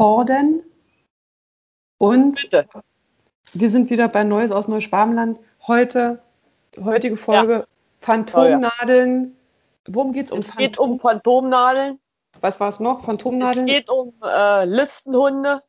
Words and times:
Horden. 0.00 0.62
Und 1.98 2.42
Bitte. 2.42 2.68
wir 3.54 3.70
sind 3.70 3.90
wieder 3.90 4.08
bei 4.08 4.24
Neues 4.24 4.50
aus 4.50 4.68
Neuschwabenland. 4.68 5.38
Heute, 5.66 6.22
heutige 6.82 7.16
Folge 7.16 7.66
Phantomnadeln. 8.00 9.36
Worum 9.88 10.12
geht's 10.12 10.32
um 10.32 10.40
Es 10.40 10.54
geht 10.56 10.78
um 10.78 11.00
Phantomnadeln. 11.00 11.98
Was 12.40 12.60
war 12.60 12.68
es 12.68 12.80
noch? 12.80 13.00
Es 13.00 13.06
Phantomnadeln? 13.06 13.66
geht 13.66 13.88
um 13.88 14.12
äh, 14.22 14.64
Listenhunde. 14.66 15.62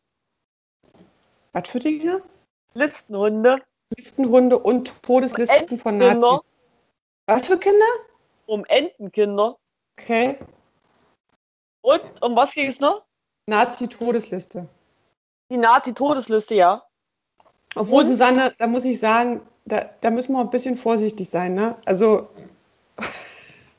Was 1.54 1.70
für 1.70 1.80
Dinge? 1.80 2.22
Listenhunde. 2.74 3.62
Listenhunde 3.96 4.60
und 4.60 5.02
Todeslisten 5.02 5.78
von 5.78 5.96
Entenkinder. 5.96 6.32
Nazis. 6.32 6.46
Was 7.28 7.48
für 7.48 7.58
Kinder? 7.58 7.86
Um 8.46 8.66
Entenkinder. 8.66 9.58
Okay. 9.98 10.38
Und 11.82 12.02
um 12.22 12.36
was 12.36 12.52
ging 12.52 12.68
es 12.68 12.80
noch? 12.82 13.07
Nazi-Todesliste. 13.48 14.68
Die 15.50 15.58
Nazi-Todesliste, 15.58 16.56
ja. 16.56 16.84
Obwohl, 17.76 18.02
Und? 18.04 18.10
Susanne, 18.10 18.54
da 18.58 18.68
muss 18.68 18.86
ich 18.86 19.00
sagen, 19.00 19.42
da, 19.66 19.90
da 20.02 20.10
müssen 20.10 20.34
wir 20.34 20.40
ein 20.42 20.50
bisschen 20.50 20.76
vorsichtig 20.76 21.30
sein. 21.30 21.54
Ne? 21.54 21.76
Also, 21.86 22.28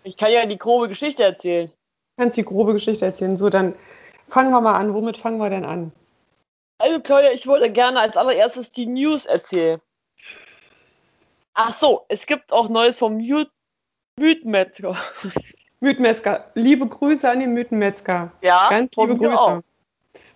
Ich 0.05 0.17
kann 0.17 0.33
ja 0.33 0.47
die 0.47 0.59
grobe 0.59 0.89
Geschichte 0.89 1.23
erzählen. 1.23 1.71
kannst 2.17 2.37
die 2.37 2.45
grobe 2.45 2.73
Geschichte 2.73 3.05
erzählen. 3.05 3.37
So, 3.37 3.51
dann 3.51 3.75
fangen 4.29 4.51
wir 4.51 4.61
mal 4.61 4.75
an. 4.75 4.95
Womit 4.95 5.17
fangen 5.17 5.39
wir 5.39 5.51
denn 5.51 5.65
an? 5.65 5.93
Also 6.81 7.01
Claudia, 7.01 7.33
ich 7.33 7.47
wollte 7.47 7.71
gerne 7.71 8.01
als 8.01 8.17
allererstes 8.17 8.71
die 8.71 8.87
News 8.87 9.27
erzählen. 9.27 9.81
Ach 11.55 11.75
so, 11.75 12.05
es 12.09 12.25
gibt 12.25 12.53
auch 12.53 12.69
Neues 12.69 12.97
vom 12.99 13.17
Mute 13.19 13.51
Mythenmetzger. 14.19 14.97
Mythenmetzger. 15.81 16.45
Liebe 16.55 16.87
Grüße 16.87 17.29
an 17.31 17.41
den 17.41 17.53
Mythenmetzger. 17.55 18.31
Ja, 18.41 18.69
Ganz 18.69 18.91
liebe 18.97 19.17
Grüße. 19.17 19.39
auch. 19.39 19.61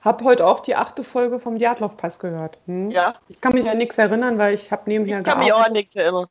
Hab 0.03 0.23
heute 0.25 0.47
auch 0.47 0.61
die 0.61 0.75
achte 0.75 1.05
Folge 1.05 1.39
vom 1.39 1.59
Djatlov-Pass 1.59 2.19
gehört. 2.19 2.59
Hm? 2.67 2.91
Ja, 2.91 3.15
Ich 3.29 3.41
kann 3.41 3.53
mich 3.55 3.69
an 3.69 3.79
nichts 3.79 3.99
erinnern, 3.99 4.39
weil 4.39 4.55
ich 4.55 4.71
habe 4.73 4.83
nebenher 4.87 5.19
ich 5.21 5.25
kann 5.25 5.39
mich 5.39 5.53
auch 5.53 5.59
gearbeitet. 5.59 5.67
an 5.69 5.73
nichts 5.75 5.97
erinnern. 5.97 6.27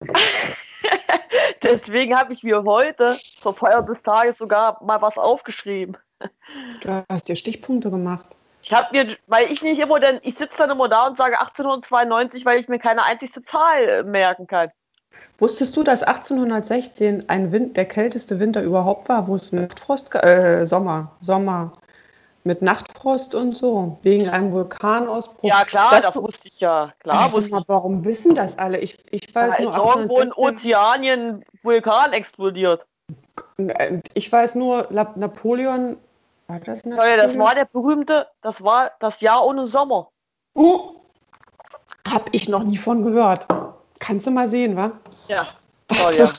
Deswegen 1.62 2.16
habe 2.18 2.32
ich 2.32 2.42
mir 2.42 2.62
heute 2.64 3.06
zur 3.08 3.54
Feier 3.54 3.82
des 3.82 4.02
Tages 4.02 4.36
sogar 4.38 4.82
mal 4.84 5.00
was 5.00 5.16
aufgeschrieben. 5.16 5.96
Du 6.82 7.02
hast 7.10 7.28
dir 7.28 7.36
Stichpunkte 7.36 7.90
gemacht. 7.90 8.26
Ich 8.62 8.72
habe 8.72 8.88
mir, 8.92 9.16
weil 9.26 9.50
ich 9.50 9.62
nicht 9.62 9.78
immer, 9.78 10.00
denn 10.00 10.20
ich 10.22 10.36
sitze 10.36 10.58
dann 10.58 10.70
immer 10.70 10.88
da 10.88 11.06
und 11.06 11.16
sage 11.16 11.38
1892, 11.38 12.44
weil 12.46 12.58
ich 12.58 12.68
mir 12.68 12.78
keine 12.78 13.02
einzigste 13.02 13.42
Zahl 13.42 14.04
merken 14.04 14.46
kann. 14.46 14.70
Wusstest 15.38 15.76
du, 15.76 15.82
dass 15.82 16.02
1816 16.02 17.28
ein 17.28 17.50
Wind, 17.52 17.76
der 17.76 17.86
kälteste 17.86 18.38
Winter 18.38 18.62
überhaupt 18.62 19.08
war, 19.08 19.26
wo 19.26 19.34
es 19.34 19.52
Nachtfrost, 19.52 20.10
ga- 20.10 20.20
äh, 20.20 20.66
Sommer, 20.66 21.10
Sommer 21.20 21.72
mit 22.44 22.62
Nachtfrost 22.62 23.34
und 23.34 23.56
so, 23.56 23.98
wegen 24.02 24.28
einem 24.28 24.52
Vulkanausbruch? 24.52 25.48
Ja 25.48 25.64
klar, 25.64 26.00
Das- 26.00 26.16
wusste 26.16 26.46
ich 26.48 26.60
ja. 26.60 26.90
Klar 27.00 27.32
wusste 27.32 27.50
mal, 27.50 27.62
warum 27.66 28.04
wissen 28.04 28.34
das 28.34 28.56
alle? 28.58 28.78
Ich, 28.78 28.98
ich 29.10 29.34
weiß 29.34 29.58
nur 29.58 29.70
ist 29.70 29.76
irgendwo 29.76 30.20
in 30.20 30.30
1816, 30.30 30.32
Ozeanien 30.36 31.44
Vulkan 31.62 32.12
explodiert. 32.12 32.86
ich 34.14 34.30
weiß 34.30 34.54
nur 34.54 34.86
Napoleon. 34.90 35.96
War 36.46 36.60
das 36.60 36.84
Napoleon? 36.84 37.16
Leute, 37.16 37.26
das 37.28 37.38
war 37.38 37.54
der 37.54 37.64
berühmte, 37.64 38.26
das 38.42 38.62
war 38.62 38.92
das 39.00 39.20
Jahr 39.20 39.44
ohne 39.44 39.66
Sommer. 39.66 40.10
Oh, 40.54 40.96
hab 42.08 42.28
ich 42.32 42.48
noch 42.48 42.62
nie 42.62 42.76
von 42.76 43.02
gehört. 43.02 43.46
Kannst 44.00 44.26
du 44.26 44.30
mal 44.30 44.48
sehen, 44.48 44.76
wa? 44.76 44.92
Ja, 45.28 45.48
Claudia. 45.88 46.32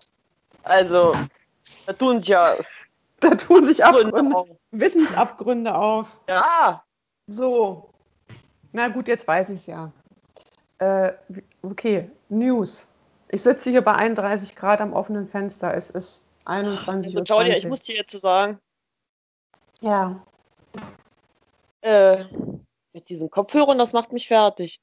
Also, 0.64 1.14
da 1.86 1.94
tun 1.94 2.19
sich 2.19 2.30
ja 2.30 2.53
Da 3.19 3.30
tun 3.36 3.66
sich 3.66 3.80
Gründe 3.80 4.08
Abgründe, 4.08 4.36
auf. 4.36 4.47
Wissensabgründe 4.72 5.75
auf. 5.75 6.19
Ja, 6.28 6.83
So. 7.28 7.89
Na 8.72 8.89
gut, 8.89 9.08
jetzt 9.08 9.28
weiß 9.28 9.50
ich 9.50 9.56
es 9.56 9.67
ja. 9.67 9.91
Äh, 10.80 11.13
okay, 11.61 12.11
News. 12.30 12.88
Ich 13.29 13.41
sitze 13.41 13.69
hier 13.72 13.81
bei 13.81 13.96
31 13.96 14.56
Grad 14.56 14.81
am 14.81 14.94
offenen 14.94 15.28
Fenster. 15.28 15.73
Es 15.73 15.90
ist 15.90 16.25
21 16.46 17.07
also 17.07 17.19
Uhr. 17.19 17.23
Claudia, 17.23 17.56
ich 17.56 17.66
muss 17.66 17.81
dir 17.81 17.96
jetzt 17.96 18.12
so 18.12 18.19
sagen, 18.19 18.59
Ja. 19.79 20.22
äh, 21.81 22.25
mit 22.94 23.09
diesen 23.09 23.29
Kopfhörern, 23.29 23.78
das 23.78 23.94
macht 23.94 24.12
mich 24.12 24.28
fertig. 24.28 24.79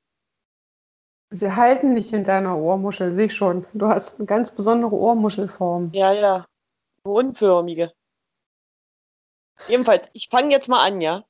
Sie 1.33 1.51
halten 1.51 1.95
nicht 1.95 2.13
in 2.13 2.25
deiner 2.25 2.59
Ohrmuschel, 2.59 3.15
sehe 3.15 3.27
ich 3.27 3.35
schon. 3.35 3.67
Du 3.73 3.89
hast 3.89 4.19
eine 4.19 4.27
ganz 4.27 4.55
besondere 4.55 4.93
Ohrmuschelform. 4.95 5.91
Ja, 5.95 6.13
ja. 6.13 6.47
Unförmige. 7.05 7.93
Jedenfalls, 9.67 10.09
ich 10.13 10.29
fange 10.31 10.51
jetzt 10.51 10.69
mal 10.69 10.85
an, 10.85 11.01
ja. 11.01 11.25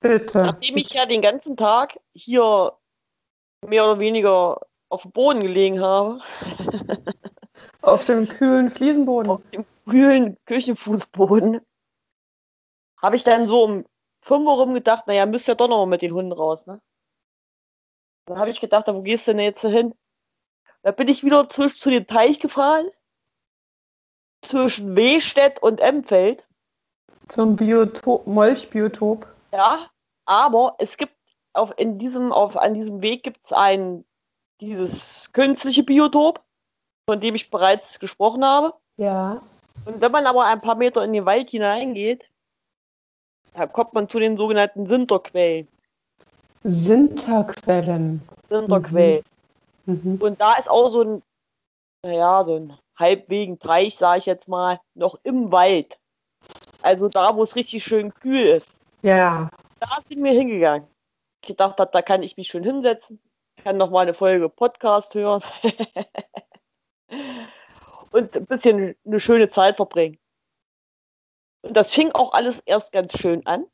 Bitte. 0.00 0.42
Nachdem 0.42 0.76
ich 0.76 0.90
ja 0.90 1.06
den 1.06 1.22
ganzen 1.22 1.56
Tag 1.56 1.98
hier 2.14 2.76
mehr 3.66 3.84
oder 3.84 3.98
weniger 3.98 4.60
auf 4.90 5.02
dem 5.02 5.12
Boden 5.12 5.40
gelegen 5.40 5.80
habe, 5.80 6.20
Auf 7.82 8.04
dem 8.04 8.28
kühlen 8.28 8.70
Fliesenboden. 8.70 9.30
auf 9.30 9.42
dem 9.52 9.64
grünen 9.86 10.36
Küchenfußboden, 10.44 11.60
habe 13.00 13.16
ich 13.16 13.24
dann 13.24 13.46
so 13.46 13.64
um 13.64 13.84
5 14.22 14.46
Uhr 14.46 14.54
rum 14.54 14.74
gedacht, 14.74 15.06
naja, 15.06 15.24
müsst 15.24 15.48
ihr 15.48 15.54
doch 15.54 15.68
noch 15.68 15.78
mal 15.78 15.86
mit 15.86 16.02
den 16.02 16.12
Hunden 16.12 16.32
raus, 16.32 16.66
ne? 16.66 16.80
Dann 18.26 18.38
habe 18.38 18.50
ich 18.50 18.60
gedacht, 18.60 18.86
wo 18.88 19.02
gehst 19.02 19.26
du 19.26 19.32
denn 19.32 19.40
jetzt 19.40 19.62
hin? 19.62 19.94
Da 20.82 20.90
bin 20.90 21.08
ich 21.08 21.24
wieder 21.24 21.48
zwisch- 21.48 21.78
zu 21.78 21.90
dem 21.90 22.06
Teich 22.06 22.38
gefahren, 22.38 22.86
zwischen 24.42 24.94
Wehstedt 24.94 25.60
und 25.62 25.80
Emfeld. 25.80 26.46
Zum 27.28 27.56
Biotop, 27.56 28.26
Molchbiotop. 28.26 29.26
Ja, 29.52 29.90
aber 30.26 30.76
es 30.78 30.96
gibt 30.96 31.16
auf, 31.52 31.72
in 31.76 31.98
diesem, 31.98 32.32
auf, 32.32 32.56
an 32.56 32.74
diesem 32.74 33.00
Weg 33.00 33.22
gibt 33.22 33.44
es 33.44 33.52
ein, 33.52 34.04
dieses 34.60 35.32
künstliche 35.32 35.82
Biotop, 35.82 36.44
von 37.08 37.20
dem 37.20 37.34
ich 37.34 37.50
bereits 37.50 37.98
gesprochen 37.98 38.44
habe. 38.44 38.74
Ja. 38.96 39.40
Und 39.86 40.00
wenn 40.00 40.12
man 40.12 40.26
aber 40.26 40.46
ein 40.46 40.60
paar 40.60 40.74
Meter 40.74 41.02
in 41.04 41.12
den 41.12 41.26
Wald 41.26 41.50
hineingeht, 41.50 42.24
da 43.54 43.66
kommt 43.66 43.94
man 43.94 44.08
zu 44.08 44.18
den 44.18 44.36
sogenannten 44.36 44.86
Sinterquellen. 44.86 45.68
Sinterquellen. 46.68 48.22
Sinterquellen. 48.48 49.24
Mhm. 49.86 50.18
Und 50.20 50.40
da 50.40 50.54
ist 50.54 50.68
auch 50.68 50.90
so 50.90 51.02
ein, 51.02 51.22
naja, 52.02 52.44
so 52.44 52.56
ein 52.56 52.76
halbwegen 52.96 53.58
Teich, 53.58 53.96
sage 53.96 54.18
ich 54.18 54.26
jetzt 54.26 54.48
mal, 54.48 54.80
noch 54.94 55.18
im 55.22 55.52
Wald. 55.52 55.98
Also 56.82 57.08
da, 57.08 57.36
wo 57.36 57.42
es 57.42 57.56
richtig 57.56 57.84
schön 57.84 58.12
kühl 58.14 58.42
ist. 58.42 58.72
Ja. 59.02 59.48
Da 59.80 59.98
sind 60.08 60.22
wir 60.22 60.32
hingegangen. 60.32 60.88
Ich 61.42 61.48
gedacht 61.48 61.78
habe, 61.78 61.90
da 61.92 62.02
kann 62.02 62.22
ich 62.22 62.36
mich 62.36 62.48
schön 62.48 62.64
hinsetzen, 62.64 63.20
kann 63.62 63.76
noch 63.76 63.90
mal 63.90 64.00
eine 64.00 64.14
Folge 64.14 64.48
Podcast 64.48 65.14
hören 65.14 65.42
und 68.10 68.36
ein 68.36 68.46
bisschen 68.46 68.96
eine 69.04 69.20
schöne 69.20 69.48
Zeit 69.48 69.76
verbringen. 69.76 70.18
Und 71.62 71.76
das 71.76 71.92
fing 71.92 72.10
auch 72.12 72.32
alles 72.32 72.60
erst 72.66 72.90
ganz 72.92 73.16
schön 73.16 73.46
an. 73.46 73.66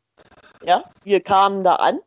Ja, 0.65 0.83
wir 1.05 1.23
kamen 1.23 1.65
da 1.65 1.77
an. 1.77 2.01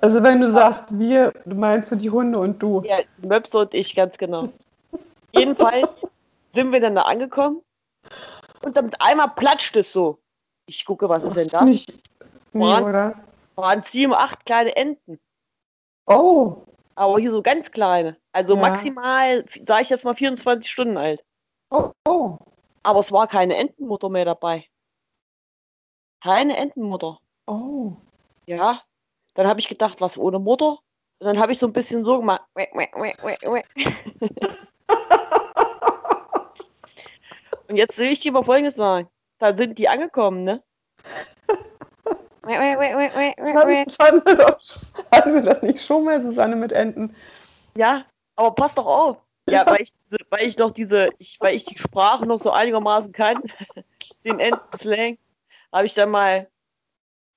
Also 0.00 0.22
wenn 0.22 0.40
du 0.40 0.50
sagst 0.50 0.98
wir, 0.98 1.32
meinst 1.46 1.90
du 1.90 1.96
die 1.96 2.10
Hunde 2.10 2.38
und 2.38 2.62
du. 2.62 2.82
Ja, 2.84 2.98
Möpse 3.18 3.58
und 3.58 3.74
ich, 3.74 3.94
ganz 3.94 4.18
genau. 4.18 4.50
Jedenfalls 5.32 5.88
sind 6.54 6.72
wir 6.72 6.80
dann 6.80 6.94
da 6.94 7.02
angekommen 7.02 7.62
und 8.62 8.76
dann 8.76 8.86
mit 8.86 9.00
einmal 9.00 9.28
platscht 9.30 9.76
es 9.76 9.92
so. 9.92 10.18
Ich 10.66 10.84
gucke, 10.84 11.08
was 11.08 11.22
ist 11.24 11.36
denn 11.36 11.48
das? 11.48 11.62
Nicht. 11.62 11.92
Nee, 12.52 12.64
Mann. 12.64 12.84
oder? 12.84 13.14
Waren 13.54 13.82
sieben, 13.84 14.12
acht 14.14 14.44
kleine 14.44 14.74
Enten. 14.76 15.18
Oh. 16.06 16.56
Aber 16.94 17.18
hier 17.18 17.30
so 17.30 17.42
ganz 17.42 17.70
kleine. 17.70 18.16
Also 18.32 18.54
Ja. 18.54 18.60
maximal, 18.60 19.44
sage 19.66 19.82
ich 19.82 19.90
jetzt 19.90 20.04
mal, 20.04 20.14
24 20.14 20.70
Stunden 20.70 20.96
alt. 20.96 21.22
Oh, 21.70 21.90
oh. 22.06 22.38
Aber 22.82 23.00
es 23.00 23.12
war 23.12 23.26
keine 23.26 23.56
Entenmutter 23.56 24.08
mehr 24.08 24.24
dabei. 24.24 24.66
Keine 26.22 26.56
Entenmutter. 26.56 27.18
Oh. 27.46 27.92
Ja. 28.46 28.82
Dann 29.36 29.46
habe 29.46 29.60
ich 29.60 29.68
gedacht, 29.68 30.00
was 30.00 30.18
ohne 30.18 30.38
Mutter? 30.38 30.78
Und 31.18 31.26
dann 31.26 31.38
habe 31.38 31.52
ich 31.52 31.58
so 31.58 31.66
ein 31.66 31.72
bisschen 31.72 32.04
so 32.04 32.18
gemacht. 32.18 32.42
Und 37.68 37.76
jetzt 37.76 37.98
will 37.98 38.08
ich 38.08 38.20
dir 38.20 38.32
mal 38.32 38.44
Folgendes 38.44 38.76
sagen. 38.76 39.08
Da 39.38 39.56
sind 39.56 39.78
die 39.78 39.88
angekommen, 39.88 40.44
ne? 40.44 40.62
Hatten 45.12 45.34
wir 45.34 45.42
das 45.42 45.62
nicht 45.62 45.84
schon 45.84 46.04
mal, 46.04 46.20
Susanne, 46.20 46.56
mit 46.56 46.72
Enten? 46.72 47.14
Ja, 47.76 48.04
aber 48.36 48.54
pass 48.54 48.74
doch 48.74 48.86
auf. 48.86 49.18
Ja, 49.50 49.66
weil 49.66 49.82
ich, 49.82 49.92
weil 50.30 50.46
ich 50.46 50.56
noch 50.56 50.70
diese, 50.70 51.10
ich, 51.18 51.38
weil 51.40 51.54
ich 51.54 51.64
die 51.64 51.76
Sprache 51.76 52.24
noch 52.24 52.40
so 52.40 52.52
einigermaßen 52.52 53.12
kann, 53.12 53.42
den 54.24 54.40
Entenslang, 54.40 55.18
habe 55.72 55.86
ich 55.86 55.94
dann 55.94 56.10
mal 56.10 56.48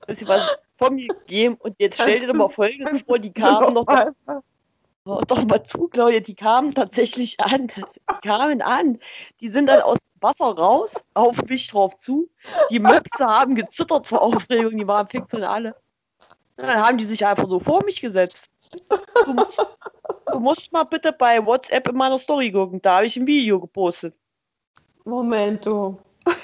ein 0.01 0.07
bisschen 0.07 0.28
was 0.28 0.60
von 0.80 0.96
mir 0.96 1.08
gegeben 1.08 1.56
und 1.60 1.76
jetzt 1.78 2.02
stell 2.02 2.20
dir 2.20 2.28
doch 2.28 2.34
mal 2.34 2.50
Folgendes 2.50 3.04
vor, 3.04 3.20
die 3.20 3.31
kamen 3.31 3.76
doch, 3.76 3.86
mal. 3.86 4.14
doch, 5.06 5.44
mal 5.46 5.64
zu, 5.64 5.88
Claudia, 5.90 6.22
die 6.22 6.36
kamen 6.36 6.74
tatsächlich 6.74 7.40
an. 7.40 7.68
Die 7.68 8.28
kamen 8.28 8.62
an. 8.62 8.98
Die 9.42 9.50
sind 9.50 9.68
dann 9.68 9.81
aus 9.81 10.00
Wasser 10.22 10.46
raus, 10.46 10.90
auf 11.14 11.38
mich 11.44 11.68
drauf 11.68 11.98
zu. 11.98 12.30
Die 12.72 12.80
Möpse 12.80 13.26
haben 13.26 13.56
gezittert 13.56 14.08
vor 14.08 14.22
Aufregung, 14.22 14.78
die 14.78 14.88
waren 14.88 15.08
fix 15.08 15.34
und 15.34 15.44
alle. 15.44 15.76
Und 16.58 16.68
dann 16.68 16.82
haben 16.82 16.98
die 16.98 17.06
sich 17.06 17.25
einfach 17.25 17.48
so 17.48 17.60
vor 17.60 17.84
mich 17.86 18.02
gesetzt. 18.02 18.50
Du 19.25 19.34
musst, 19.34 19.66
du 20.32 20.40
musst 20.40 20.72
mal 20.72 20.84
bitte 20.84 21.12
bei 21.14 21.46
WhatsApp 21.46 21.88
in 21.88 21.96
meiner 21.96 22.20
Story 22.20 22.52
gucken. 22.52 22.82
Da 22.82 22.98
habe 22.98 23.06
ich 23.06 23.16
ein 23.16 23.28
Video 23.28 23.60
gepostet. 23.60 24.14
Moment, 25.06 25.66
du. 25.66 25.98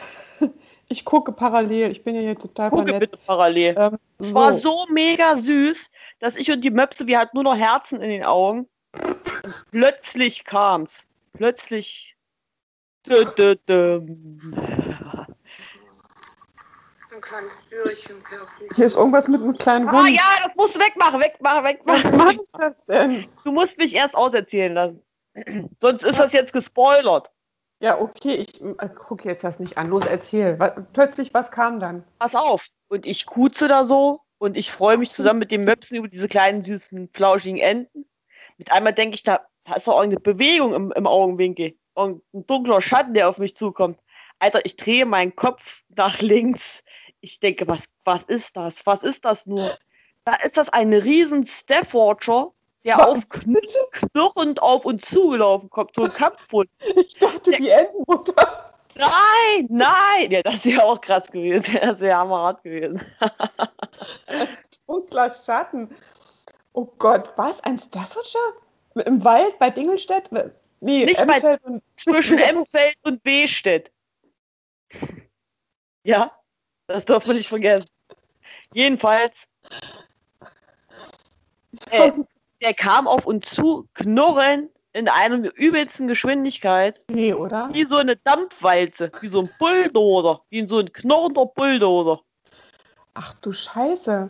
Ich 0.87 1.03
gucke 1.03 1.31
parallel. 1.31 1.89
Ich 1.91 2.03
bin 2.03 2.13
ja 2.13 2.21
hier 2.21 2.37
total 2.37 2.69
Gucke 2.69 2.83
vernetzt. 2.83 3.11
bitte 3.11 3.23
parallel. 3.25 3.75
Ähm, 3.75 3.97
Es 4.19 4.29
so. 4.29 4.35
war 4.35 4.57
so 4.59 4.85
mega 4.89 5.37
süß, 5.37 5.77
dass 6.19 6.35
ich 6.35 6.51
und 6.51 6.61
die 6.61 6.69
Möpse, 6.71 7.05
wir 7.07 7.19
hatten 7.19 7.35
nur 7.37 7.43
noch 7.43 7.55
Herzen 7.57 8.01
in 8.01 8.09
den 8.09 8.23
Augen. 8.23 8.67
Und 9.43 9.65
plötzlich 9.71 10.45
kam's. 10.45 10.91
Plötzlich. 11.33 12.15
Dö, 13.05 13.25
dö, 13.37 13.55
dö. 13.67 14.01
Hier 18.75 18.85
ist 18.85 18.95
irgendwas 18.95 19.27
mit 19.27 19.41
einem 19.41 19.57
kleinen 19.57 19.87
Ah 19.87 20.01
Hund. 20.03 20.09
ja, 20.09 20.23
das 20.43 20.55
musst 20.55 20.75
du 20.75 20.79
wegmachen, 20.79 21.19
wegmachen, 21.21 21.63
Was 21.63 22.03
wegmachen. 22.03 22.17
macht 22.17 22.39
das 22.59 22.85
denn? 22.85 23.25
Du 23.43 23.51
musst 23.51 23.77
mich 23.77 23.93
erst 23.93 24.15
auserzählen 24.15 24.73
lassen. 24.73 25.01
Sonst 25.79 26.03
ist 26.03 26.19
das 26.19 26.31
jetzt 26.33 26.53
gespoilert. 26.53 27.29
Ja, 27.81 27.99
okay, 27.99 28.35
ich 28.35 28.61
äh, 28.61 28.89
gucke 28.95 29.27
jetzt 29.27 29.43
das 29.43 29.59
nicht 29.59 29.77
an. 29.77 29.89
Los, 29.89 30.05
erzähl. 30.05 30.57
Was, 30.59 30.71
plötzlich, 30.93 31.33
was 31.33 31.51
kam 31.51 31.79
dann? 31.79 32.03
Pass 32.19 32.33
auf. 32.35 32.65
Und 32.87 33.05
ich 33.05 33.25
kuze 33.25 33.67
da 33.67 33.83
so 33.83 34.21
und 34.37 34.57
ich 34.57 34.71
freue 34.71 34.97
mich 34.97 35.11
zusammen 35.11 35.39
mit 35.39 35.51
den 35.51 35.63
Möpsen 35.63 35.95
über 35.95 36.07
diese 36.07 36.27
kleinen, 36.27 36.61
süßen, 36.61 37.09
flauschigen 37.13 37.59
Enten. 37.59 38.05
Mit 38.57 38.71
einmal 38.71 38.93
denke 38.93 39.15
ich, 39.15 39.23
da, 39.23 39.41
da 39.63 39.73
ist 39.75 39.87
doch 39.87 39.97
irgendeine 39.97 40.21
Bewegung 40.21 40.73
im, 40.73 40.91
im 40.91 41.07
Augenwinkel. 41.07 41.75
Und 41.93 42.21
ein 42.33 42.45
dunkler 42.45 42.81
Schatten, 42.81 43.13
der 43.13 43.29
auf 43.29 43.37
mich 43.37 43.55
zukommt. 43.55 43.99
Alter, 44.39 44.65
ich 44.65 44.75
drehe 44.75 45.05
meinen 45.05 45.35
Kopf 45.35 45.81
nach 45.95 46.19
links. 46.21 46.61
Ich 47.21 47.39
denke, 47.39 47.67
was, 47.67 47.81
was 48.03 48.23
ist 48.23 48.49
das? 48.53 48.73
Was 48.83 49.01
ist 49.01 49.23
das 49.25 49.45
nur? 49.45 49.77
Da 50.25 50.35
ist 50.35 50.57
das 50.57 50.69
ein 50.69 50.93
riesen 50.93 51.45
Staffordshire, 51.47 52.51
der 52.83 53.07
auf 53.07 53.19
kn- 53.29 53.57
knurrend 53.91 54.61
auf 54.61 54.85
uns 54.85 55.05
zugelaufen 55.05 55.69
kommt. 55.69 55.91
So 55.95 56.03
ein 56.03 56.13
Kampfhund. 56.13 56.69
Ich 56.95 57.17
dachte, 57.17 57.51
die 57.51 57.69
Entenmutter. 57.69 58.74
Nein, 58.97 59.67
nein! 59.69 60.31
Ja, 60.31 60.41
das 60.41 60.63
wäre 60.65 60.83
auch 60.83 61.01
krass 61.01 61.29
gewesen. 61.31 61.65
Das 61.81 61.99
wäre 61.99 62.17
hammerhart 62.17 62.63
gewesen. 62.63 63.01
Dunkler 64.87 65.29
Schatten. 65.29 65.89
Oh 66.73 66.85
Gott, 66.97 67.33
was? 67.37 67.61
Ein 67.63 67.77
Staffordshire? 67.77 68.53
Im 69.05 69.23
Wald 69.23 69.57
bei 69.59 69.69
Dingelstedt? 69.69 70.31
Nee, 70.79 71.05
Nicht 71.05 71.25
bei- 71.25 71.35
Emfeld 71.35 71.63
und 71.63 71.83
Zwischen 71.97 72.37
Emfeld 72.37 72.95
und 73.03 73.21
Bestedt. 73.23 73.91
Ja, 76.03 76.31
das 76.87 77.03
darf 77.05 77.25
man 77.25 77.35
nicht 77.35 77.49
vergessen. 77.49 77.89
Jedenfalls, 78.73 79.33
äh, 81.91 82.11
der 82.61 82.73
kam 82.73 83.07
auf 83.07 83.25
uns 83.25 83.49
zu, 83.49 83.87
knurren 83.93 84.69
in 84.95 85.09
einer 85.09 85.53
übelsten 85.55 86.07
Geschwindigkeit, 86.07 87.01
Nee, 87.09 87.33
oder? 87.33 87.69
wie 87.73 87.85
so 87.85 87.97
eine 87.97 88.15
Dampfwalze, 88.15 89.11
wie 89.19 89.27
so 89.27 89.41
ein 89.41 89.49
Bulldozer, 89.59 90.41
wie 90.49 90.65
so 90.65 90.79
ein 90.79 90.91
knurrender 90.93 91.45
Bulldozer. 91.47 92.21
Ach 93.13 93.33
du 93.35 93.51
Scheiße. 93.51 94.29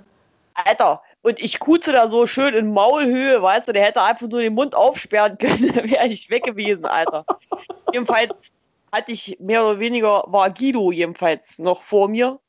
Alter, 0.56 1.04
und 1.22 1.40
ich 1.40 1.60
kuze 1.60 1.92
da 1.92 2.08
so 2.08 2.26
schön 2.26 2.56
in 2.56 2.74
Maulhöhe, 2.74 3.42
weißt 3.44 3.68
du, 3.68 3.74
der 3.74 3.84
hätte 3.86 4.02
einfach 4.02 4.28
nur 4.28 4.42
den 4.42 4.56
Mund 4.56 4.74
aufsperren 4.74 5.38
können, 5.38 5.72
dann 5.76 5.90
wäre 5.90 6.08
ich 6.08 6.32
weg 6.32 6.44
gewesen, 6.44 6.86
Alter. 6.86 7.26
jedenfalls 7.94 8.52
hatte 8.92 9.12
ich 9.12 9.38
mehr 9.40 9.64
oder 9.64 9.80
weniger, 9.80 10.24
war 10.28 10.50
Guido 10.50 10.92
jedenfalls 10.92 11.60
noch 11.60 11.84
vor 11.84 12.08
mir 12.08 12.40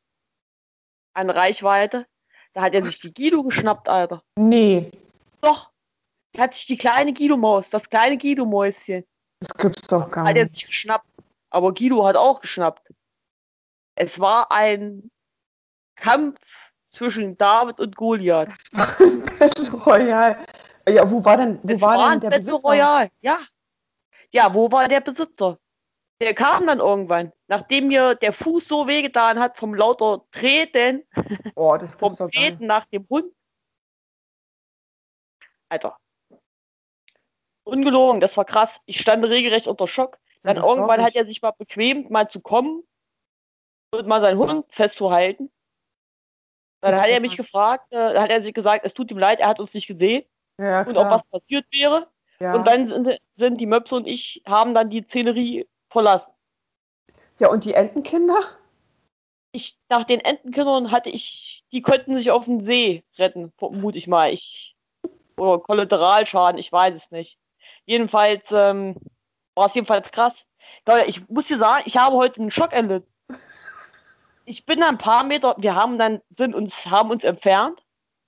an 1.12 1.28
Reichweite. 1.28 2.06
Da 2.54 2.62
hat 2.62 2.72
er 2.72 2.82
sich 2.82 2.98
die 2.98 3.12
Guido 3.12 3.42
geschnappt, 3.42 3.90
Alter. 3.90 4.22
Nee, 4.38 4.90
Doch, 5.42 5.70
hat 6.38 6.54
sich 6.54 6.66
die 6.66 6.76
kleine 6.76 7.12
Guido-Maus, 7.12 7.70
das 7.70 7.88
kleine 7.88 8.18
Guido-Mäuschen, 8.18 9.04
das 9.40 9.48
gibt's 9.58 9.86
doch 9.88 10.10
gar 10.10 10.26
hat 10.26 10.36
er 10.36 10.44
nicht. 10.44 10.56
sich 10.56 10.66
geschnappt. 10.66 11.06
Aber 11.50 11.72
Guido 11.72 12.04
hat 12.04 12.16
auch 12.16 12.40
geschnappt. 12.40 12.92
Es 13.94 14.18
war 14.18 14.50
ein 14.50 15.10
Kampf 15.96 16.40
zwischen 16.90 17.36
David 17.36 17.78
und 17.80 17.96
Goliath. 17.96 18.50
Battle 18.72 19.72
Royale. 19.72 20.44
Ja, 20.88 21.10
wo 21.10 21.24
war 21.24 21.36
denn, 21.36 21.58
wo 21.62 21.72
Es 21.72 21.80
war 21.80 21.98
war 21.98 22.10
denn 22.10 22.20
der 22.20 22.30
Battle 22.30 22.44
Besitzer? 22.44 22.68
Royale, 22.68 23.10
ja. 23.20 23.38
Ja, 24.30 24.52
wo 24.52 24.70
war 24.70 24.88
der 24.88 25.00
Besitzer? 25.00 25.58
Der 26.20 26.34
kam 26.34 26.66
dann 26.66 26.78
irgendwann, 26.80 27.32
nachdem 27.46 27.88
mir 27.88 28.14
der 28.14 28.32
Fuß 28.32 28.66
so 28.66 28.86
wehgetan 28.86 29.38
hat 29.38 29.56
vom 29.58 29.74
lauter 29.74 30.24
Treten, 30.30 31.02
Oh, 31.54 31.76
das 31.76 31.94
vom 31.94 32.08
gibt's 32.08 32.18
doch 32.18 32.30
gar 32.30 32.40
nicht. 32.40 32.50
Treten 32.50 32.66
nach 32.66 32.86
dem 32.86 33.06
Hund. 33.10 33.32
Alter. 35.68 35.96
Ungelogen, 37.66 38.20
das 38.20 38.36
war 38.36 38.44
krass. 38.44 38.70
Ich 38.86 39.00
stand 39.00 39.24
regelrecht 39.24 39.66
unter 39.66 39.86
Schock. 39.88 40.18
Ja, 40.44 40.52
Dann 40.52 40.62
glaub 40.62 40.76
irgendwann 40.76 41.02
hat 41.02 41.14
er 41.16 41.26
sich 41.26 41.42
mal 41.42 41.50
bequemt, 41.50 42.10
mal 42.10 42.28
zu 42.28 42.40
kommen 42.40 42.82
und 43.92 44.06
mal 44.06 44.20
seinen 44.20 44.38
Hund 44.38 44.66
festzuhalten. 44.70 45.50
Dann 46.80 46.92
Das 46.92 47.02
hat 47.02 47.08
er 47.08 47.14
ja 47.14 47.20
mich 47.20 47.36
gefragt, 47.36 47.92
äh, 47.92 48.18
hat 48.18 48.30
er 48.30 48.42
sich 48.42 48.54
gesagt, 48.54 48.84
es 48.84 48.94
tut 48.94 49.10
ihm 49.10 49.18
leid, 49.18 49.40
er 49.40 49.48
hat 49.48 49.58
uns 49.58 49.74
nicht 49.74 49.88
gesehen 49.88 50.24
Ja, 50.58 50.82
und 50.82 50.96
ob 50.96 51.10
was 51.10 51.24
passiert 51.24 51.66
wäre. 51.72 52.06
ja. 52.38 52.54
Und 52.54 52.66
dann 52.66 52.86
sind, 52.86 53.20
sind 53.34 53.60
die 53.60 53.66
Möpse 53.66 53.96
und 53.96 54.06
ich 54.06 54.42
haben 54.46 54.74
dann 54.74 54.90
die 54.90 55.02
Szenerie 55.02 55.66
verlassen. 55.90 56.30
ja, 57.40 57.48
und 57.48 57.64
die 57.64 57.74
Entenkinder? 57.74 58.38
Ich, 59.52 59.78
nach 59.88 60.04
den 60.04 60.20
Entenkindern 60.20 60.90
hatte 60.92 61.08
ich, 61.10 61.64
die 61.72 61.80
konnten 61.82 62.16
sich 62.16 62.30
auf 62.30 62.44
den 62.44 62.60
See 62.60 63.02
retten, 63.18 63.52
vermute 63.56 63.96
ich 63.98 64.06
mal. 64.06 64.32
Ich, 64.32 64.76
oder 65.36 65.58
Kollateralschaden, 65.58 66.58
ich 66.58 66.70
weiß 66.70 66.94
es 66.94 67.10
nicht. 67.10 67.38
Jedenfalls 67.86 68.42
ähm, 68.50 68.96
war 69.54 69.68
es 69.68 69.74
jedenfalls 69.74 70.10
krass. 70.12 70.34
Ich 71.06 71.28
muss 71.28 71.46
dir 71.46 71.58
sagen, 71.58 71.82
ich 71.86 71.96
habe 71.96 72.16
heute 72.16 72.40
einen 72.40 72.50
Schock 72.50 72.72
erlitten. 72.72 73.10
Ich 74.44 74.64
bin 74.64 74.82
ein 74.82 74.98
paar 74.98 75.24
Meter, 75.24 75.56
wir 75.58 75.74
haben 75.74 75.98
dann, 75.98 76.20
sind 76.36 76.54
uns, 76.54 76.86
haben 76.86 77.10
uns 77.10 77.24
entfernt. 77.24 77.80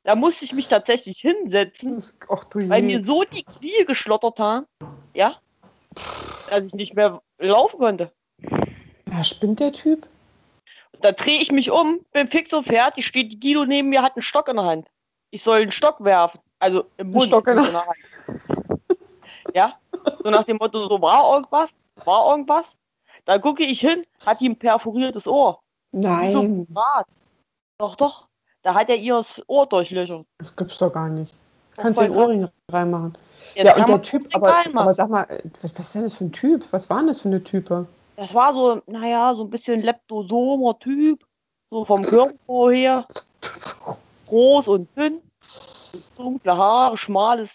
Da 0.04 0.16
musste 0.16 0.44
ich 0.44 0.52
mich 0.52 0.68
tatsächlich 0.68 1.18
hinsetzen, 1.18 2.02
ach 2.28 2.44
weil 2.54 2.82
mir 2.82 3.02
so 3.02 3.24
die 3.24 3.44
Knie 3.44 3.84
geschlottert 3.86 4.40
haben, 4.40 4.66
ja, 5.12 5.36
dass 6.48 6.64
ich 6.64 6.74
nicht 6.74 6.94
mehr 6.94 7.20
laufen 7.38 7.78
konnte. 7.78 8.10
Ja, 9.10 9.22
spinnt 9.22 9.60
der 9.60 9.72
Typ? 9.72 10.08
Da 11.02 11.12
drehe 11.12 11.40
ich 11.40 11.52
mich 11.52 11.70
um, 11.70 12.00
bin 12.12 12.28
fix 12.28 12.52
und 12.52 12.64
fertig, 12.64 13.06
steht 13.06 13.30
die 13.30 13.38
Guido 13.38 13.64
neben 13.66 13.90
mir, 13.90 14.02
hat 14.02 14.16
einen 14.16 14.22
Stock 14.22 14.48
in 14.48 14.56
der 14.56 14.64
Hand. 14.64 14.88
Ich 15.30 15.42
soll 15.42 15.60
einen 15.60 15.72
Stock 15.72 16.02
werfen. 16.02 16.40
Also 16.58 16.86
im 16.96 17.10
Mund. 17.10 17.26
Stock 17.26 17.46
in 17.46 17.56
der 17.56 17.86
Hand. 17.86 17.96
Ja, 19.58 19.74
so 20.22 20.30
nach 20.30 20.44
dem 20.44 20.56
Motto, 20.58 20.88
so 20.88 21.02
war 21.02 21.34
irgendwas, 21.34 21.74
war 22.04 22.30
irgendwas. 22.30 22.64
Da 23.24 23.38
gucke 23.38 23.64
ich 23.64 23.80
hin, 23.80 24.04
hat 24.24 24.40
die 24.40 24.48
ein 24.48 24.56
perforiertes 24.56 25.26
Ohr. 25.26 25.58
So 25.90 25.98
Nein. 25.98 26.68
Doch, 27.78 27.96
doch. 27.96 28.28
Da 28.62 28.74
hat 28.74 28.88
er 28.88 28.94
ihr 28.94 29.14
das 29.14 29.42
Ohr 29.48 29.66
durchlöchert. 29.66 30.24
das 30.38 30.54
gibt's 30.54 30.78
doch 30.78 30.92
gar 30.92 31.08
nicht. 31.08 31.34
Kannst 31.76 31.98
voll 31.98 32.08
den. 32.08 32.16
Ohrring 32.16 32.48
reinmachen. 32.70 33.18
Jetzt 33.56 33.66
ja, 33.66 33.76
und 33.76 33.88
der 33.88 34.02
Typ, 34.02 34.28
aber, 34.32 34.64
aber 34.72 34.94
sag 34.94 35.08
mal, 35.08 35.26
was, 35.60 35.76
was 35.76 35.86
ist 35.86 35.94
denn 35.96 36.02
das 36.02 36.14
für 36.14 36.26
ein 36.26 36.32
Typ? 36.32 36.72
Was 36.72 36.88
waren 36.88 37.08
das 37.08 37.18
für 37.18 37.28
eine 37.28 37.42
Type? 37.42 37.88
Das 38.14 38.32
war 38.32 38.54
so, 38.54 38.80
naja, 38.86 39.34
so 39.34 39.42
ein 39.42 39.50
bisschen 39.50 39.82
leptosomer 39.82 40.78
Typ. 40.78 41.24
So 41.70 41.84
vom 41.84 42.02
Körper 42.02 42.70
her. 42.70 43.08
Groß 44.28 44.68
und 44.68 44.88
dünn. 44.96 45.20
Dunkle 46.16 46.56
Haare, 46.56 46.96
schmales 46.96 47.50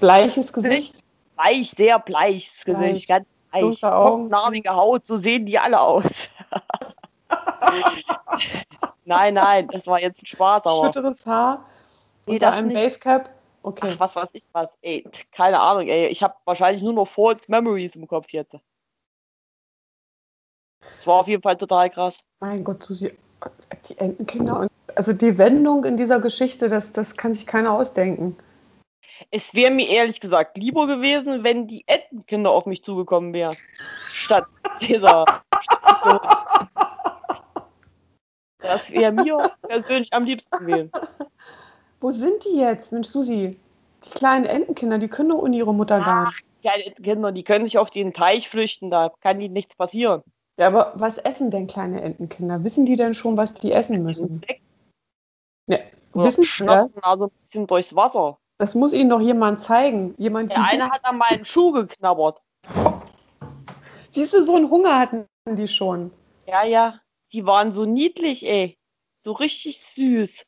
Bleiches 0.00 0.52
Gesicht? 0.52 1.04
bleich, 1.40 1.70
sehr 1.70 1.98
bleiches 1.98 2.52
Bleich. 2.64 2.92
Gesicht, 2.92 3.08
ganz 3.08 3.26
bleich. 3.50 3.62
Dunkle 3.62 3.94
Augen. 3.94 4.28
Narmige 4.28 4.70
Haut, 4.70 5.06
so 5.06 5.18
sehen 5.18 5.46
die 5.46 5.58
alle 5.58 5.80
aus. 5.80 6.04
nein, 9.04 9.34
nein, 9.34 9.68
das 9.68 9.86
war 9.86 10.00
jetzt 10.00 10.22
ein 10.22 10.26
Spaß, 10.26 10.62
aber 10.64 10.86
Schütteres 10.86 11.24
Haar? 11.26 11.66
Nee, 12.26 12.34
unter 12.34 12.52
einem 12.52 12.68
nicht. 12.68 12.74
Basecap? 12.74 13.30
Okay. 13.62 13.90
ach, 13.92 14.00
was 14.00 14.16
weiß 14.16 14.28
ich 14.32 14.44
was, 14.52 14.70
ey, 14.80 15.04
keine 15.32 15.60
Ahnung, 15.60 15.86
ey, 15.86 16.06
ich 16.06 16.22
habe 16.22 16.34
wahrscheinlich 16.46 16.82
nur 16.82 16.94
noch 16.94 17.08
False 17.08 17.44
Memories 17.48 17.94
im 17.94 18.08
Kopf 18.08 18.30
jetzt. 18.30 18.54
Das 20.80 21.06
war 21.06 21.20
auf 21.20 21.28
jeden 21.28 21.42
Fall 21.42 21.58
total 21.58 21.90
krass. 21.90 22.14
Mein 22.40 22.64
Gott, 22.64 22.82
Susi, 22.82 23.12
die 23.86 23.98
Entenkinder 23.98 24.60
und 24.60 24.70
also 24.96 25.12
die 25.12 25.36
Wendung 25.38 25.84
in 25.84 25.96
dieser 25.96 26.20
Geschichte, 26.20 26.68
das, 26.68 26.92
das 26.92 27.16
kann 27.16 27.34
sich 27.34 27.46
keiner 27.46 27.72
ausdenken. 27.72 28.36
Es 29.30 29.54
wäre 29.54 29.70
mir 29.70 29.88
ehrlich 29.88 30.20
gesagt 30.20 30.56
lieber 30.56 30.86
gewesen, 30.86 31.44
wenn 31.44 31.66
die 31.66 31.84
Entenkinder 31.86 32.50
auf 32.50 32.66
mich 32.66 32.82
zugekommen 32.82 33.32
wären. 33.32 33.56
Statt 34.08 34.46
dieser. 34.80 35.24
Das 38.62 38.90
wäre 38.90 39.10
mir 39.10 39.50
persönlich 39.62 40.12
am 40.12 40.24
liebsten 40.24 40.58
gewesen. 40.58 40.92
Wo 42.00 42.10
sind 42.10 42.44
die 42.44 42.58
jetzt? 42.58 42.92
Mensch, 42.92 43.08
Susi, 43.08 43.58
die 44.04 44.10
kleinen 44.10 44.44
Entenkinder, 44.44 44.98
die 44.98 45.08
können 45.08 45.30
doch 45.30 45.38
ohne 45.38 45.56
ihre 45.56 45.74
Mutter 45.74 46.00
gar 46.00 46.26
nicht. 46.26 46.44
kleine 46.62 46.90
Kinder, 46.92 47.32
die 47.32 47.42
können 47.42 47.66
sich 47.66 47.78
auf 47.78 47.90
den 47.90 48.12
Teich 48.12 48.48
flüchten, 48.48 48.90
da 48.90 49.12
kann 49.20 49.40
ihnen 49.40 49.54
nichts 49.54 49.76
passieren. 49.76 50.22
Ja, 50.58 50.66
aber 50.66 50.92
was 50.94 51.18
essen 51.18 51.50
denn 51.50 51.66
kleine 51.66 52.02
Entenkinder? 52.02 52.62
Wissen 52.64 52.86
die 52.86 52.96
denn 52.96 53.14
schon, 53.14 53.36
was 53.36 53.54
die 53.54 53.72
essen 53.72 54.02
müssen? 54.02 54.42
Ja, 55.66 55.78
wissen 56.12 56.42
die 56.42 56.46
das? 56.46 56.54
schnappen 56.54 57.02
also 57.02 57.26
ein 57.26 57.30
bisschen 57.46 57.66
durchs 57.66 57.94
Wasser. 57.94 58.38
Das 58.60 58.74
muss 58.74 58.92
ihnen 58.92 59.08
doch 59.08 59.22
jemand 59.22 59.58
zeigen. 59.62 60.14
Jemand 60.18 60.50
Der 60.50 60.62
eine 60.62 60.90
hat 60.90 61.02
an 61.06 61.16
meinen 61.16 61.46
Schuh 61.46 61.72
geknabbert. 61.72 62.42
Siehst 64.10 64.34
du, 64.34 64.42
so 64.42 64.54
einen 64.54 64.68
Hunger 64.68 64.98
hatten 64.98 65.26
die 65.48 65.66
schon. 65.66 66.10
Ja, 66.46 66.62
ja, 66.62 67.00
die 67.32 67.46
waren 67.46 67.72
so 67.72 67.86
niedlich, 67.86 68.44
ey. 68.46 68.76
So 69.16 69.32
richtig 69.32 69.82
süß. 69.82 70.44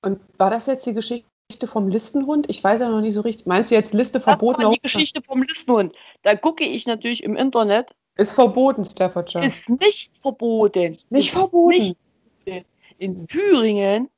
Und 0.00 0.20
war 0.38 0.48
das 0.48 0.64
jetzt 0.64 0.86
die 0.86 0.94
Geschichte 0.94 1.66
vom 1.66 1.88
Listenhund? 1.88 2.48
Ich 2.48 2.64
weiß 2.64 2.80
ja 2.80 2.88
noch 2.88 3.02
nicht 3.02 3.12
so 3.12 3.20
richtig. 3.20 3.44
Meinst 3.46 3.70
du 3.70 3.74
jetzt 3.74 3.92
Liste 3.92 4.14
Das 4.18 4.24
verboten? 4.24 4.62
war 4.62 4.70
die 4.72 4.80
Geschichte 4.80 5.20
vom 5.20 5.42
Listenhund. 5.42 5.94
Da 6.22 6.34
gucke 6.34 6.64
ich 6.64 6.86
natürlich 6.86 7.22
im 7.22 7.36
Internet. 7.36 7.94
Ist 8.14 8.32
verboten, 8.32 8.86
Staffordshire. 8.86 9.44
Ist 9.44 9.68
nicht 9.68 10.16
verboten. 10.22 10.92
Ist 10.94 11.12
nicht 11.12 11.30
verboten. 11.30 11.76
nicht 11.76 11.98
verboten. 12.46 12.66
In 12.96 13.26
Thüringen, 13.26 14.08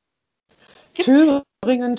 Thüringen, 0.94 1.42
Thüringen, 1.64 1.96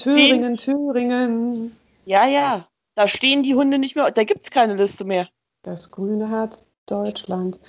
Thüringen. 0.57 1.75
ja, 2.05 2.25
ja, 2.25 2.67
da 2.95 3.07
stehen 3.07 3.43
die 3.43 3.55
Hunde 3.55 3.77
nicht 3.77 3.95
mehr. 3.95 4.09
Da 4.11 4.23
gibt 4.23 4.45
es 4.45 4.51
keine 4.51 4.75
Liste 4.75 5.03
mehr. 5.03 5.27
Das 5.63 5.91
grüne 5.91 6.29
Herz 6.29 6.71
Deutschlands. 6.85 7.59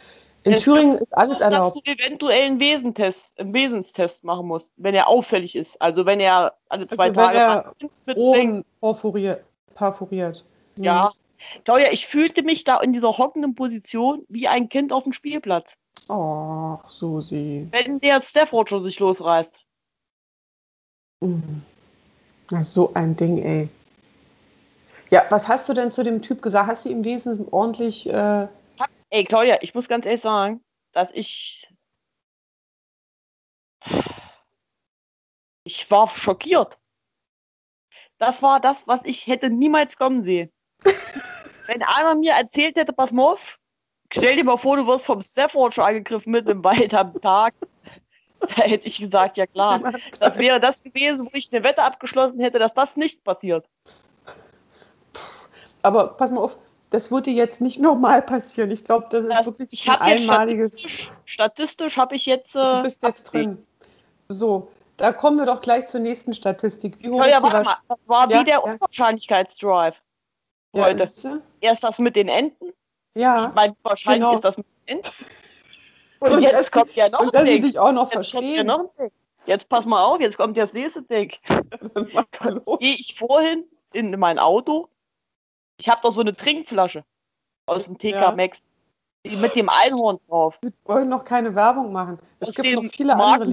In 0.44 0.54
Es 0.54 0.62
Thüringen 0.62 0.98
ist 0.98 1.12
alles 1.16 1.38
Dass 1.40 1.52
erlaubt. 1.52 1.76
du 1.86 1.90
eventuell 1.92 2.42
einen 2.46 2.60
Wesentest, 2.60 3.38
einen 3.38 3.52
Wesenstest 3.52 4.24
machen 4.24 4.46
musst, 4.46 4.72
wenn 4.76 4.94
er 4.94 5.08
auffällig 5.08 5.54
ist. 5.56 5.80
Also 5.82 6.06
wenn 6.06 6.20
er 6.20 6.54
alle 6.68 6.86
zwei 6.88 7.06
Also 7.08 7.16
wenn 7.16 7.24
Tage 7.24 7.38
er 7.38 7.48
mal 7.48 7.74
mitbringt. 8.06 8.16
Ohren 8.18 8.64
perforiert. 8.80 9.44
perforiert. 9.74 10.44
Hm. 10.76 10.84
Ja. 10.84 11.12
Claudia, 11.64 11.90
ich 11.90 12.06
fühlte 12.06 12.42
mich 12.42 12.64
da 12.64 12.80
in 12.80 12.92
dieser 12.92 13.18
hockenden 13.18 13.54
Position 13.54 14.24
wie 14.28 14.46
ein 14.48 14.68
Kind 14.68 14.92
auf 14.92 15.02
dem 15.04 15.12
Spielplatz. 15.12 15.74
Oh, 16.08 16.78
Susi. 16.86 17.66
Wenn 17.70 17.98
der 17.98 18.22
Staffordshire 18.22 18.82
sich 18.84 18.98
losreißt. 19.00 19.52
Mhm. 21.20 21.62
Na, 22.50 22.64
so 22.64 22.92
ein 22.94 23.16
Ding, 23.16 23.38
ey. 23.38 23.68
Ja, 25.10 25.26
was 25.30 25.48
hast 25.48 25.68
du 25.68 25.74
denn 25.74 25.90
zu 25.90 26.02
dem 26.02 26.20
Typ 26.22 26.42
gesagt? 26.42 26.68
Hast 26.68 26.84
du 26.84 26.88
ihm 26.88 27.04
wenigstens 27.04 27.40
ordentlich. 27.52 28.08
Äh, 28.08 28.48
Ey, 29.10 29.24
Claudia, 29.24 29.58
ich 29.60 29.74
muss 29.74 29.88
ganz 29.88 30.06
ehrlich 30.06 30.20
sagen, 30.20 30.64
dass 30.92 31.10
ich. 31.12 31.68
Ich 35.64 35.90
war 35.90 36.08
schockiert. 36.16 36.78
Das 38.18 38.42
war 38.42 38.60
das, 38.60 38.86
was 38.86 39.00
ich 39.04 39.26
hätte 39.26 39.50
niemals 39.50 39.96
kommen 39.96 40.24
sehen. 40.24 40.52
Wenn 41.66 41.82
einer 41.82 42.14
mir 42.14 42.32
erzählt 42.34 42.76
hätte, 42.76 42.92
pass 42.92 43.12
mal 43.12 43.32
auf, 43.32 43.58
stell 44.12 44.36
dir 44.36 44.44
mal 44.44 44.58
vor, 44.58 44.76
du 44.76 44.86
wirst 44.86 45.06
vom 45.06 45.22
Staffordshire 45.22 45.86
angegriffen 45.86 46.30
mitten 46.32 46.50
im 46.50 46.64
Wald 46.64 46.92
am 46.94 47.20
Tag. 47.20 47.54
Da 48.56 48.62
hätte 48.62 48.86
ich 48.86 48.98
gesagt, 48.98 49.36
ja 49.36 49.46
klar. 49.46 49.92
Das 50.20 50.36
wäre 50.38 50.60
das 50.60 50.82
gewesen, 50.82 51.26
wo 51.26 51.30
ich 51.34 51.52
eine 51.52 51.62
Wette 51.62 51.82
abgeschlossen 51.82 52.40
hätte, 52.40 52.58
dass 52.58 52.72
das 52.74 52.88
nicht 52.96 53.22
passiert. 53.24 53.66
aber 55.82 56.08
pass 56.08 56.30
mal 56.30 56.40
auf, 56.40 56.58
das 56.90 57.10
würde 57.10 57.30
jetzt 57.30 57.60
nicht 57.60 57.78
nochmal 57.80 58.22
passieren. 58.22 58.70
Ich 58.70 58.84
glaube, 58.84 59.06
das 59.10 59.22
ist 59.24 59.30
Das, 59.30 59.46
wirklich 59.46 59.68
ich 59.72 59.90
ein 59.90 59.98
einmaliges. 60.00 60.70
statistisch, 60.72 61.12
statistisch 61.24 61.96
habe 61.96 62.14
ich 62.16 62.26
jetzt. 62.26 62.54
Du 62.54 62.58
Äh, 62.58 62.82
bist 62.82 63.02
jetzt 63.02 63.24
drin. 63.24 63.64
So, 64.28 64.70
da 64.96 65.12
kommen 65.12 65.38
wir 65.38 65.46
doch 65.46 65.60
gleich 65.60 65.86
zur 65.86 66.00
nächsten 66.00 66.32
Statistik. 66.32 66.96
Wie 67.00 67.08
hoch 67.10 67.16
Claudia, 67.18 67.38
ist 67.38 67.42
warte 67.42 67.62
mal, 67.64 67.76
das 67.88 67.98
war 68.06 68.30
Ja, 68.30 68.40
wie 68.40 68.44
der 68.44 68.54
ja. 68.54 68.58
Unwahrscheinlichkeitsdrive. 68.60 69.96
Ja? 70.72 70.88
Erst 71.60 71.82
das 71.84 71.98
mit 71.98 72.14
den 72.16 72.28
Enten. 72.28 72.72
ja. 73.14 73.48
Ich 73.48 73.54
meine, 73.54 73.74
wahrscheinlich 73.82 74.20
genau. 74.28 74.34
ist 74.36 74.44
das 74.44 74.56
mit 74.56 74.66
den 74.86 74.96
Enten. 74.98 75.10
Und, 76.20 76.32
Und 76.32 76.42
jetzt 76.42 76.70
kommt 76.70 76.94
ja 76.94 77.08
noch 77.08 77.32
ein 77.32 77.44
Ding. 77.46 77.62
dich 77.62 77.78
auch 77.78 77.92
noch 77.92 78.12
Jetzt 78.12 78.32
kommt 78.32 78.44
ja 78.46 78.64
verstehen. 78.64 78.66
noch. 78.66 78.92
Jetzt 79.46 79.68
pass 79.68 79.86
mal 79.86 80.04
auf, 80.04 80.20
jetzt 80.20 80.36
kommt 80.36 80.56
das 80.56 80.72
nächste 80.72 81.02
Ding. 81.02 81.32
Gehe 82.78 82.94
ich 82.96 83.14
vorhin 83.18 83.64
in 83.92 84.10
mein 84.18 84.38
Auto. 84.38 84.88
Ich 85.78 85.88
habe 85.88 86.00
doch 86.02 86.12
so 86.12 86.20
eine 86.20 86.34
Trinkflasche 86.36 87.04
aus 87.66 87.84
dem 87.86 87.96
TK 87.98 88.10
Ja. 88.10 88.32
Max. 88.32 88.62
Mit 89.24 89.54
dem 89.54 89.68
Einhorn 89.68 90.18
drauf. 90.28 90.56
Wir 90.62 90.72
wollen 90.84 91.08
noch 91.10 91.24
keine 91.24 91.54
Werbung 91.54 91.92
machen. 91.92 92.18
Es 92.38 92.48
Aus 92.48 92.54
gibt 92.54 92.82
noch 92.82 92.90
viele 92.92 93.14
andere. 93.14 93.52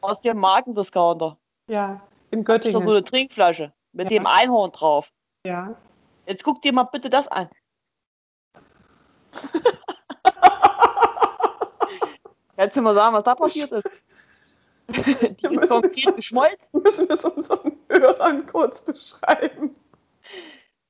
Aus 0.00 0.20
dem 0.20 0.38
Markendiscounter. 0.38 1.36
Ja, 1.68 2.00
in 2.32 2.40
Ich 2.40 2.48
habe 2.48 2.60
so 2.62 2.70
Göttingen. 2.70 2.88
eine 2.88 3.04
Trinkflasche 3.04 3.72
mit 3.92 4.10
Ja. 4.10 4.18
dem 4.18 4.26
Einhorn 4.26 4.72
drauf. 4.72 5.08
Ja. 5.46 5.74
Jetzt 6.26 6.42
guck 6.42 6.60
dir 6.60 6.72
mal 6.72 6.82
bitte 6.84 7.08
das 7.08 7.28
an. 7.28 7.48
Kannst 12.56 12.76
du 12.76 12.82
mal 12.82 12.94
sagen, 12.94 13.14
was 13.14 13.24
da 13.24 13.34
passiert 13.34 13.72
ist? 13.72 13.84
Die 14.88 15.46
ist 15.46 15.68
konkret 15.68 16.16
geschmolzen. 16.16 16.58
Wir 16.72 16.80
müssen 16.80 17.06
es 17.08 17.24
unseren 17.24 17.78
Hörern 17.88 18.46
kurz 18.46 18.82
beschreiben. 18.82 19.74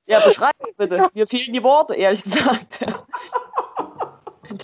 Ja, 0.07 0.21
beschreib 0.21 0.53
mich 0.65 0.77
bitte. 0.77 1.09
Mir 1.15 1.27
fehlen 1.27 1.53
die 1.53 1.63
Worte, 1.63 1.95
ehrlich 1.95 2.25
gesagt. 2.25 2.81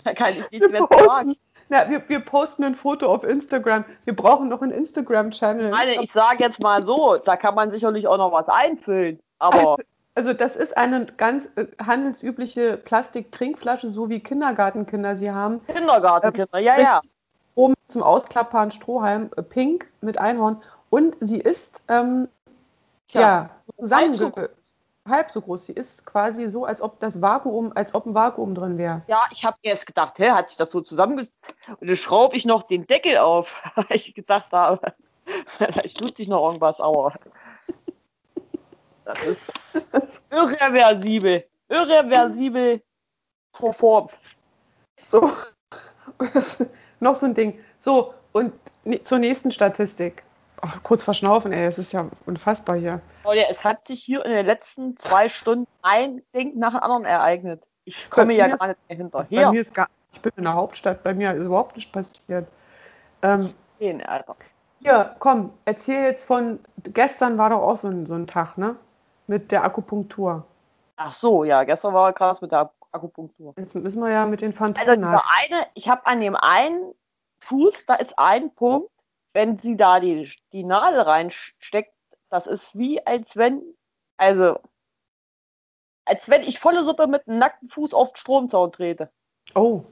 da 0.04 0.14
kann 0.14 0.30
ich 0.30 0.50
nichts 0.50 0.70
mehr 0.70 0.86
zu 0.86 0.98
sagen. 1.04 1.36
na, 1.68 1.88
wir, 1.88 2.06
wir 2.08 2.20
posten 2.20 2.64
ein 2.64 2.74
Foto 2.74 3.06
auf 3.06 3.22
Instagram. 3.22 3.84
Wir 4.04 4.16
brauchen 4.16 4.48
noch 4.48 4.62
einen 4.62 4.72
Instagram-Channel. 4.72 5.70
Meine, 5.70 6.02
ich 6.02 6.12
sage 6.12 6.42
jetzt 6.42 6.60
mal 6.60 6.84
so, 6.84 7.16
da 7.16 7.36
kann 7.36 7.54
man 7.54 7.70
sicherlich 7.70 8.08
auch 8.08 8.18
noch 8.18 8.32
was 8.32 8.48
einfüllen. 8.48 9.20
Aber 9.38 9.58
Also 9.58 9.76
das 10.32 10.56
ist 10.56 10.76
eine 10.76 11.06
ganz 11.16 11.48
äh, 11.56 11.66
handelsübliche 11.84 12.76
Plastiktrinkflasche, 12.76 13.88
so 13.88 14.08
wie 14.08 14.20
Kindergartenkinder 14.20 15.16
sie 15.16 15.30
haben. 15.30 15.64
Kindergartenkinder, 15.66 16.58
ja, 16.58 16.80
ja. 16.80 17.00
Oben 17.54 17.74
zum 17.88 18.02
Ausklappbaren 18.02 18.70
Strohhalm, 18.70 19.30
äh, 19.36 19.42
pink 19.42 19.86
mit 20.00 20.18
Einhorn. 20.18 20.62
Und 20.90 21.16
sie 21.20 21.38
ist 21.38 21.82
ähm, 21.88 22.28
ja, 23.10 23.50
zusammen 23.78 24.18
halb 24.18 24.34
so 24.34 24.48
halb 25.08 25.30
so 25.30 25.40
groß. 25.40 25.66
Sie 25.66 25.72
ist 25.72 26.06
quasi 26.06 26.48
so, 26.48 26.64
als 26.64 26.80
ob 26.80 27.00
das 27.00 27.20
Vakuum, 27.20 27.72
als 27.74 27.94
ob 27.94 28.06
ein 28.06 28.14
Vakuum 28.14 28.54
drin 28.54 28.78
wäre. 28.78 29.02
Ja, 29.06 29.22
ich 29.30 29.44
habe 29.44 29.56
erst 29.62 29.86
gedacht, 29.86 30.18
hä, 30.18 30.30
hat 30.30 30.48
sich 30.48 30.58
das 30.58 30.70
so 30.70 30.80
zusammengesetzt? 30.80 31.34
Und 31.80 31.88
dann 31.88 31.96
schraube 31.96 32.36
ich 32.36 32.44
noch 32.44 32.64
den 32.64 32.86
Deckel 32.86 33.18
auf, 33.18 33.54
weil 33.74 33.96
ich 33.96 34.14
gedacht 34.14 34.52
habe, 34.52 34.80
vielleicht 35.58 35.98
tut 35.98 36.16
sich 36.16 36.28
noch 36.28 36.44
irgendwas, 36.46 36.80
aber 36.80 37.14
das 39.08 39.74
ist 39.74 40.22
irreversibel. 40.30 41.44
Irreversibel 41.68 42.82
performt. 43.52 44.18
So, 45.00 45.30
noch 47.00 47.14
so 47.14 47.26
ein 47.26 47.34
Ding. 47.34 47.58
So, 47.80 48.14
und 48.32 48.52
ne- 48.84 49.02
zur 49.02 49.18
nächsten 49.18 49.50
Statistik. 49.50 50.22
Ach, 50.60 50.82
kurz 50.82 51.04
verschnaufen, 51.04 51.52
ey, 51.52 51.64
das 51.66 51.78
ist 51.78 51.92
ja 51.92 52.08
unfassbar 52.26 52.76
hier. 52.76 53.00
Claudia, 53.22 53.44
es 53.48 53.62
hat 53.64 53.86
sich 53.86 54.02
hier 54.02 54.24
in 54.24 54.32
den 54.32 54.44
letzten 54.46 54.96
zwei 54.96 55.28
Stunden 55.28 55.68
ein 55.82 56.22
Ding 56.34 56.58
nach 56.58 56.72
dem 56.72 56.80
anderen 56.80 57.04
ereignet. 57.04 57.64
Ich 57.84 58.10
komme 58.10 58.34
ja 58.34 58.48
gar 58.48 58.66
nicht 58.66 58.66
mehr 58.66 58.76
Bei 58.88 58.94
hinterher. 58.96 59.52
mir 59.52 59.60
ist 59.62 59.72
gar, 59.72 59.88
ich 60.12 60.20
bin 60.20 60.32
in 60.36 60.44
der 60.44 60.54
Hauptstadt, 60.54 61.02
bei 61.04 61.14
mir 61.14 61.32
ist 61.32 61.44
überhaupt 61.44 61.76
nichts 61.76 61.92
passiert. 61.92 62.48
Ähm, 63.22 63.54
Alter. 64.06 64.36
hier, 64.80 65.14
komm, 65.20 65.52
erzähl 65.64 66.02
jetzt 66.04 66.24
von, 66.24 66.58
gestern 66.82 67.38
war 67.38 67.50
doch 67.50 67.62
auch 67.62 67.76
so 67.76 67.88
ein, 67.88 68.04
so 68.06 68.14
ein 68.14 68.26
Tag, 68.26 68.58
ne? 68.58 68.76
Mit 69.28 69.52
der 69.52 69.62
Akupunktur. 69.62 70.44
Ach 70.96 71.14
so, 71.14 71.44
ja, 71.44 71.62
gestern 71.64 71.94
war 71.94 72.12
krass 72.12 72.40
mit 72.40 72.50
der 72.50 72.72
Akupunktur. 72.90 73.54
Jetzt 73.56 73.74
müssen 73.74 74.00
wir 74.00 74.10
ja 74.10 74.26
mit 74.26 74.40
den 74.40 74.48
Also 74.50 74.58
Phantomen. 74.58 75.02
dieser 75.02 75.22
eine, 75.38 75.66
ich 75.74 75.88
habe 75.88 76.04
an 76.06 76.20
dem 76.20 76.34
einen 76.34 76.94
Fuß, 77.40 77.84
da 77.86 77.94
ist 77.96 78.18
ein 78.18 78.52
Punkt, 78.54 78.90
wenn 79.34 79.58
sie 79.58 79.76
da 79.76 80.00
die, 80.00 80.28
die 80.52 80.64
Nadel 80.64 81.00
reinsteckt, 81.02 81.94
das 82.30 82.46
ist 82.46 82.76
wie 82.76 83.04
als 83.06 83.36
wenn, 83.36 83.62
also 84.16 84.58
als 86.06 86.28
wenn 86.28 86.42
ich 86.42 86.58
volle 86.58 86.82
Suppe 86.84 87.06
mit 87.06 87.28
einem 87.28 87.38
nackten 87.38 87.68
Fuß 87.68 87.92
auf 87.94 88.12
den 88.12 88.16
Stromzaun 88.16 88.72
trete. 88.72 89.10
oh. 89.54 89.84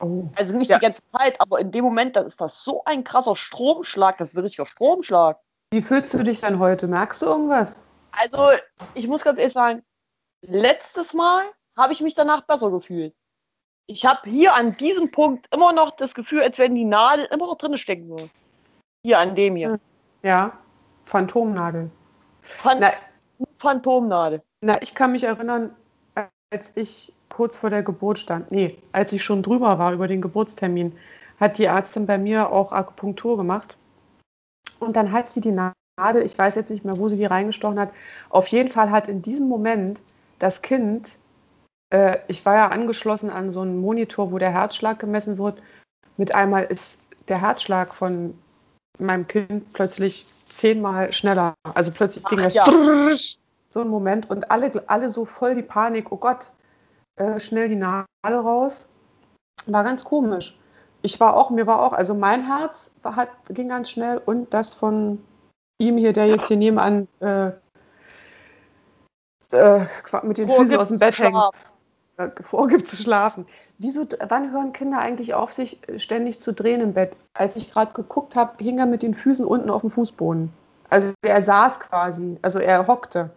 Oh. 0.00 0.24
Also 0.34 0.56
nicht 0.56 0.68
Ja. 0.68 0.78
die 0.78 0.82
ganze 0.82 1.02
Zeit, 1.12 1.40
aber 1.40 1.60
in 1.60 1.70
dem 1.70 1.84
Moment, 1.84 2.16
dann 2.16 2.26
ist 2.26 2.40
das 2.40 2.64
so 2.64 2.82
ein 2.84 3.04
krasser 3.04 3.36
Stromschlag, 3.36 4.18
das 4.18 4.30
ist 4.30 4.36
ein 4.36 4.42
richtiger 4.42 4.66
Stromschlag. 4.66 5.38
Wie 5.72 5.80
fühlst 5.80 6.12
du 6.12 6.22
dich 6.22 6.40
dann 6.42 6.58
heute? 6.58 6.86
Merkst 6.86 7.22
du 7.22 7.26
irgendwas? 7.26 7.76
Also, 8.10 8.50
ich 8.92 9.08
muss 9.08 9.24
ganz 9.24 9.38
ehrlich 9.38 9.54
sagen, 9.54 9.82
letztes 10.42 11.14
Mal 11.14 11.44
habe 11.78 11.94
ich 11.94 12.02
mich 12.02 12.12
danach 12.12 12.42
besser 12.42 12.70
gefühlt. 12.70 13.14
Ich 13.86 14.04
habe 14.04 14.28
hier 14.28 14.54
an 14.54 14.76
diesem 14.76 15.10
Punkt 15.10 15.48
immer 15.50 15.72
noch 15.72 15.96
das 15.96 16.12
Gefühl, 16.12 16.42
als 16.42 16.58
wenn 16.58 16.74
die 16.74 16.84
Nadel 16.84 17.24
immer 17.30 17.46
noch 17.46 17.56
drin 17.56 17.78
stecken 17.78 18.06
würde. 18.10 18.28
Hier 19.02 19.18
an 19.18 19.34
dem 19.34 19.56
hier. 19.56 19.80
Ja. 20.22 20.52
Phantomnadel. 21.06 21.90
Phan 22.42 22.78
Na, 22.78 22.92
Phantomnadel. 23.56 24.42
Na, 24.60 24.80
ich 24.82 24.94
kann 24.94 25.12
mich 25.12 25.24
erinnern, 25.24 25.74
als 26.50 26.72
ich 26.74 27.14
kurz 27.30 27.56
vor 27.56 27.70
der 27.70 27.82
Geburt 27.82 28.18
stand, 28.18 28.52
nee, 28.52 28.76
als 28.92 29.10
ich 29.12 29.24
schon 29.24 29.42
drüber 29.42 29.78
war 29.78 29.94
über 29.94 30.06
den 30.06 30.20
Geburtstermin, 30.20 30.98
hat 31.40 31.56
die 31.56 31.64
Ärztin 31.64 32.04
bei 32.04 32.18
mir 32.18 32.50
auch 32.50 32.72
Akupunktur 32.72 33.38
gemacht. 33.38 33.78
Und 34.82 34.96
dann 34.96 35.12
hat 35.12 35.28
sie 35.28 35.40
die 35.40 35.52
Nadel, 35.52 36.22
ich 36.22 36.36
weiß 36.36 36.56
jetzt 36.56 36.70
nicht 36.70 36.84
mehr, 36.84 36.98
wo 36.98 37.08
sie 37.08 37.16
die 37.16 37.24
reingestochen 37.24 37.78
hat. 37.78 37.92
Auf 38.30 38.48
jeden 38.48 38.68
Fall 38.68 38.90
hat 38.90 39.08
in 39.08 39.22
diesem 39.22 39.48
Moment 39.48 40.00
das 40.38 40.60
Kind, 40.60 41.10
äh, 41.90 42.18
ich 42.26 42.44
war 42.44 42.56
ja 42.56 42.68
angeschlossen 42.68 43.30
an 43.30 43.52
so 43.52 43.60
einen 43.60 43.80
Monitor, 43.80 44.32
wo 44.32 44.38
der 44.38 44.52
Herzschlag 44.52 44.98
gemessen 44.98 45.38
wird. 45.38 45.62
Mit 46.16 46.34
einmal 46.34 46.64
ist 46.64 47.00
der 47.28 47.40
Herzschlag 47.40 47.94
von 47.94 48.36
meinem 48.98 49.26
Kind 49.26 49.72
plötzlich 49.72 50.26
zehnmal 50.46 51.12
schneller. 51.12 51.54
Also 51.74 51.90
plötzlich 51.90 52.24
ging 52.24 52.40
Ach, 52.40 52.44
das 52.44 52.54
ja. 52.54 52.66
so 53.70 53.80
ein 53.80 53.88
Moment 53.88 54.28
und 54.30 54.50
alle, 54.50 54.82
alle 54.88 55.08
so 55.08 55.24
voll 55.24 55.54
die 55.54 55.62
Panik, 55.62 56.10
oh 56.10 56.16
Gott, 56.16 56.52
äh, 57.16 57.38
schnell 57.38 57.68
die 57.68 57.76
Nadel 57.76 58.06
raus. 58.24 58.86
War 59.66 59.84
ganz 59.84 60.02
komisch. 60.02 60.58
Ich 61.02 61.18
war 61.20 61.36
auch, 61.36 61.50
mir 61.50 61.66
war 61.66 61.82
auch, 61.82 61.92
also 61.92 62.14
mein 62.14 62.46
Herz 62.46 62.92
hat, 63.04 63.28
ging 63.48 63.68
ganz 63.68 63.90
schnell 63.90 64.20
und 64.24 64.54
das 64.54 64.72
von 64.72 65.22
ihm 65.78 65.98
hier, 65.98 66.12
der 66.12 66.26
jetzt 66.26 66.48
hier 66.48 66.56
nebenan 66.56 67.08
äh, 67.20 67.50
äh, 69.52 69.84
mit 70.22 70.38
den 70.38 70.48
Füßen 70.48 70.76
aus 70.76 70.88
dem 70.88 70.98
Bett 70.98 71.18
hängt, 71.18 71.36
äh, 72.16 72.28
vorgibt 72.40 72.88
zu 72.88 72.96
schlafen. 72.96 73.46
Wieso, 73.78 74.06
wann 74.28 74.52
hören 74.52 74.72
Kinder 74.72 74.98
eigentlich 74.98 75.34
auf, 75.34 75.52
sich 75.52 75.80
ständig 75.96 76.38
zu 76.38 76.52
drehen 76.52 76.80
im 76.80 76.94
Bett? 76.94 77.16
Als 77.34 77.56
ich 77.56 77.72
gerade 77.72 77.92
geguckt 77.94 78.36
habe, 78.36 78.62
hing 78.62 78.78
er 78.78 78.86
mit 78.86 79.02
den 79.02 79.14
Füßen 79.14 79.44
unten 79.44 79.70
auf 79.70 79.80
dem 79.80 79.90
Fußboden. 79.90 80.52
Also 80.88 81.14
er 81.22 81.42
saß 81.42 81.80
quasi, 81.80 82.38
also 82.42 82.58
er 82.58 82.86
hockte 82.86 83.30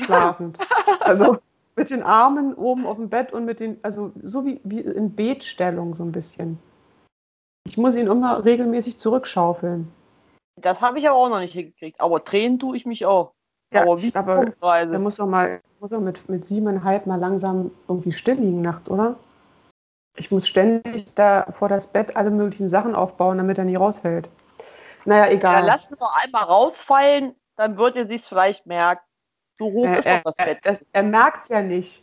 schlafend. 0.00 0.58
Also 1.00 1.38
mit 1.76 1.90
den 1.90 2.02
Armen 2.02 2.54
oben 2.54 2.86
auf 2.86 2.96
dem 2.96 3.08
Bett 3.10 3.32
und 3.32 3.44
mit 3.44 3.60
den, 3.60 3.78
also 3.82 4.12
so 4.22 4.44
wie, 4.46 4.60
wie 4.64 4.80
in 4.80 5.14
Betstellung 5.14 5.94
so 5.94 6.02
ein 6.04 6.12
bisschen. 6.12 6.58
Ich 7.68 7.76
muss 7.76 7.96
ihn 7.96 8.06
immer 8.06 8.44
regelmäßig 8.44 8.98
zurückschaufeln. 8.98 9.92
Das 10.60 10.80
habe 10.80 10.98
ich 10.98 11.08
aber 11.08 11.18
auch 11.18 11.28
noch 11.28 11.40
nicht 11.40 11.52
hingekriegt. 11.52 12.00
Aber 12.00 12.24
Tränen 12.24 12.58
tue 12.58 12.76
ich 12.76 12.86
mich 12.86 13.04
auch. 13.04 13.32
Ja, 13.74 13.82
aber 13.82 13.94
ich- 13.96 14.14
wie 14.14 14.16
aber. 14.16 14.46
Der 14.86 14.98
muss 14.98 15.16
doch 15.16 15.26
mal, 15.26 15.60
muss 15.80 15.90
doch 15.90 16.00
mit, 16.00 16.28
mit 16.28 16.44
siebeneinhalb 16.44 17.06
mal 17.06 17.20
langsam 17.20 17.70
irgendwie 17.88 18.12
still 18.12 18.36
liegen 18.36 18.62
nachts, 18.62 18.88
oder? 18.90 19.16
Ich 20.16 20.30
muss 20.30 20.48
ständig 20.48 21.12
da 21.14 21.44
vor 21.50 21.68
das 21.68 21.88
Bett 21.88 22.16
alle 22.16 22.30
möglichen 22.30 22.70
Sachen 22.70 22.94
aufbauen, 22.94 23.36
damit 23.36 23.58
er 23.58 23.64
nie 23.64 23.76
rausfällt. 23.76 24.30
Naja, 25.04 25.26
Ja, 25.26 25.30
egal. 25.32 25.66
lass 25.66 25.90
ihn 25.90 25.96
noch 26.00 26.16
einmal 26.24 26.44
rausfallen, 26.44 27.34
dann 27.56 27.76
wird 27.76 27.96
er 27.96 28.06
sich 28.06 28.22
vielleicht 28.22 28.64
merken. 28.66 29.05
So 29.56 29.66
hoch 29.72 29.86
er, 29.86 29.98
ist 29.98 30.06
doch 30.06 30.12
er, 30.12 30.22
das 30.22 30.36
Bett. 30.36 30.58
das, 30.62 30.84
er 30.92 31.02
merkt 31.02 31.44
es 31.44 31.48
ja 31.48 31.62
nicht. 31.62 32.02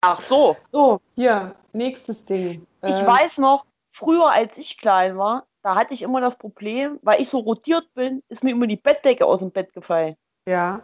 Ach 0.00 0.20
so. 0.20 0.56
So, 0.72 1.00
hier, 1.14 1.54
nächstes 1.72 2.24
Ding. 2.24 2.66
Ich 2.82 3.00
Ähm, 3.00 3.06
weiß 3.06 3.38
noch, 3.38 3.66
früher 3.92 4.30
als 4.30 4.58
ich 4.58 4.78
klein 4.78 5.16
war, 5.18 5.46
da 5.62 5.74
hatte 5.74 5.94
ich 5.94 6.02
immer 6.02 6.20
das 6.20 6.36
Problem, 6.36 6.98
weil 7.02 7.20
ich 7.20 7.28
so 7.28 7.38
rotiert 7.38 7.92
bin, 7.94 8.22
ist 8.28 8.44
mir 8.44 8.50
immer 8.50 8.66
die 8.66 8.76
Bettdecke 8.76 9.26
aus 9.26 9.40
dem 9.40 9.50
Bett 9.50 9.72
gefallen. 9.72 10.16
Ja. 10.48 10.82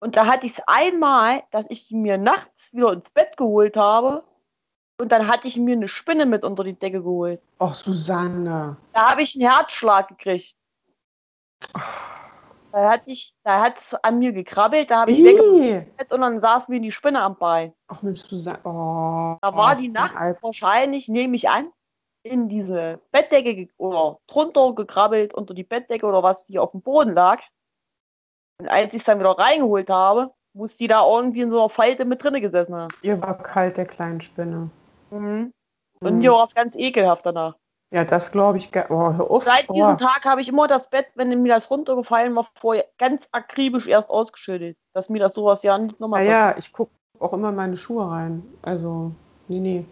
Und 0.00 0.16
da 0.16 0.26
hatte 0.26 0.46
ich 0.46 0.52
es 0.52 0.62
einmal, 0.66 1.42
dass 1.50 1.66
ich 1.70 1.84
die 1.84 1.96
mir 1.96 2.18
nachts 2.18 2.72
wieder 2.74 2.92
ins 2.92 3.10
Bett 3.10 3.36
geholt 3.36 3.76
habe. 3.76 4.24
Und 4.98 5.12
dann 5.12 5.28
hatte 5.28 5.48
ich 5.48 5.56
mir 5.58 5.74
eine 5.74 5.88
Spinne 5.88 6.24
mit 6.26 6.44
unter 6.44 6.64
die 6.64 6.78
Decke 6.78 7.02
geholt. 7.02 7.40
Ach, 7.58 7.74
Susanne. 7.74 8.76
Da 8.92 9.10
habe 9.10 9.22
ich 9.22 9.34
einen 9.34 9.50
Herzschlag 9.50 10.08
gekriegt. 10.08 10.54
Da 12.76 12.90
hatte 12.90 13.10
ich, 13.10 13.34
da 13.42 13.62
hat 13.62 13.78
es 13.78 13.94
an 13.94 14.18
mir 14.18 14.32
gekrabbelt, 14.34 14.90
da 14.90 15.00
habe 15.00 15.10
ich 15.10 15.24
weggesetzt 15.24 16.12
und 16.12 16.20
dann 16.20 16.42
saß 16.42 16.68
mir 16.68 16.78
die 16.78 16.92
Spinne 16.92 17.22
am 17.22 17.38
Bein. 17.38 17.72
Ach 17.88 18.02
Mensch, 18.02 18.20
Susanne. 18.20 18.58
Oh, 18.64 19.38
Da 19.40 19.56
war 19.56 19.76
die 19.76 19.88
ein 19.88 19.92
Nacht 19.92 20.14
Alp- 20.14 20.42
wahrscheinlich, 20.42 21.08
nehme 21.08 21.36
ich 21.36 21.48
an, 21.48 21.72
in 22.22 22.50
diese 22.50 23.00
Bettdecke 23.12 23.68
oder 23.78 24.18
drunter 24.26 24.74
gekrabbelt 24.74 25.32
unter 25.32 25.54
die 25.54 25.64
Bettdecke 25.64 26.04
oder 26.04 26.22
was, 26.22 26.44
die 26.44 26.58
auf 26.58 26.72
dem 26.72 26.82
Boden 26.82 27.14
lag. 27.14 27.40
Und 28.60 28.68
als 28.68 28.92
ich 28.92 29.00
es 29.00 29.06
dann 29.06 29.20
wieder 29.20 29.38
reingeholt 29.38 29.88
habe, 29.88 30.34
muss 30.52 30.76
die 30.76 30.86
da 30.86 31.02
irgendwie 31.08 31.40
in 31.40 31.50
so 31.50 31.60
einer 31.60 31.70
Falte 31.70 32.04
mit 32.04 32.22
drinne 32.22 32.42
gesessen 32.42 32.74
haben. 32.74 32.94
Ihr 33.00 33.22
war 33.22 33.38
kalt, 33.38 33.78
der 33.78 33.86
kleinen 33.86 34.20
Spinne. 34.20 34.68
Mhm. 35.10 35.50
Und 36.00 36.08
Hm. 36.10 36.18
mir 36.18 36.32
war 36.32 36.44
es 36.44 36.54
ganz 36.54 36.76
ekelhaft 36.76 37.24
danach. 37.24 37.56
Ja, 37.90 38.04
das 38.04 38.32
glaube 38.32 38.58
ich. 38.58 38.70
Oh, 38.88 39.12
hör 39.12 39.30
auf. 39.30 39.44
Seit 39.44 39.68
oh. 39.68 39.74
diesem 39.74 39.98
Tag 39.98 40.24
habe 40.24 40.40
ich 40.40 40.48
immer 40.48 40.66
das 40.66 40.90
Bett, 40.90 41.06
wenn 41.14 41.28
mir 41.42 41.54
das 41.54 41.70
runtergefallen 41.70 42.34
war, 42.34 42.46
vorher 42.60 42.84
ganz 42.98 43.28
akribisch 43.32 43.86
erst 43.86 44.10
ausgeschüttet, 44.10 44.76
dass 44.92 45.08
mir 45.08 45.20
das 45.20 45.34
sowas 45.34 45.62
ja 45.62 45.78
nicht 45.78 46.00
nochmal 46.00 46.24
Naja, 46.24 46.54
ich 46.58 46.72
gucke 46.72 46.90
auch 47.20 47.32
immer 47.32 47.50
in 47.50 47.54
meine 47.54 47.76
Schuhe 47.76 48.10
rein. 48.10 48.42
Also, 48.62 49.12
nee, 49.48 49.60
nee. 49.60 49.84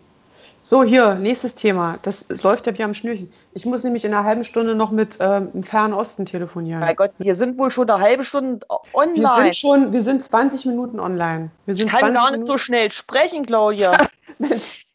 So, 0.61 0.83
hier, 0.83 1.15
nächstes 1.17 1.55
Thema. 1.55 1.99
Das 2.03 2.27
läuft 2.43 2.67
ja 2.67 2.77
wie 2.77 2.83
am 2.83 2.95
Schnürchen. 2.95 3.31
Ich 3.53 3.67
muss 3.67 3.85
nämlich 3.85 4.05
in 4.05 4.15
einer 4.15 4.25
halben 4.25 4.45
Stunde 4.45 4.75
noch 4.75 4.91
mit 4.91 5.19
ähm, 5.21 5.51
im 5.53 5.63
Fernen 5.63 5.93
Osten 5.93 6.25
telefonieren. 6.25 6.81
Mein 6.81 6.97
Gott, 6.97 7.13
wir 7.19 7.35
sind 7.35 7.59
wohl 7.59 7.71
schon 7.71 7.89
eine 7.89 8.03
halbe 8.03 8.25
Stunde 8.25 8.67
wir 8.69 8.79
online. 8.95 9.43
sind 9.43 9.57
schon, 9.57 9.93
wir 9.93 10.01
sind 10.01 10.23
20 10.23 10.65
Minuten 10.65 10.99
online. 10.99 11.51
Wir 11.67 11.75
sind 11.75 11.87
ich 11.87 11.93
kann 11.93 12.15
20 12.15 12.15
gar 12.15 12.31
nicht 12.31 12.47
so 12.47 12.53
Minuten, 12.53 12.59
schnell 12.59 12.91
sprechen, 12.91 13.45
Claudia. 13.47 14.09
Mensch. 14.39 14.87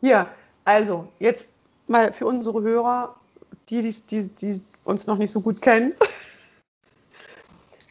Hier, 0.00 0.26
also, 0.64 1.06
jetzt 1.18 1.48
mal 1.90 2.12
für 2.12 2.26
unsere 2.26 2.62
Hörer, 2.62 3.16
die, 3.68 3.82
die, 3.82 3.92
die, 4.06 4.28
die 4.28 4.62
uns 4.84 5.06
noch 5.06 5.18
nicht 5.18 5.30
so 5.30 5.40
gut 5.42 5.60
kennen. 5.60 5.92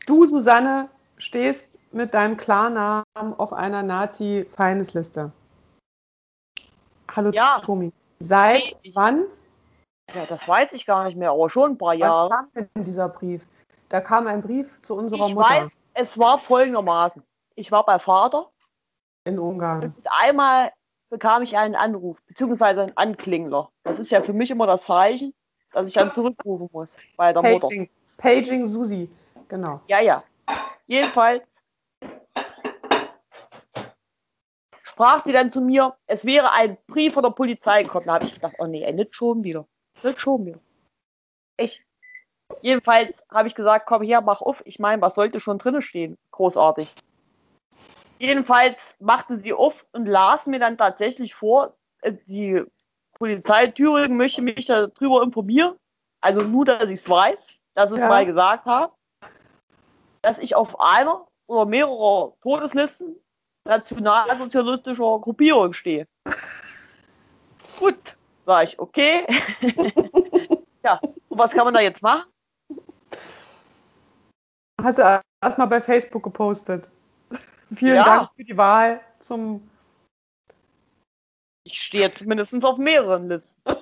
Du, 0.08 0.26
Susanne, 0.26 0.90
stehst 1.18 1.68
mit 1.92 2.14
deinem 2.14 2.38
Klarnamen 2.38 3.04
auf 3.38 3.54
einer 3.54 3.84
Nazi-Feindesliste. 3.84 5.32
Hallo, 7.16 7.32
Ja. 7.32 7.60
Tomi. 7.64 7.92
Seit 8.20 8.64
Richtig. 8.64 8.96
wann? 8.96 9.26
Ja, 10.14 10.26
das 10.26 10.46
weiß 10.48 10.70
ich 10.74 10.86
gar 10.86 11.04
nicht 11.06 11.16
mehr, 11.16 11.32
aber 11.32 11.50
schon 11.50 11.72
ein 11.72 11.78
paar 11.78 11.90
Wann 11.94 12.00
Jahre. 12.00 12.30
kam 12.30 12.48
denn 12.76 12.84
dieser 12.84 13.08
Brief? 13.10 13.46
Da 13.90 14.02
kam 14.02 14.28
ein 14.28 14.42
Brief 14.42 14.82
zu 14.82 14.96
unserer 14.96 15.28
Ich 15.28 15.34
Mutter 15.34 15.50
weiß, 15.50 15.80
es 15.94 16.18
war 16.18 16.38
folgendermaßen. 16.38 17.24
Ich 17.56 17.72
war 17.72 17.86
bei 17.86 17.98
Vater 18.00 18.50
in 19.26 19.40
Ungarn. 19.40 19.94
und 19.96 20.08
einmal 20.12 20.72
bekam 21.10 21.41
ich 21.43 21.58
einen 21.58 21.76
Anruf, 21.76 22.22
beziehungsweise 22.24 22.82
einen 22.82 22.98
Anklingler. 22.98 23.69
Das 23.84 24.00
ist 24.00 24.12
ja 24.12 24.22
für 24.22 24.34
mich 24.34 24.52
immer 24.52 24.67
das 24.67 24.84
Zeichen, 24.84 25.34
dass 25.72 25.88
ich 25.88 25.93
dann 25.93 26.12
zurückrufen 26.12 26.69
muss 26.72 26.95
bei 27.17 27.34
der 27.34 27.41
Mutter. 27.41 27.67
Paging, 27.67 27.89
Paging 28.17 28.65
Susi. 28.65 29.10
Genau. 29.48 29.82
Ja, 29.88 30.00
ja. 30.00 30.24
Jedenfalls 30.88 31.43
sprach 34.84 35.24
sie 35.24 35.32
dann 35.32 35.50
zu 35.50 35.62
mir, 35.62 35.95
es 36.08 36.26
wäre 36.26 36.52
ein 36.52 36.78
Brief 36.88 37.13
von 37.13 37.24
der 37.24 37.30
Polizei 37.30 37.84
gekommen. 37.84 38.08
Da 38.08 38.15
habe 38.15 38.26
ich 38.26 38.34
gedacht, 38.34 38.56
oh 38.60 38.67
nee, 38.67 38.84
ey, 38.84 38.93
nicht 38.93 39.15
schon 39.15 39.43
wieder. 39.43 39.65
Nicht 40.04 40.19
schon 40.19 40.45
wieder. 40.45 40.60
Ich. 41.58 41.84
Jedenfalls 42.62 43.13
habe 43.32 43.48
ich 43.48 43.56
gesagt, 43.56 43.86
komm 43.86 44.02
her, 44.02 44.22
mach 44.22 44.41
auf. 44.41 44.62
Ich 44.65 44.80
meine, 44.80 45.02
was 45.02 45.15
sollte 45.15 45.39
schon 45.39 45.60
drinne 45.60 45.82
stehen? 45.82 46.17
Großartig. 46.32 46.93
Jedenfalls 48.20 48.96
machte 49.00 49.40
sie 49.40 49.54
auf 49.54 49.86
und 49.94 50.06
las 50.06 50.46
mir 50.46 50.60
dann 50.60 50.78
tatsächlich 50.78 51.34
vor, 51.34 51.78
äh, 52.02 52.14
die 52.28 52.64
Polizei 53.14 53.68
Thüringen 53.68 54.18
möchte 54.18 54.42
mich 54.42 54.66
darüber 54.66 55.24
informieren. 55.24 55.76
Also 56.22 56.42
nur, 56.42 56.66
dass 56.66 56.90
ich 56.90 57.00
es 57.00 57.10
weiß, 57.10 57.54
dass 57.76 57.92
ich 57.92 57.96
es 57.96 58.02
Ja. 58.02 58.10
mal 58.10 58.26
gesagt 58.26 58.66
habe, 58.66 58.94
dass 60.22 60.38
ich 60.38 60.54
auf 60.54 60.80
einer 60.82 61.28
oder 61.48 61.66
mehrerer 61.66 62.34
Todeslisten 62.42 63.16
nationalsozialistischer 63.66 65.20
Gruppierung 65.20 65.72
stehe. 65.72 66.06
Gut, 67.80 68.18
sag 68.46 68.64
ich, 68.66 68.80
okay. 68.80 69.26
ja, 70.84 71.00
und 71.30 71.38
was 71.38 71.52
kann 71.52 71.66
man 71.66 71.74
da 71.74 71.80
jetzt 71.80 72.02
machen? 72.02 72.30
Hast 74.82 74.98
du 74.98 75.22
erstmal 75.42 75.68
bei 75.68 75.82
Facebook 75.82 76.24
gepostet. 76.24 76.90
Vielen 77.74 77.96
Ja. 77.96 78.04
Dank 78.04 78.30
für 78.36 78.44
die 78.44 78.58
Wahl 78.58 79.02
zum. 79.20 79.70
Ich 81.64 81.82
stehe 81.82 82.04
jetzt 82.04 82.26
mindestens 82.26 82.64
auf 82.66 82.78
mehreren 82.78 83.28
Listen. 83.28 83.62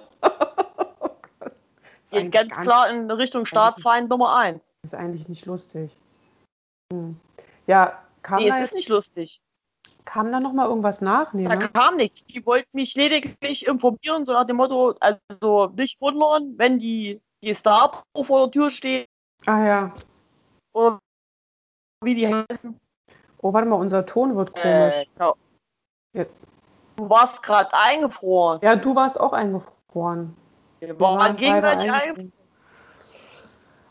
Ist 2.03 2.11
Geht 2.11 2.31
ganz 2.31 2.55
klar 2.55 2.89
in 2.89 3.09
Richtung 3.11 3.45
Staatsfeind 3.45 4.09
Nummer 4.09 4.33
1. 4.35 4.55
Nicht, 4.55 4.63
ist 4.83 4.95
eigentlich 4.95 5.27
nicht 5.29 5.45
lustig. 5.45 5.97
Hm. 6.91 7.19
Ja, 7.65 8.01
kam, 8.21 8.39
Nee, 8.41 8.47
da, 8.49 8.55
es 8.55 8.59
jetzt- 8.61 8.69
ist 8.69 8.75
nicht 8.75 8.89
lustig. 8.89 9.41
kam 10.05 10.31
da 10.31 10.39
noch 10.39 10.53
mal 10.53 10.67
irgendwas 10.69 11.01
nach? 11.01 11.33
Nee, 11.33 11.43
Da 11.49 11.55
ne? 11.57 11.67
kam 11.69 11.97
nichts. 11.97 12.23
Die 12.25 12.45
wollten 12.45 12.69
mich 12.73 12.95
lediglich 12.95 13.67
informieren, 13.67 14.25
so 14.25 14.31
nach 14.31 14.45
dem 14.47 14.55
Motto, 14.55 14.95
also 15.01 15.67
nicht 15.75 15.99
wundern, 15.99 16.57
wenn 16.57 16.79
die 16.79 17.19
Gestapo 17.41 18.23
vor 18.23 18.45
der 18.45 18.51
Tür 18.51 18.69
steht 18.69 19.07
Ah 19.45 19.65
ja. 19.65 19.95
oder 20.73 20.99
wie 22.03 22.15
die 22.15 22.27
heißen. 22.33 22.79
Oh, 23.41 23.53
warte 23.53 23.67
mal, 23.67 23.75
unser 23.75 24.05
Ton 24.05 24.35
wird 24.35 24.55
Äh, 24.57 24.61
komisch. 24.61 25.05
genau. 25.15 25.35
Ja. 26.13 26.25
Du 26.95 27.09
warst 27.09 27.43
gerade 27.43 27.71
eingefroren. 27.73 28.59
Ja, 28.63 28.75
du 28.75 28.95
warst 28.95 29.19
auch 29.19 29.33
eingefroren. 29.33 30.35
Wir 30.79 30.99
waren 30.99 31.19
waren 31.19 31.37
gegenseitig 31.37 31.91
eingefroren. 31.91 32.33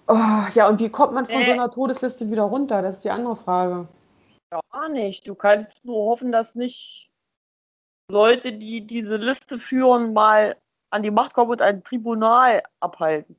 Oh, 0.08 0.46
ja, 0.54 0.68
und 0.68 0.80
wie 0.80 0.90
kommt 0.90 1.12
man 1.14 1.26
von 1.26 1.42
Äh. 1.42 1.46
so 1.46 1.50
einer 1.52 1.70
Todesliste 1.70 2.30
wieder 2.30 2.42
runter? 2.44 2.82
Das 2.82 2.96
ist 2.96 3.04
die 3.04 3.10
andere 3.10 3.36
Frage. 3.36 3.88
Gar 4.72 4.88
nicht. 4.88 5.26
Du 5.26 5.34
kannst 5.34 5.84
nur 5.84 5.96
hoffen, 6.10 6.30
dass 6.30 6.54
nicht 6.54 7.10
Leute, 8.08 8.52
die 8.52 8.86
diese 8.86 9.16
Liste 9.16 9.58
führen, 9.58 10.12
mal 10.12 10.56
an 10.90 11.02
die 11.02 11.10
Macht 11.10 11.34
kommen 11.34 11.50
und 11.50 11.60
ein 11.62 11.82
Tribunal 11.82 12.62
abhalten. 12.78 13.36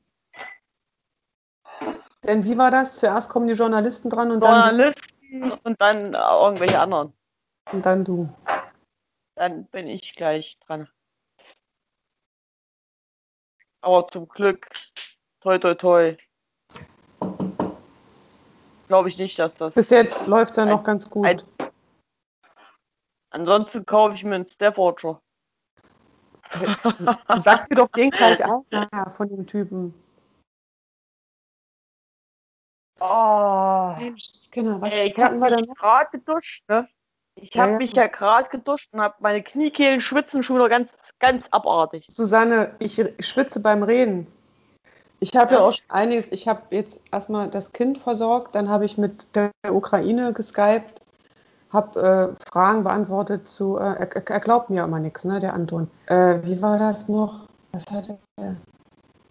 Denn 2.24 2.44
wie 2.44 2.58
war 2.58 2.70
das? 2.70 2.96
Zuerst 2.96 3.30
kommen 3.30 3.46
die 3.46 3.54
Journalisten 3.54 4.10
dran 4.10 4.30
und 4.30 4.40
dann, 4.44 4.52
Journalisten 4.68 5.17
und 5.30 5.80
dann 5.80 6.14
äh, 6.14 6.18
irgendwelche 6.18 6.80
anderen. 6.80 7.12
und 7.72 7.84
dann 7.84 8.04
du. 8.04 8.28
Dann 9.36 9.66
bin 9.66 9.86
ich 9.86 10.14
gleich 10.14 10.58
dran. 10.60 10.88
Aber 13.80 14.06
zum 14.08 14.28
Glück, 14.28 14.68
toi 15.40 15.58
toi 15.58 15.74
toi. 15.74 16.16
Glaube 18.88 19.08
ich 19.10 19.18
nicht, 19.18 19.38
dass 19.38 19.54
das. 19.54 19.74
Bis 19.74 19.90
jetzt 19.90 20.26
läuft 20.26 20.50
es 20.52 20.56
ja 20.56 20.64
noch 20.66 20.78
Ein- 20.78 20.84
ganz 20.84 21.08
gut. 21.08 21.26
ein- 21.26 21.42
Ansonsten 23.30 23.84
kaufe 23.84 24.14
ich 24.14 24.24
mir 24.24 24.36
einen 24.36 24.46
Staffordshire. 24.46 25.20
Sag 27.36 27.68
dir 27.68 27.74
doch 27.76 27.88
den 27.88 28.10
gleich 28.10 28.42
auch 28.44 28.64
nachher 28.70 29.10
von 29.10 29.28
dem 29.28 29.46
Typen. 29.46 29.94
Oh. 33.00 33.94
Kinder, 34.50 34.80
was 34.80 34.92
Ey, 34.92 35.08
ich 35.08 35.18
habe 35.18 35.36
mich 35.36 35.68
gerade 35.78 36.10
geduscht, 36.10 36.62
ne? 36.68 36.88
Ich 37.36 37.54
Ja, 37.54 37.62
habe 37.62 37.72
ja. 37.72 37.78
mich 37.78 37.92
ja 37.92 38.06
gerade 38.08 38.48
geduscht 38.48 38.88
und 38.92 39.00
habe 39.00 39.14
meine 39.20 39.42
Kniekehlen 39.42 40.00
schwitzen 40.00 40.42
schon 40.42 40.56
wieder 40.56 40.68
ganz, 40.68 40.90
ganz 41.20 41.46
abartig. 41.52 42.06
Susanne, 42.10 42.74
ich 42.80 42.94
schwitze 43.20 43.60
beim 43.60 43.82
Reden. 43.84 44.26
Ich 45.20 45.36
habe 45.36 45.52
ja. 45.54 45.60
Ja. 45.60 45.66
auch 45.66 45.72
schon 45.72 45.88
einiges. 45.90 46.32
Ich 46.32 46.48
habe 46.48 46.62
jetzt 46.70 47.00
erstmal 47.12 47.48
das 47.48 47.72
Kind 47.72 47.98
versorgt, 47.98 48.54
dann 48.54 48.68
habe 48.68 48.84
ich 48.84 48.98
mit 48.98 49.36
der 49.36 49.50
Ukraine 49.70 50.32
geskypt, 50.32 51.00
habe 51.72 52.34
äh, 52.36 52.50
Fragen 52.50 52.82
beantwortet 52.82 53.48
zu. 53.48 53.76
Äh, 53.78 53.82
er, 53.82 54.16
er- 54.16 54.30
er 54.30 54.40
glaubt 54.40 54.70
mir 54.70 54.82
immer 54.84 54.98
nichts, 54.98 55.24
ne, 55.24 55.38
der 55.38 55.54
Anton. 55.54 55.88
Äh, 56.06 56.38
wie 56.42 56.60
war 56.60 56.78
das 56.78 57.08
noch? 57.08 57.46
Was 57.72 57.84
hat 57.90 58.08
er? 58.36 58.56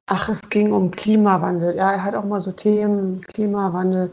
Ach, 0.08 0.30
es 0.30 0.50
ging 0.50 0.72
um 0.72 0.90
Klimawandel. 0.90 1.76
Ja, 1.76 1.92
er 1.92 2.04
hat 2.04 2.16
auch 2.16 2.24
mal 2.24 2.40
so 2.42 2.52
Themen, 2.52 3.22
Klimawandel. 3.22 4.10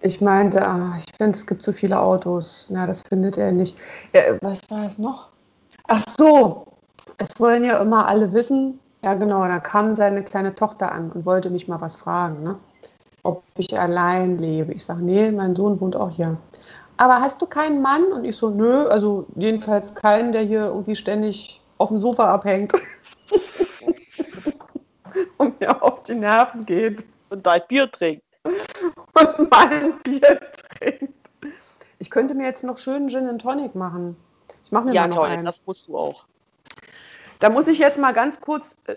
Ich 0.00 0.20
meinte, 0.20 0.66
ah, 0.66 0.94
ich 0.98 1.06
finde, 1.16 1.38
es 1.38 1.46
gibt 1.46 1.64
so 1.64 1.72
viele 1.72 1.98
Autos. 1.98 2.66
Na, 2.70 2.86
das 2.86 3.00
findet 3.02 3.38
er 3.38 3.50
nicht. 3.50 3.78
Äh, 4.12 4.34
was 4.42 4.60
war 4.70 4.86
es 4.86 4.98
noch? 4.98 5.28
Ach 5.88 6.04
so, 6.06 6.66
es 7.18 7.28
wollen 7.40 7.64
ja 7.64 7.78
immer 7.80 8.06
alle 8.06 8.32
wissen. 8.32 8.78
Ja, 9.04 9.14
genau, 9.14 9.46
da 9.46 9.58
kam 9.58 9.94
seine 9.94 10.22
kleine 10.22 10.54
Tochter 10.54 10.92
an 10.92 11.10
und 11.12 11.24
wollte 11.24 11.48
mich 11.50 11.66
mal 11.66 11.80
was 11.80 11.96
fragen, 11.96 12.42
ne? 12.42 12.56
ob 13.22 13.42
ich 13.58 13.78
allein 13.78 14.38
lebe. 14.38 14.72
Ich 14.72 14.84
sage, 14.84 15.02
nee, 15.02 15.30
mein 15.30 15.56
Sohn 15.56 15.80
wohnt 15.80 15.96
auch 15.96 16.10
hier. 16.10 16.36
Aber 16.96 17.20
hast 17.20 17.42
du 17.42 17.46
keinen 17.46 17.82
Mann? 17.82 18.04
Und 18.12 18.24
ich 18.24 18.36
so, 18.36 18.50
nö, 18.50 18.86
also 18.88 19.26
jedenfalls 19.34 19.94
keinen, 19.94 20.32
der 20.32 20.42
hier 20.42 20.66
irgendwie 20.66 20.96
ständig 20.96 21.60
auf 21.78 21.88
dem 21.88 21.98
Sofa 21.98 22.32
abhängt 22.32 22.72
und 25.38 25.60
mir 25.60 25.82
auf 25.82 26.02
die 26.04 26.14
Nerven 26.14 26.64
geht 26.64 27.04
Und 27.30 27.46
dein 27.46 27.62
Bier 27.68 27.90
trinkt. 27.90 28.24
und 28.44 29.50
mein 29.50 29.98
Bier 30.02 30.40
trinkt. 30.78 31.12
Ich 31.98 32.10
könnte 32.10 32.34
mir 32.34 32.44
jetzt 32.46 32.62
noch 32.64 32.78
schön 32.78 33.08
Gin 33.08 33.26
and 33.28 33.40
Tonic 33.40 33.74
machen. 33.74 34.16
Ich 34.64 34.70
mache 34.72 34.84
mir 34.84 34.94
Ja, 34.94 35.02
mal 35.02 35.08
noch 35.08 35.16
Claudia, 35.16 35.34
einen. 35.34 35.44
das 35.46 35.60
musst 35.64 35.88
du 35.88 35.96
auch. 35.96 36.26
Da 37.40 37.50
muss 37.50 37.68
ich 37.68 37.78
jetzt 37.78 37.98
mal 37.98 38.12
ganz 38.12 38.40
kurz. 38.40 38.76
äh, 38.86 38.96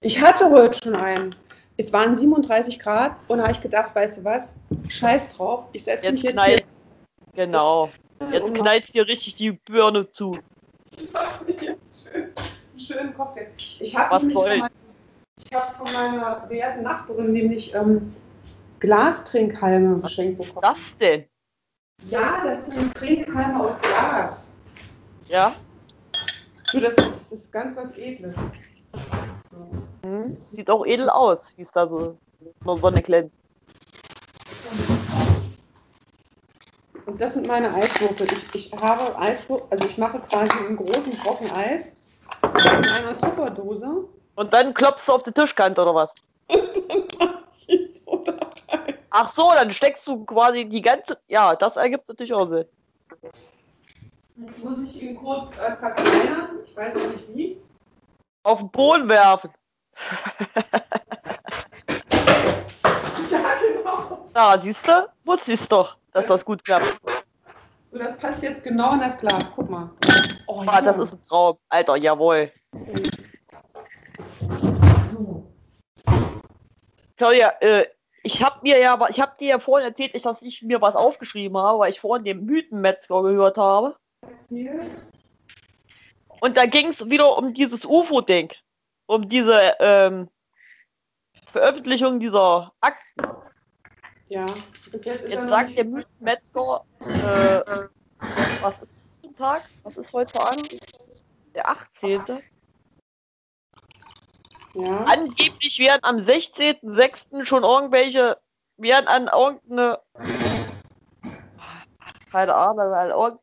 Ich 0.00 0.20
hatte 0.20 0.50
heute 0.50 0.78
schon 0.82 0.94
einen. 0.94 1.34
Es 1.78 1.92
waren 1.92 2.14
37 2.14 2.78
Grad 2.78 3.16
und 3.28 3.38
da 3.38 3.44
habe 3.44 3.52
ich 3.52 3.60
gedacht, 3.62 3.94
weißt 3.94 4.18
du 4.18 4.24
was? 4.24 4.56
Scheiß 4.88 5.34
drauf. 5.34 5.68
Ich 5.72 5.84
setze 5.84 6.12
mich 6.12 6.22
Jetzt 6.22 6.34
jetzt 6.34 6.44
knallt. 6.44 6.64
Genau. 7.34 7.90
hier. 8.20 8.28
Jetzt 8.32 8.48
und 8.50 8.54
knallt 8.54 8.92
dir 8.92 9.06
richtig 9.06 9.34
die 9.36 9.52
Birne 9.52 10.08
zu. 10.10 10.38
mach 11.12 11.40
mir 11.46 11.54
hier 11.58 11.76
schön, 12.12 12.28
schönen 12.82 13.14
Cocktail. 13.14 13.46
Ich 13.56 13.96
habe 13.96 14.14
Was 14.14 14.32
von, 14.32 14.34
mein, 14.34 14.70
hab 15.54 15.76
von 15.76 15.92
meiner 15.92 16.48
werten 16.48 16.82
Nachbarin 16.82 17.32
nämlich 17.32 17.74
ähm, 17.74 18.14
Glastrinkhalme 18.80 20.00
geschenkt 20.00 20.38
bekommen. 20.38 20.60
Das 20.62 20.78
denn? 21.00 21.24
Ja, 22.08 22.44
das 22.44 22.66
sind 22.66 22.94
Trinkhalme 22.94 23.62
aus 23.62 23.80
Glas. 23.80 24.50
Ja? 25.28 25.54
Du, 26.72 26.80
das 26.80 26.94
ist, 26.96 27.30
das 27.30 27.32
ist 27.32 27.52
ganz 27.52 27.76
was 27.76 27.96
Edles. 27.96 28.34
Hm? 30.04 30.28
Sieht 30.30 30.68
auch 30.68 30.84
edel 30.84 31.08
aus, 31.08 31.56
wie 31.56 31.62
es 31.62 31.70
da 31.70 31.88
so 31.88 32.18
der 32.40 32.76
Sonne 32.76 33.02
glänzt. 33.02 33.36
Und 37.06 37.20
das 37.20 37.34
sind 37.34 37.46
meine 37.46 37.72
Eiswürfel. 37.72 38.26
Ich, 38.26 38.72
ich 38.72 38.72
habe 38.80 39.16
Eiswürfel, 39.18 39.66
also 39.70 39.88
ich 39.88 39.98
mache 39.98 40.18
quasi 40.28 40.52
einen 40.66 40.76
großen 40.76 41.12
Brocken 41.22 41.50
Eis 41.52 42.01
in 42.64 42.88
einer 42.88 43.18
Tupperdose. 43.18 44.08
Und 44.34 44.52
dann 44.52 44.74
klopfst 44.74 45.06
du 45.06 45.12
auf 45.12 45.22
die 45.22 45.32
Tischkante 45.32 45.82
oder 45.82 45.94
was? 45.94 46.14
So 48.04 48.24
dabei. 48.24 48.98
Ach 49.10 49.28
so, 49.28 49.52
dann 49.54 49.70
steckst 49.72 50.06
du 50.06 50.24
quasi 50.24 50.64
die 50.68 50.82
ganze. 50.82 51.18
Ja, 51.28 51.54
das 51.54 51.76
ergibt 51.76 52.08
natürlich 52.08 52.32
auch 52.34 52.46
Sinn. 52.46 52.66
Jetzt 54.36 54.58
muss 54.58 54.82
ich 54.82 55.02
ihn 55.02 55.16
kurz 55.16 55.56
äh, 55.58 55.76
zerkleinern. 55.76 56.60
Ich 56.66 56.76
weiß 56.76 56.94
noch 56.94 57.08
nicht 57.08 57.28
wie. 57.28 57.62
Auf 58.42 58.58
den 58.58 58.70
Boden 58.70 59.08
werfen. 59.08 59.50
Ja, 63.30 63.54
genau. 63.60 64.30
Ja, 64.34 64.60
siehst 64.60 64.86
du? 64.86 65.08
Wusste 65.24 65.52
ich 65.52 65.68
doch, 65.68 65.96
dass 66.12 66.26
das 66.26 66.44
gut 66.44 66.64
klappt. 66.64 66.98
So, 67.92 67.98
das 67.98 68.16
passt 68.16 68.42
jetzt 68.42 68.64
genau 68.64 68.94
in 68.94 69.00
das 69.00 69.18
Glas. 69.18 69.52
Guck 69.54 69.68
mal. 69.68 69.90
Oh, 70.46 70.64
Ah, 70.66 70.80
das 70.80 70.96
ist 70.96 71.12
ein 71.12 71.22
Traum. 71.26 71.58
Alter, 71.68 71.96
jawohl. 71.96 72.50
So. 75.12 75.52
Claudia, 77.18 77.52
äh, 77.60 77.84
ich 78.22 78.42
habe 78.42 78.60
mir 78.62 78.80
ja, 78.80 78.98
ich 79.10 79.20
habe 79.20 79.32
dir 79.38 79.48
ja 79.48 79.58
vorhin 79.58 79.86
erzählt, 79.86 80.14
dass 80.24 80.40
ich 80.40 80.62
mir 80.62 80.80
was 80.80 80.96
aufgeschrieben 80.96 81.58
habe, 81.58 81.80
weil 81.80 81.90
ich 81.90 82.00
vorhin 82.00 82.24
den 82.24 82.46
Mythenmetzger 82.46 83.22
gehört 83.22 83.58
habe. 83.58 83.94
Erzähl. 84.22 84.80
Und 86.40 86.56
da 86.56 86.64
ging 86.64 86.88
es 86.88 87.10
wieder 87.10 87.36
um 87.36 87.52
dieses 87.52 87.84
UFO-Ding. 87.84 88.52
Um 89.04 89.28
diese 89.28 89.76
ähm, 89.80 90.30
Veröffentlichung 91.48 92.20
dieser 92.20 92.72
Akten. 92.80 93.41
Ja. 94.32 94.46
Bis 94.90 95.04
jetzt 95.04 95.24
ist 95.24 95.34
Jetzt 95.34 95.48
sagt 95.50 95.76
der 95.76 95.84
Mythenmetzger, 95.84 96.84
äh, 97.00 97.60
was 98.62 98.80
ist 98.80 99.24
ein 99.24 99.34
Tag? 99.34 99.62
Was 99.82 99.98
ist 99.98 100.10
heute 100.10 100.40
einer? 100.40 100.80
Der 101.54 101.68
18. 101.68 102.22
Ja. 104.72 105.04
Angeblich 105.04 105.78
werden 105.78 106.00
am 106.02 106.16
16.06. 106.16 107.44
schon 107.44 107.62
irgendwelche, 107.62 108.38
werden 108.78 109.06
an 109.06 109.28
irgendeine, 109.28 109.98
keine 112.30 112.54
Ahnung, 112.54 112.90
an 112.94 113.10
irgendeine 113.10 113.38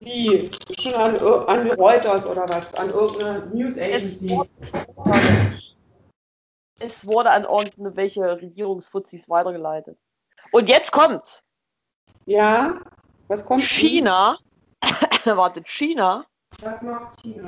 Wie? 0.00 0.50
Schon 0.80 0.94
an, 0.94 1.16
an 1.46 1.70
Reuters 1.78 2.26
oder 2.26 2.48
was? 2.48 2.74
An 2.74 2.90
irgendeine 2.90 3.46
News 3.54 3.78
Agency. 3.78 4.36
Es 6.80 7.06
wurde 7.06 7.30
an 7.30 7.44
irgendwelche 7.44 8.22
Regierungsfuzis 8.40 9.28
weitergeleitet. 9.28 9.98
Und 10.50 10.68
jetzt 10.68 10.90
kommt's. 10.90 11.44
Ja. 12.26 12.80
Was 13.28 13.44
kommt? 13.44 13.62
China, 13.62 14.38
wartet, 15.24 15.68
China, 15.68 16.26
Was 16.60 16.82
macht 16.82 17.20
China? 17.22 17.46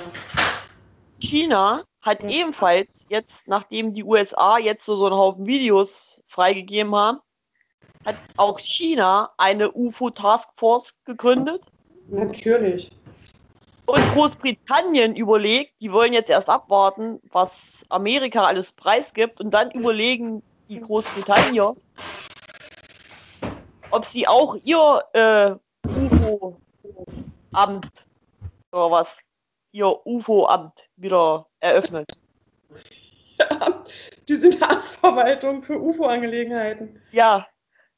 China 1.19 1.85
hat 2.01 2.23
Ja. 2.23 2.29
ebenfalls 2.29 3.07
jetzt, 3.09 3.47
nachdem 3.49 3.95
die 3.95 4.05
USA 4.05 4.59
jetzt 4.59 4.85
so, 4.85 4.97
so 4.97 5.07
einen 5.07 5.17
Haufen 5.17 5.47
Videos 5.47 6.23
freigegeben 6.27 6.95
haben, 6.95 7.19
hat 8.05 8.17
auch 8.37 8.59
China 8.59 9.31
eine 9.39 9.73
UFO-Taskforce 9.73 10.95
gegründet. 11.05 11.63
Natürlich. 12.09 12.91
Und 13.93 14.03
Großbritannien 14.15 15.15
überlegt, 15.17 15.75
die 15.83 15.93
wollen 15.93 16.15
jetzt 16.15 16.31
erst 16.31 16.49
abwarten, 16.49 17.21
was 17.31 17.85
Amerika 17.91 18.47
alles 18.47 18.73
preisgibt 18.73 19.39
und 19.39 19.51
dann 19.51 19.71
überlegen 19.73 20.43
die 20.71 20.81
Großbritannier, 20.81 21.75
ob 23.91 24.07
sie 24.07 24.27
auch 24.27 24.57
ihr 24.65 25.03
äh, 25.13 25.55
UFO-Amt 25.87 26.87
oder 28.73 28.91
was, 28.91 29.19
ihr 29.73 29.95
UFO-Amt 30.07 30.89
wieder 30.97 31.47
eröffnen. 31.61 32.07
Die 34.27 34.37
Senatsverwaltung 34.37 35.63
für 35.63 35.79
UFO-Angelegenheiten. 35.79 36.99
Ja, 37.11 37.47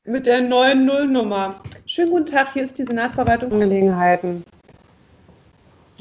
Mit 0.02 0.26
der 0.26 0.40
neuen 0.40 0.86
Nullnummer. 0.86 1.62
Schönen 1.86 2.10
guten 2.10 2.26
Tag, 2.26 2.52
hier 2.52 2.64
ist 2.64 2.76
die 2.78 2.84
Senatsverwaltung 2.84 3.50
für 3.50 3.54
Angelegenheiten. 3.54 4.44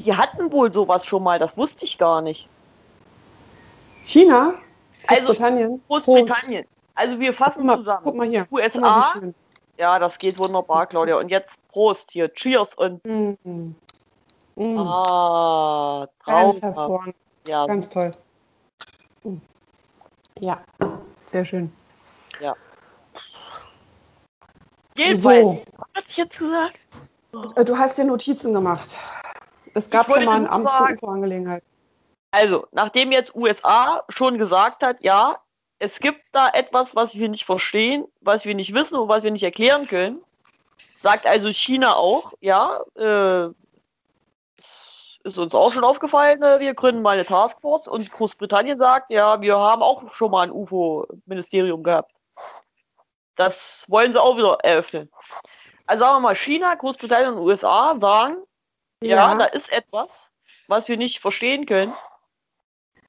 Die 0.04 0.14
hatten 0.14 0.52
wohl 0.52 0.72
sowas 0.72 1.04
schon 1.06 1.22
mal, 1.22 1.38
das 1.38 1.56
wusste 1.56 1.84
ich 1.84 1.98
gar 1.98 2.20
nicht. 2.22 2.48
China? 4.04 4.54
Also 5.06 5.28
Großbritannien? 5.28 5.82
Großbritannien. 5.88 6.66
Also 6.94 7.18
wir 7.18 7.34
fassen 7.34 7.66
mal, 7.66 7.76
zusammen. 7.78 8.02
guck 8.04 8.14
mal 8.14 8.28
hier. 8.28 8.46
Mal, 8.50 8.62
USA, 8.62 9.10
schön. 9.12 9.34
ja, 9.78 9.98
das 9.98 10.18
geht 10.18 10.38
wunderbar, 10.38 10.86
Claudia. 10.86 11.16
Und 11.16 11.28
jetzt 11.30 11.56
Prost 11.68 12.10
hier, 12.10 12.32
Cheers 12.32 12.74
und 12.74 13.04
Mm. 13.04 13.74
Mm. 14.56 14.78
ah, 14.78 16.06
Ganz 16.24 16.60
traumhaft. 16.60 17.14
Ja, 17.46 17.66
Ganz 17.66 17.88
toll. 17.88 18.12
Ja, 20.38 20.62
sehr 21.26 21.44
schön. 21.44 21.72
Jedenfalls, 24.96 25.42
So, 25.42 25.64
was 25.76 25.88
hatte 25.96 26.06
ich 26.08 26.16
jetzt 26.16 26.38
gesagt? 26.38 26.78
äh, 27.56 27.64
du 27.64 27.76
hast 27.76 27.98
dir 27.98 28.04
Notizen 28.04 28.52
gemacht. 28.52 28.96
Es 29.74 29.90
gab 29.90 30.10
schon 30.10 30.24
mal 30.24 30.36
ein 30.36 30.48
Amt 30.48 30.70
für 30.70 30.92
UFO-Angelegenheit. 30.94 31.62
Also, 32.30 32.66
nachdem 32.72 33.12
jetzt 33.12 33.34
USA 33.34 34.02
schon 34.08 34.38
gesagt 34.38 34.82
hat, 34.82 35.02
ja, 35.02 35.38
es 35.78 36.00
gibt 36.00 36.22
da 36.32 36.48
etwas, 36.48 36.96
was 36.96 37.14
wir 37.14 37.28
nicht 37.28 37.44
verstehen, 37.44 38.06
was 38.20 38.44
wir 38.44 38.54
nicht 38.54 38.74
wissen 38.74 38.96
und 38.96 39.08
was 39.08 39.22
wir 39.22 39.30
nicht 39.30 39.42
erklären 39.42 39.86
können, 39.86 40.20
sagt 41.00 41.26
also 41.26 41.52
China 41.52 41.96
auch, 41.96 42.32
ja, 42.40 42.80
äh, 42.96 43.50
es 44.56 45.20
ist 45.24 45.38
uns 45.38 45.54
auch 45.54 45.72
schon 45.72 45.84
aufgefallen, 45.84 46.42
äh, 46.42 46.60
wir 46.60 46.74
gründen 46.74 47.02
mal 47.02 47.10
eine 47.10 47.26
Taskforce 47.26 47.88
und 47.88 48.10
Großbritannien 48.10 48.78
sagt, 48.78 49.10
ja, 49.10 49.40
wir 49.40 49.56
haben 49.56 49.82
auch 49.82 50.10
schon 50.12 50.30
mal 50.30 50.42
ein 50.42 50.50
UFO-Ministerium 50.50 51.82
gehabt. 51.82 52.12
Das 53.36 53.84
wollen 53.88 54.12
sie 54.12 54.22
auch 54.22 54.36
wieder 54.36 54.58
eröffnen. 54.62 55.10
Also 55.86 56.04
sagen 56.04 56.16
wir 56.16 56.20
mal, 56.20 56.34
China, 56.34 56.74
Großbritannien 56.74 57.34
und 57.34 57.40
USA 57.40 57.98
sagen, 57.98 58.42
ja, 59.08 59.34
da 59.34 59.44
ist 59.46 59.70
etwas, 59.72 60.30
was 60.68 60.88
wir 60.88 60.96
nicht 60.96 61.20
verstehen 61.20 61.66
können. 61.66 61.92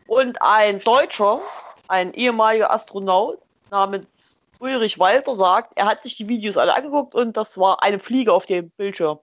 Und 0.07 0.41
ein 0.41 0.79
Deutscher, 0.79 1.41
ein 1.87 2.13
ehemaliger 2.13 2.71
Astronaut 2.71 3.39
namens 3.71 4.49
Ulrich 4.59 4.99
Walter 4.99 5.35
sagt, 5.35 5.73
er 5.75 5.85
hat 5.85 6.03
sich 6.03 6.15
die 6.15 6.27
Videos 6.27 6.57
alle 6.57 6.75
angeguckt 6.75 7.15
und 7.15 7.35
das 7.35 7.57
war 7.57 7.81
eine 7.83 7.99
Fliege 7.99 8.31
auf 8.33 8.45
dem 8.45 8.69
Bildschirm. 8.71 9.19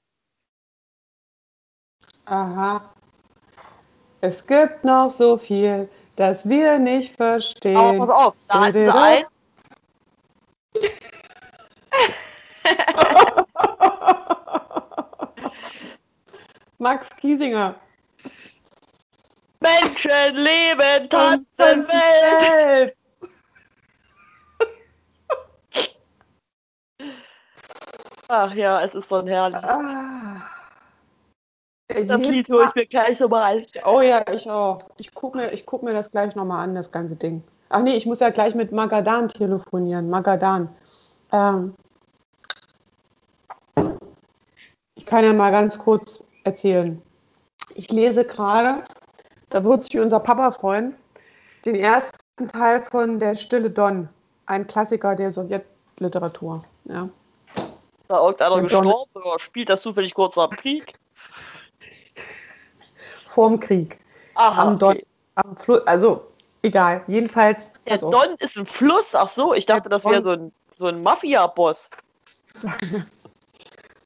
Aha. 2.26 2.92
Es 4.20 4.46
gibt 4.46 4.85
noch 4.85 5.11
so 5.11 5.37
viel, 5.37 5.88
das 6.16 6.48
wir 6.48 6.78
nicht 6.78 7.20
Aber 7.20 7.32
verstehen. 7.32 7.98
pass 7.98 8.11
auf, 8.11 8.35
da 8.48 8.54
hatten 8.61 8.72
sie 8.72 8.85
Dödödö. 8.85 9.24
Max 16.83 17.09
Giesinger. 17.21 17.77
Menschen 19.61 20.35
leben, 20.35 21.09
tanzen 21.09 21.87
Welt. 21.87 22.97
Ach 28.29 28.53
ja, 28.55 28.83
es 28.85 28.95
ist 28.95 29.09
so 29.09 29.16
ein 29.16 29.29
herrliches. 29.29 29.62
Ah. 29.62 30.42
Das 31.87 31.99
Jedes 31.99 32.29
Lied 32.29 32.49
höre 32.49 32.68
ich 32.68 32.75
mir 32.75 32.87
gleich 32.87 33.21
nochmal. 33.21 33.64
Oh 33.85 34.01
ja, 34.01 34.29
ich 34.33 34.51
auch. 34.51 34.79
Ich 34.97 35.14
gucke 35.14 35.37
mir, 35.37 35.53
ich 35.53 35.64
guck 35.64 35.85
mir 35.85 35.92
das 35.92 36.11
gleich 36.11 36.35
nochmal 36.35 36.64
an, 36.64 36.75
das 36.75 36.90
ganze 36.90 37.14
Ding. 37.14 37.45
Ach 37.68 37.83
nee, 37.83 37.95
ich 37.95 38.07
muss 38.07 38.18
ja 38.18 38.31
gleich 38.31 38.57
mit 38.57 38.73
Magadan 38.73 39.29
telefonieren. 39.29 40.11
Magadan. 40.11 40.75
Ähm, 41.31 41.77
ich 44.97 45.07
kann 45.07 45.25
ja 45.25 45.33
mal 45.33 45.53
ganz 45.53 45.79
kurz 45.79 46.25
erzählen. 46.44 47.00
Ich 47.74 47.90
lese 47.90 48.24
gerade, 48.24 48.83
da 49.50 49.62
wird 49.64 49.85
sich 49.85 49.98
unser 49.98 50.20
Papa 50.20 50.50
freuen, 50.50 50.94
den 51.64 51.74
ersten 51.76 52.48
Teil 52.48 52.81
von 52.81 53.18
Der 53.18 53.35
Stille 53.35 53.70
Don, 53.70 54.09
ein 54.46 54.66
Klassiker 54.66 55.14
der 55.14 55.31
Sowjetliteratur. 55.31 56.64
Ja. 56.85 57.09
Ist 57.55 58.09
da 58.11 58.18
irgendeiner 58.20 58.61
Der 58.61 58.68
Don- 58.68 58.83
gestorben 58.85 59.11
oder 59.22 59.38
spielt 59.38 59.68
das 59.68 59.81
zufällig 59.83 60.14
kurz 60.14 60.37
nach 60.37 60.48
dem 60.48 60.59
Krieg? 60.59 60.92
Vorm 63.26 63.59
Krieg. 63.61 63.98
Aha, 64.35 64.62
Am 64.62 64.78
Don, 64.78 64.92
okay. 64.96 65.07
am 65.37 65.57
Flu- 65.57 65.81
also 65.87 66.22
egal. 66.62 67.02
Jedenfalls, 67.07 67.70
Der 67.87 67.94
auf. 67.94 68.00
Don 68.12 68.35
ist 68.40 68.57
ein 68.57 68.66
Fluss. 68.66 69.14
Ach 69.14 69.28
so, 69.31 69.55
ich 69.55 69.64
dachte, 69.66 69.88
das 69.88 70.05
wäre 70.05 70.22
Don- 70.22 70.24
so 70.24 70.31
ein, 70.33 70.52
so 70.78 70.87
ein 70.87 71.02
Mafia-Boss. 71.02 71.88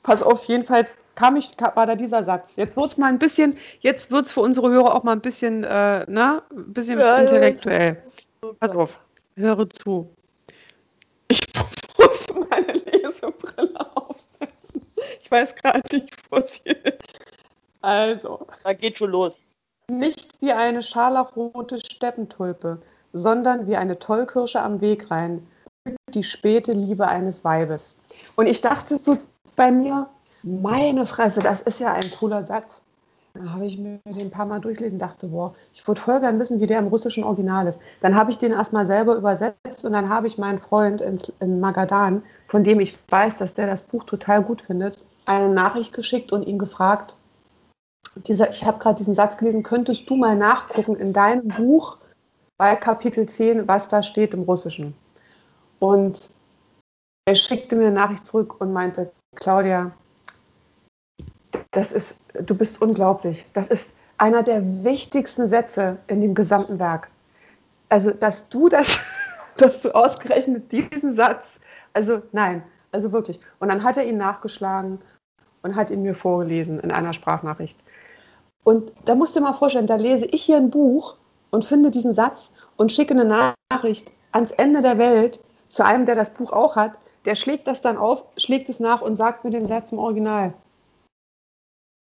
Pass 0.06 0.22
auf, 0.22 0.44
jedenfalls 0.44 0.96
kam 1.16 1.34
ich, 1.34 1.56
kam, 1.56 1.74
war 1.74 1.84
da 1.84 1.96
dieser 1.96 2.22
Satz. 2.22 2.54
Jetzt 2.54 2.76
wird 2.76 2.86
es 2.86 2.96
mal 2.96 3.08
ein 3.08 3.18
bisschen, 3.18 3.58
jetzt 3.80 4.12
wird 4.12 4.26
es 4.26 4.32
für 4.32 4.40
unsere 4.40 4.70
Hörer 4.70 4.94
auch 4.94 5.02
mal 5.02 5.10
ein 5.12 5.20
bisschen, 5.20 5.64
äh, 5.64 6.04
na, 6.08 6.42
ein 6.52 6.72
bisschen 6.72 7.00
Ja, 7.00 7.06
ja. 7.16 7.18
intellektuell. 7.22 8.00
Pass 8.60 8.72
auf, 8.76 9.00
höre 9.34 9.68
zu. 9.68 10.08
Ich 11.26 11.40
muss 11.98 12.24
meine 12.48 12.72
Lesebrille 12.72 13.80
aufsetzen. 13.96 14.86
Ich 15.22 15.28
weiß 15.28 15.56
gerade 15.56 15.82
nicht, 15.92 16.14
wo 16.30 16.36
ist. 16.36 16.60
Also, 17.82 18.46
Da 18.62 18.72
geht 18.74 18.98
schon 18.98 19.10
los. 19.10 19.54
nicht 19.90 20.28
wie 20.40 20.52
eine 20.52 20.82
scharlachrote 20.82 21.78
Steppentulpe, 21.78 22.80
sondern 23.12 23.66
wie 23.66 23.76
eine 23.76 23.98
Tollkirsche 23.98 24.60
am 24.62 24.80
Wegrain, 24.80 25.44
die 26.14 26.22
späte 26.22 26.72
Liebe 26.72 27.08
eines 27.08 27.42
Weibes. 27.42 27.96
Und 28.36 28.46
ich 28.46 28.60
dachte 28.60 28.98
so 28.98 29.18
bei 29.56 29.72
mir, 29.72 30.08
meine 30.42 31.06
Fresse, 31.06 31.40
das 31.40 31.62
ist 31.62 31.80
ja 31.80 31.92
ein 31.92 32.10
cooler 32.18 32.44
Satz. 32.44 32.84
Dann 33.34 33.52
habe 33.52 33.66
ich 33.66 33.76
mir 33.76 33.98
den 34.06 34.26
ein 34.26 34.30
paar 34.30 34.46
Mal 34.46 34.60
durchlesen, 34.60 34.98
dachte, 34.98 35.26
boah, 35.26 35.54
ich 35.74 35.86
würde 35.86 36.00
voll 36.00 36.20
gern 36.20 36.38
wissen, 36.38 36.60
wie 36.60 36.66
der 36.66 36.78
im 36.78 36.86
russischen 36.86 37.24
Original 37.24 37.66
ist. 37.66 37.80
Dann 38.00 38.14
habe 38.14 38.30
ich 38.30 38.38
den 38.38 38.52
erstmal 38.52 38.86
selber 38.86 39.16
übersetzt 39.16 39.84
und 39.84 39.92
dann 39.92 40.08
habe 40.08 40.26
ich 40.26 40.38
meinen 40.38 40.58
Freund 40.58 41.00
ins, 41.00 41.32
in 41.40 41.60
Magadan, 41.60 42.22
von 42.48 42.64
dem 42.64 42.80
ich 42.80 42.96
weiß, 43.10 43.36
dass 43.38 43.52
der 43.54 43.66
das 43.66 43.82
Buch 43.82 44.04
total 44.04 44.42
gut 44.42 44.62
findet, 44.62 44.98
eine 45.26 45.52
Nachricht 45.52 45.92
geschickt 45.92 46.32
und 46.32 46.46
ihn 46.46 46.58
gefragt, 46.58 47.14
dieser, 48.26 48.48
ich 48.48 48.64
habe 48.64 48.78
gerade 48.78 48.96
diesen 48.96 49.14
Satz 49.14 49.36
gelesen, 49.36 49.62
könntest 49.62 50.08
du 50.08 50.16
mal 50.16 50.34
nachgucken 50.34 50.96
in 50.96 51.12
deinem 51.12 51.48
Buch 51.48 51.98
bei 52.56 52.74
Kapitel 52.76 53.28
10, 53.28 53.68
was 53.68 53.88
da 53.88 54.02
steht 54.02 54.32
im 54.32 54.42
Russischen. 54.42 54.94
Und 55.78 56.30
er 57.26 57.34
schickte 57.34 57.76
mir 57.76 57.88
eine 57.88 57.96
Nachricht 57.96 58.24
zurück 58.24 58.60
und 58.60 58.72
meinte, 58.72 59.12
Claudia, 59.36 59.92
das 61.70 61.92
ist, 61.92 62.20
du 62.46 62.54
bist 62.54 62.80
unglaublich. 62.82 63.46
Das 63.52 63.68
ist 63.68 63.92
einer 64.18 64.42
der 64.42 64.62
wichtigsten 64.84 65.46
Sätze 65.46 65.98
in 66.06 66.20
dem 66.20 66.34
gesamten 66.34 66.78
Werk. 66.78 67.08
Also, 67.88 68.10
dass 68.10 68.48
du 68.48 68.68
das, 68.68 68.98
dass 69.56 69.82
du 69.82 69.94
ausgerechnet 69.94 70.72
diesen 70.72 71.12
Satz, 71.12 71.60
also 71.92 72.22
nein, 72.32 72.62
also 72.92 73.12
wirklich. 73.12 73.40
Und 73.60 73.68
dann 73.68 73.82
hat 73.82 73.96
er 73.96 74.06
ihn 74.06 74.16
nachgeschlagen 74.16 74.98
und 75.62 75.76
hat 75.76 75.90
ihn 75.90 76.02
mir 76.02 76.14
vorgelesen 76.14 76.80
in 76.80 76.90
einer 76.90 77.12
Sprachnachricht. 77.12 77.78
Und 78.64 78.90
da 79.04 79.14
musst 79.14 79.36
du 79.36 79.40
dir 79.40 79.46
mal 79.46 79.52
vorstellen, 79.52 79.86
da 79.86 79.96
lese 79.96 80.26
ich 80.26 80.42
hier 80.42 80.56
ein 80.56 80.70
Buch 80.70 81.16
und 81.50 81.64
finde 81.64 81.90
diesen 81.90 82.12
Satz 82.12 82.52
und 82.76 82.92
schicke 82.92 83.14
eine 83.14 83.52
Nachricht 83.70 84.10
ans 84.32 84.50
Ende 84.52 84.82
der 84.82 84.98
Welt 84.98 85.40
zu 85.68 85.84
einem, 85.84 86.04
der 86.04 86.14
das 86.14 86.30
Buch 86.30 86.52
auch 86.52 86.76
hat. 86.76 86.92
Der 87.26 87.34
schlägt 87.34 87.66
das 87.66 87.82
dann 87.82 87.98
auf, 87.98 88.24
schlägt 88.36 88.68
es 88.68 88.78
nach 88.80 89.02
und 89.02 89.16
sagt 89.16 89.44
mir 89.44 89.50
den 89.50 89.66
Satz 89.66 89.90
im 89.92 89.98
Original. 89.98 90.54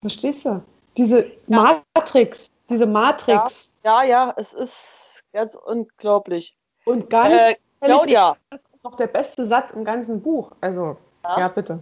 Verstehst 0.02 0.44
du? 0.46 0.62
Diese 0.98 1.32
Matrix, 1.48 2.52
diese 2.70 2.86
Matrix. 2.86 3.70
Ja, 3.84 4.04
ja, 4.04 4.34
es 4.38 4.54
ist 4.54 5.24
ganz 5.32 5.56
unglaublich. 5.56 6.56
Und 6.86 7.10
ganz 7.10 7.34
Äh, 7.34 7.56
Claudia, 7.80 8.36
ist 8.52 8.68
das 8.72 8.84
noch 8.84 8.98
der 8.98 9.08
beste 9.08 9.46
Satz 9.46 9.72
im 9.72 9.86
ganzen 9.86 10.22
Buch. 10.22 10.52
Also, 10.62 10.98
Ja. 11.24 11.40
ja, 11.40 11.48
bitte. 11.48 11.80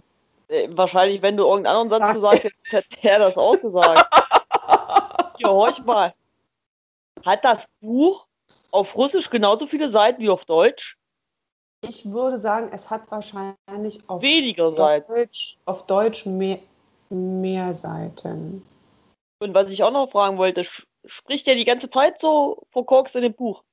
äh, 0.48 0.68
wahrscheinlich, 0.70 1.20
wenn 1.20 1.36
du 1.36 1.42
irgendeinen 1.44 1.76
anderen 1.76 2.00
Satz 2.00 2.08
Ja. 2.08 2.14
gesagt 2.14 2.44
hättest, 2.44 2.72
hätte 2.72 3.08
er 3.08 3.18
das 3.18 3.36
auch 3.36 3.60
gesagt. 3.60 4.08
Hier, 5.38 5.50
horch 5.50 5.84
mal. 5.84 6.14
Hat 7.24 7.44
das 7.44 7.66
Buch 7.80 8.26
auf 8.70 8.96
Russisch 8.96 9.30
genauso 9.30 9.66
viele 9.66 9.90
Seiten 9.90 10.22
wie 10.22 10.30
auf 10.30 10.44
Deutsch? 10.44 10.96
Ich 11.88 12.10
würde 12.10 12.38
sagen, 12.38 12.68
es 12.72 12.90
hat 12.90 13.10
wahrscheinlich 13.10 14.08
auf 14.08 14.22
Weniger 14.22 14.70
Seiten. 14.70 15.12
Deutsch, 15.12 15.56
auf 15.64 15.86
Deutsch 15.86 16.26
mehr, 16.26 16.60
mehr 17.10 17.74
Seiten. 17.74 18.64
Und 19.40 19.54
was 19.54 19.68
ich 19.68 19.82
auch 19.82 19.90
noch 19.90 20.10
fragen 20.10 20.38
wollte, 20.38 20.64
spricht 21.04 21.48
er 21.48 21.56
die 21.56 21.64
ganze 21.64 21.90
Zeit 21.90 22.20
so 22.20 22.62
verkorkst 22.70 23.16
in 23.16 23.22
dem 23.22 23.34
Buch? 23.34 23.64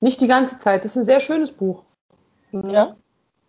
Nicht 0.00 0.20
die 0.20 0.26
ganze 0.26 0.58
Zeit. 0.58 0.84
Das 0.84 0.92
ist 0.92 0.98
ein 0.98 1.04
sehr 1.06 1.20
schönes 1.20 1.50
Buch. 1.50 1.82
Mhm. 2.52 2.70
Ja. 2.70 2.96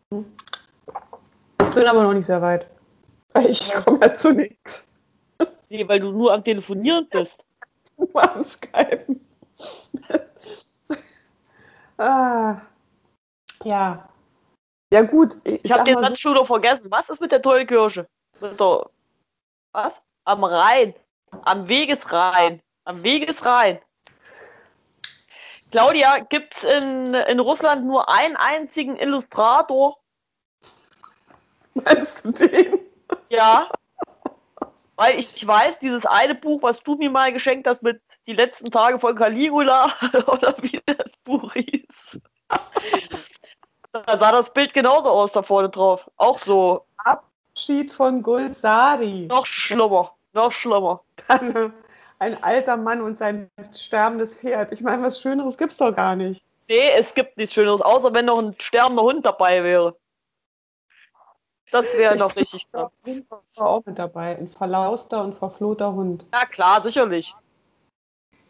Ich 0.10 1.76
bin 1.76 1.86
aber 1.86 2.04
noch 2.04 2.14
nicht 2.14 2.26
sehr 2.26 2.42
weit. 2.42 2.68
Ich 3.48 3.72
komme 3.72 4.00
ja 4.02 4.14
zu 4.14 4.32
nichts. 4.32 4.88
Nee, 5.70 5.88
weil 5.88 6.00
du 6.00 6.12
nur 6.12 6.34
am 6.34 6.44
Telefonieren 6.44 7.08
bist. 7.10 7.44
Nur 7.98 8.36
am 8.36 8.44
Skypen. 8.44 9.20
ah, 11.98 12.62
ja. 13.68 14.10
Ja, 14.94 15.02
gut. 15.02 15.38
Ich, 15.44 15.66
Ich 15.66 15.72
habe 15.72 15.84
den 15.84 16.00
Satz 16.00 16.20
schon 16.20 16.34
wieder 16.34 16.46
vergessen. 16.46 16.90
Was 16.90 17.10
ist 17.10 17.20
mit 17.20 17.32
der? 17.32 17.42
Mit 18.42 18.60
der, 18.60 18.90
was? 19.74 19.94
Am 20.24 20.44
Rhein. 20.44 20.94
Am 21.44 21.68
Wegesrhein. 21.68 22.62
Am 22.86 23.04
Wegesrhein. 23.04 23.80
Claudia, 25.72 26.20
gibt's 26.20 26.64
in, 26.64 27.14
in 27.14 27.40
Russland 27.42 27.86
nur 27.86 28.08
einen 28.08 28.38
einzigen 28.38 28.96
Illustrator? 28.96 29.98
so, 31.76 31.82
meinst 31.82 32.24
du 32.24 32.32
den? 32.32 32.80
Ja. 33.28 33.70
Weil 34.96 35.20
ich 35.20 35.46
weiß, 35.46 35.76
dieses 35.82 36.06
eine 36.06 36.36
Buch, 36.36 36.64
was 36.64 36.80
du 36.80 36.96
mir 36.96 37.10
mal 37.10 37.34
geschenkt 37.34 37.68
hast 37.68 37.84
mit 37.84 38.02
die 38.26 38.34
letzten 38.34 38.72
Tage 38.72 39.00
von 39.00 39.16
Caligula 39.16 39.94
oder 40.28 40.56
wie 40.62 40.82
das 40.86 41.12
Buch 41.26 41.54
hieß. 41.54 42.20
Da 44.06 44.18
sah 44.18 44.32
das 44.32 44.52
Bild 44.52 44.74
genauso 44.74 45.10
aus 45.10 45.32
da 45.32 45.42
vorne 45.42 45.70
drauf. 45.70 46.10
Auch 46.18 46.40
so. 46.40 46.86
Abschied 46.98 47.92
von 47.92 48.22
Gulsari. 48.22 49.28
Noch 49.30 49.46
schlimmer. 49.46 50.14
Noch 50.34 50.52
schlimmer. 50.52 51.02
Ein 52.20 52.44
alter 52.44 52.78
Mann 52.78 53.02
und 53.02 53.18
sein 53.18 53.50
sterbendes 53.74 54.36
Pferd. 54.36 54.72
Ich 54.72 54.82
meine, 54.82 55.04
was 55.04 55.22
Schöneres 55.22 55.58
gibt's 55.58 55.78
doch 55.78 55.96
gar 55.96 56.16
nicht. 56.16 56.44
Nee, 56.68 56.92
es 56.98 57.14
gibt 57.14 57.38
nichts 57.38 57.54
Schöneres, 57.54 57.82
außer 57.82 58.14
wenn 58.14 58.26
noch 58.26 58.40
ein 58.40 58.56
sterbender 58.60 59.04
Hund 59.04 59.26
dabei 59.26 59.64
wäre. 59.64 59.96
Das 61.72 61.94
wäre 61.94 62.16
noch 62.16 62.36
richtig 62.36 62.70
krass. 62.72 62.92
War 63.56 63.68
auch 63.68 63.86
mit 63.86 64.00
dabei. 64.00 64.38
Ein 64.38 64.48
verlauster 64.48 65.24
und 65.24 65.36
verflohter 65.36 65.94
Hund. 65.94 66.26
Ja, 66.34 66.46
klar, 66.46 66.82
sicherlich. 66.82 67.34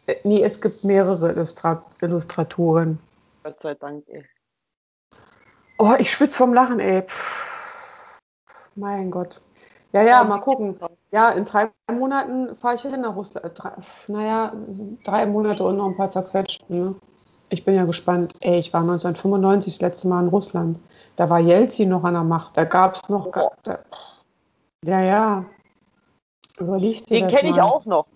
Äh, 0.06 0.14
nee, 0.24 0.42
es 0.42 0.60
gibt 0.60 0.84
mehrere 0.84 1.32
Illustra 1.32 1.82
Illustratoren. 2.00 2.98
Gott 3.42 3.60
sei 3.60 3.74
Dank, 3.74 4.04
ey. 4.08 4.24
Oh, 5.78 5.94
ich 5.98 6.10
schwitze 6.10 6.36
vom 6.36 6.52
Lachen, 6.52 6.80
ey. 6.80 7.02
Pff. 7.02 8.18
Mein 8.74 9.10
Gott. 9.10 9.40
Ja, 9.92 10.02
ja, 10.02 10.22
mal 10.24 10.40
gucken. 10.40 10.78
Ja, 11.10 11.30
in 11.30 11.44
drei 11.44 11.70
Monaten 11.90 12.54
fahre 12.56 12.74
ich 12.74 12.82
hin 12.82 13.00
nach 13.00 13.16
Russland. 13.16 13.52
Drei, 13.54 13.72
naja, 14.08 14.52
drei 15.04 15.24
Monate 15.26 15.64
und 15.64 15.76
noch 15.78 15.86
ein 15.86 15.96
paar 15.96 16.10
zerquetscht. 16.10 16.68
Ne? 16.68 16.94
Ich 17.50 17.64
bin 17.64 17.74
ja 17.74 17.84
gespannt. 17.84 18.32
Ey, 18.42 18.58
ich 18.58 18.72
war 18.74 18.82
1995 18.82 19.74
das 19.74 19.80
letzte 19.80 20.08
Mal 20.08 20.24
in 20.24 20.28
Russland. 20.28 20.78
Da 21.16 21.30
war 21.30 21.38
Jelzin 21.38 21.88
noch 21.88 22.04
an 22.04 22.14
der 22.14 22.24
Macht. 22.24 22.56
Da 22.56 22.64
gab 22.64 22.96
es 22.96 23.08
noch. 23.08 23.26
Oh. 23.34 23.50
Da, 23.62 23.78
ja, 24.84 25.00
ja. 25.00 25.44
Überleg 26.58 27.06
dir 27.06 27.20
Den 27.20 27.28
kenne 27.28 27.48
ich 27.48 27.60
auch 27.60 27.84
noch. 27.86 28.06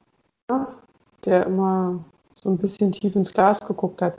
Der 1.24 1.46
immer 1.46 2.04
so 2.34 2.50
ein 2.50 2.58
bisschen 2.58 2.92
tief 2.92 3.16
ins 3.16 3.32
Glas 3.32 3.60
geguckt 3.60 4.02
hat. 4.02 4.14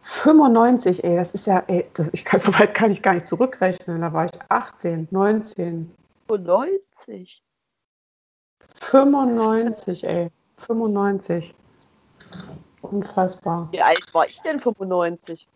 95, 0.00 1.04
ey, 1.04 1.16
das 1.16 1.32
ist 1.32 1.46
ja, 1.46 1.62
ey, 1.66 1.88
das, 1.94 2.08
ich 2.12 2.24
kann, 2.24 2.40
so 2.40 2.52
weit 2.58 2.74
kann 2.74 2.90
ich 2.90 3.02
gar 3.02 3.14
nicht 3.14 3.26
zurückrechnen. 3.26 4.00
Da 4.00 4.12
war 4.12 4.24
ich 4.24 4.32
18, 4.48 5.08
19, 5.10 5.94
90. 6.28 7.42
95, 8.74 10.04
ey, 10.04 10.30
95. 10.58 11.54
Unfassbar. 12.82 13.68
Wie 13.72 13.82
alt 13.82 14.14
war 14.14 14.26
ich 14.26 14.40
denn 14.40 14.58
95? 14.58 15.48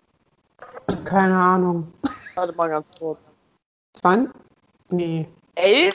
Keine 1.05 1.37
Ahnung. 1.37 1.93
Warte 2.35 2.55
mal 2.55 2.69
ganz 2.69 2.87
kurz. 2.99 3.19
Wann? 4.03 4.33
Nee. 4.91 5.29
Elf? 5.55 5.95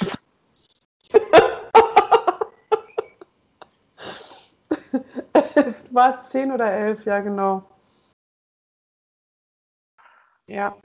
Du 5.54 5.96
warst 5.96 6.32
10 6.32 6.52
oder 6.52 6.72
11, 6.72 7.06
ja, 7.06 7.20
genau. 7.20 7.64
Ja. 10.48 10.78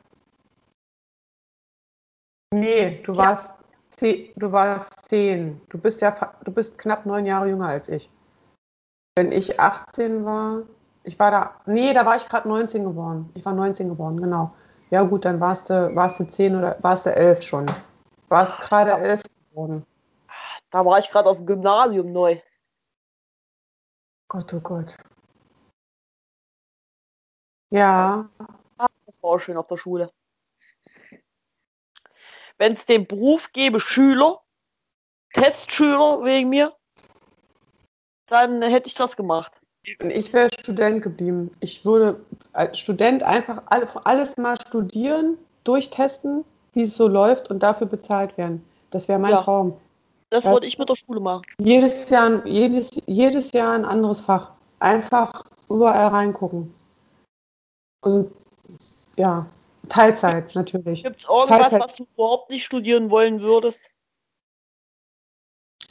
Nee, 2.52 3.00
du 3.02 3.16
warst, 3.16 3.56
zehn, 3.90 4.32
du 4.36 4.52
warst 4.52 5.08
10. 5.08 5.60
Du 5.68 5.78
bist 5.78 6.00
ja 6.00 6.10
du 6.44 6.52
bist 6.52 6.76
knapp 6.78 7.06
neun 7.06 7.24
Jahre 7.24 7.48
jünger 7.48 7.68
als 7.68 7.88
ich. 7.88 8.10
Wenn 9.16 9.32
ich 9.32 9.58
18 9.58 10.24
war, 10.24 10.62
ich 11.04 11.18
war 11.18 11.30
da, 11.30 11.60
nee, 11.66 11.92
da 11.92 12.04
war 12.04 12.16
ich 12.16 12.28
gerade 12.28 12.48
19 12.48 12.84
geworden. 12.84 13.30
Ich 13.34 13.44
war 13.44 13.54
19 13.54 13.88
geworden, 13.88 14.20
genau. 14.20 14.54
Ja 14.90 15.02
gut, 15.02 15.24
dann 15.24 15.40
warst 15.40 15.70
du, 15.70 15.94
warst 15.94 16.20
du 16.20 16.24
10 16.24 16.56
oder 16.56 16.76
warst 16.82 17.06
du 17.06 17.14
11 17.14 17.42
schon. 17.42 17.66
Warst 18.28 18.58
gerade 18.60 18.92
11 18.92 19.22
geworden. 19.50 19.86
Da 20.70 20.84
war 20.84 20.98
ich 20.98 21.10
gerade 21.10 21.28
auf 21.28 21.36
dem 21.36 21.46
Gymnasium 21.46 22.12
neu. 22.12 22.38
Gott, 24.28 24.52
oh 24.54 24.60
Gott. 24.60 24.96
Ja, 27.70 28.28
Das 29.12 29.22
war 29.22 29.30
auch 29.30 29.38
schön 29.38 29.56
auf 29.56 29.66
der 29.66 29.76
Schule. 29.76 30.10
Wenn 32.58 32.74
es 32.74 32.86
den 32.86 33.06
Beruf 33.06 33.52
gäbe, 33.52 33.80
Schüler, 33.80 34.40
Testschüler 35.34 36.24
wegen 36.24 36.48
mir, 36.48 36.74
dann 38.26 38.62
hätte 38.62 38.86
ich 38.88 38.94
das 38.94 39.16
gemacht. 39.16 39.52
Ich 39.84 40.32
wäre 40.32 40.48
Student 40.60 41.02
geblieben. 41.02 41.50
Ich 41.60 41.84
würde 41.84 42.24
als 42.52 42.78
Student 42.78 43.22
einfach 43.22 43.62
alle- 43.66 44.06
alles 44.06 44.36
mal 44.36 44.56
studieren, 44.60 45.36
durchtesten, 45.64 46.44
wie 46.72 46.82
es 46.82 46.94
so 46.94 47.08
läuft 47.08 47.50
und 47.50 47.60
dafür 47.62 47.86
bezahlt 47.88 48.36
werden. 48.38 48.64
Das 48.90 49.08
wäre 49.08 49.18
mein 49.18 49.32
Ja. 49.32 49.42
Traum. 49.42 49.78
Das 50.30 50.44
Ja. 50.44 50.52
würde 50.52 50.66
ich 50.66 50.78
mit 50.78 50.88
der 50.88 50.96
Schule 50.96 51.20
machen. 51.20 51.42
Jedes 51.58 52.08
Jahr, 52.08 52.46
jedes, 52.46 52.90
jedes 53.06 53.52
Jahr 53.52 53.72
ein 53.74 53.84
anderes 53.84 54.20
Fach. 54.20 54.52
Einfach 54.78 55.44
überall 55.68 56.08
reingucken. 56.08 56.72
Und 58.04 58.32
ja, 59.16 59.46
Teilzeit 59.88 60.54
natürlich. 60.54 61.02
Gibt 61.02 61.20
es 61.20 61.24
irgendwas, 61.24 61.48
Teilzeit. 61.48 61.80
was 61.80 61.94
du 61.94 62.06
überhaupt 62.14 62.50
nicht 62.50 62.64
studieren 62.64 63.10
wollen 63.10 63.40
würdest? 63.40 63.90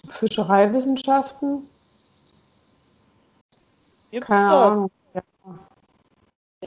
Fischereiwissenschaften? 0.07 1.67
Gibt's 4.11 4.27
Keine 4.27 4.49
das? 4.49 4.71
Ahnung. 4.71 4.91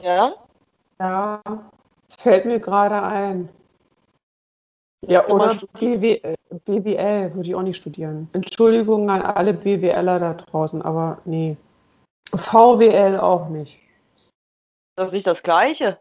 Ja? 0.01 0.35
Ja, 0.99 1.41
es 2.07 2.15
fällt 2.15 2.45
mir 2.45 2.59
gerade 2.59 3.01
ein. 3.01 3.49
Ja, 5.07 5.27
oder 5.27 5.55
BW, 5.73 6.35
BWL 6.65 7.35
würde 7.35 7.49
ich 7.49 7.55
auch 7.55 7.61
nicht 7.61 7.77
studieren. 7.77 8.27
Entschuldigung 8.33 9.09
an 9.09 9.21
alle 9.21 9.53
BWLer 9.53 10.19
da 10.19 10.33
draußen, 10.33 10.81
aber 10.81 11.19
nee. 11.25 11.57
VWL 12.33 13.19
auch 13.19 13.49
nicht. 13.49 13.79
Das 14.95 15.07
ist 15.07 15.13
nicht 15.13 15.27
das 15.27 15.43
Gleiche. 15.43 15.99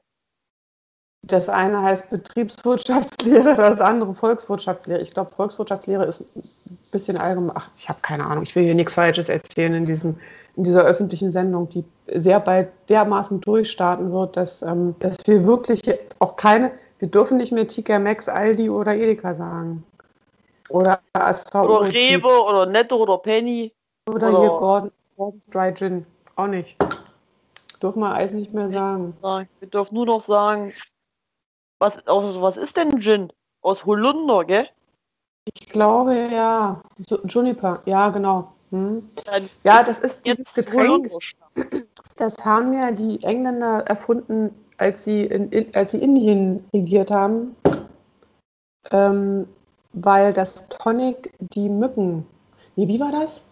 Das 1.26 1.48
eine 1.48 1.80
heißt 1.82 2.10
Betriebswirtschaftslehre, 2.10 3.54
das 3.54 3.80
andere 3.80 4.14
Volkswirtschaftslehre. 4.14 5.00
Ich 5.00 5.12
glaube, 5.12 5.30
Volkswirtschaftslehre 5.34 6.04
ist 6.04 6.20
ein 6.36 6.90
bisschen 6.92 7.16
allgemein. 7.16 7.52
Ach, 7.56 7.68
ich 7.78 7.88
habe 7.88 7.98
keine 8.02 8.24
Ahnung. 8.24 8.44
Ich 8.44 8.54
will 8.54 8.64
hier 8.64 8.74
nichts 8.74 8.94
Falsches 8.94 9.28
erzählen 9.30 9.72
in, 9.74 9.86
diesem, 9.86 10.16
in 10.56 10.64
dieser 10.64 10.82
öffentlichen 10.84 11.30
Sendung, 11.30 11.68
die 11.70 11.84
sehr 12.14 12.40
bald 12.40 12.68
dermaßen 12.90 13.40
durchstarten 13.40 14.12
wird, 14.12 14.36
dass, 14.36 14.60
ähm, 14.62 14.94
dass 15.00 15.16
wir 15.26 15.46
wirklich 15.46 15.80
auch 16.18 16.36
keine, 16.36 16.72
wir 16.98 17.08
dürfen 17.08 17.38
nicht 17.38 17.52
mehr 17.52 17.66
TK 17.66 17.98
Maxx, 17.98 18.28
Aldi 18.28 18.68
oder 18.68 18.94
Edeka 18.94 19.32
sagen. 19.32 19.82
Oder 20.68 21.00
ASV 21.14 21.54
Oder 21.54 21.82
Rewe 21.92 22.42
oder 22.44 22.66
Netto 22.66 22.96
oder 22.96 23.18
Penny. 23.18 23.72
oder 24.06 24.28
oder- 24.28 24.40
hier 24.40 24.48
Gordon, 24.50 24.90
Gordon's 25.16 25.46
Dry 25.46 25.72
Gin. 25.74 26.04
Auch 26.36 26.46
nicht. 26.48 26.76
Dürfen 27.82 28.00
wir 28.00 28.14
Eis 28.14 28.32
nicht 28.32 28.52
mehr 28.52 28.70
sagen. 28.70 29.14
Nein, 29.22 29.48
Wir 29.60 29.68
dürfen 29.68 29.94
nur 29.94 30.06
noch 30.06 30.20
sagen, 30.20 30.72
was, 31.78 32.06
aus, 32.06 32.40
was 32.40 32.56
ist 32.56 32.76
denn 32.76 33.00
Gin? 33.00 33.32
Aus 33.60 33.84
Holunder, 33.84 34.44
gell? 34.44 34.68
Ich 35.52 35.66
glaube 35.66 36.28
ja. 36.32 36.80
Juniper, 37.24 37.80
ja, 37.84 38.08
genau. 38.10 38.48
Hm. 38.70 39.02
Ja, 39.62 39.82
das 39.82 40.00
ist 40.00 40.26
dieses 40.26 40.52
Getränk. 40.54 41.10
Das 42.16 42.44
haben 42.44 42.72
ja 42.72 42.90
die 42.90 43.22
Engländer 43.22 43.80
erfunden, 43.86 44.54
als 44.78 45.04
sie 45.04 45.24
in, 45.24 45.50
in, 45.50 45.74
als 45.74 45.92
sie 45.92 45.98
Indien 45.98 46.64
regiert 46.72 47.10
haben, 47.10 47.56
ähm, 48.90 49.46
weil 49.92 50.32
das 50.32 50.68
Tonic 50.68 51.32
die 51.38 51.68
Mücken. 51.68 52.26
Nee, 52.76 52.88
wie 52.88 53.00
war 53.00 53.12
das? 53.12 53.44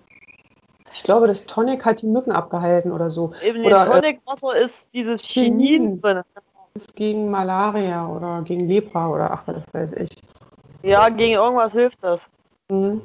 Ich 0.94 1.02
glaube, 1.02 1.26
das 1.26 1.44
Tonic 1.46 1.85
hat 1.85 2.02
die 2.02 2.06
Mücken 2.06 2.32
abgehalten 2.32 2.92
oder 2.92 3.08
so. 3.11 3.32
Eben 3.42 3.64
Oder, 3.64 3.87
in 3.87 3.92
äh, 3.92 3.94
Tonicwasser 3.94 4.56
ist 4.56 4.92
dieses 4.92 5.22
Chinin. 5.22 5.58
Chinin 5.58 6.00
drin. 6.00 6.22
Ist 6.74 6.96
gegen 6.96 7.30
Malaria 7.30 8.06
oder 8.06 8.42
gegen 8.42 8.66
Lepra 8.66 9.08
oder 9.08 9.30
ach, 9.30 9.42
was 9.46 9.64
weiß 9.72 9.92
ich. 9.94 10.11
Ja, 10.82 11.08
gegen 11.08 11.35
irgendwas 11.35 11.72
hilft 11.72 12.02
das. 12.02 12.28
Mhm. 12.68 13.02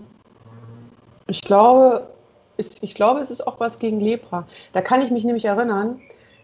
Ich 1.27 1.41
glaube, 1.41 2.07
ich, 2.55 2.81
ich 2.81 2.95
glaube, 2.95 3.19
es 3.19 3.29
ist 3.29 3.45
auch 3.45 3.59
was 3.59 3.79
gegen 3.79 3.99
Lepra. 3.99 4.47
Da 4.73 4.81
kann 4.81 5.01
ich 5.01 5.11
mich 5.11 5.25
nämlich 5.25 5.45
erinnern. 5.45 5.99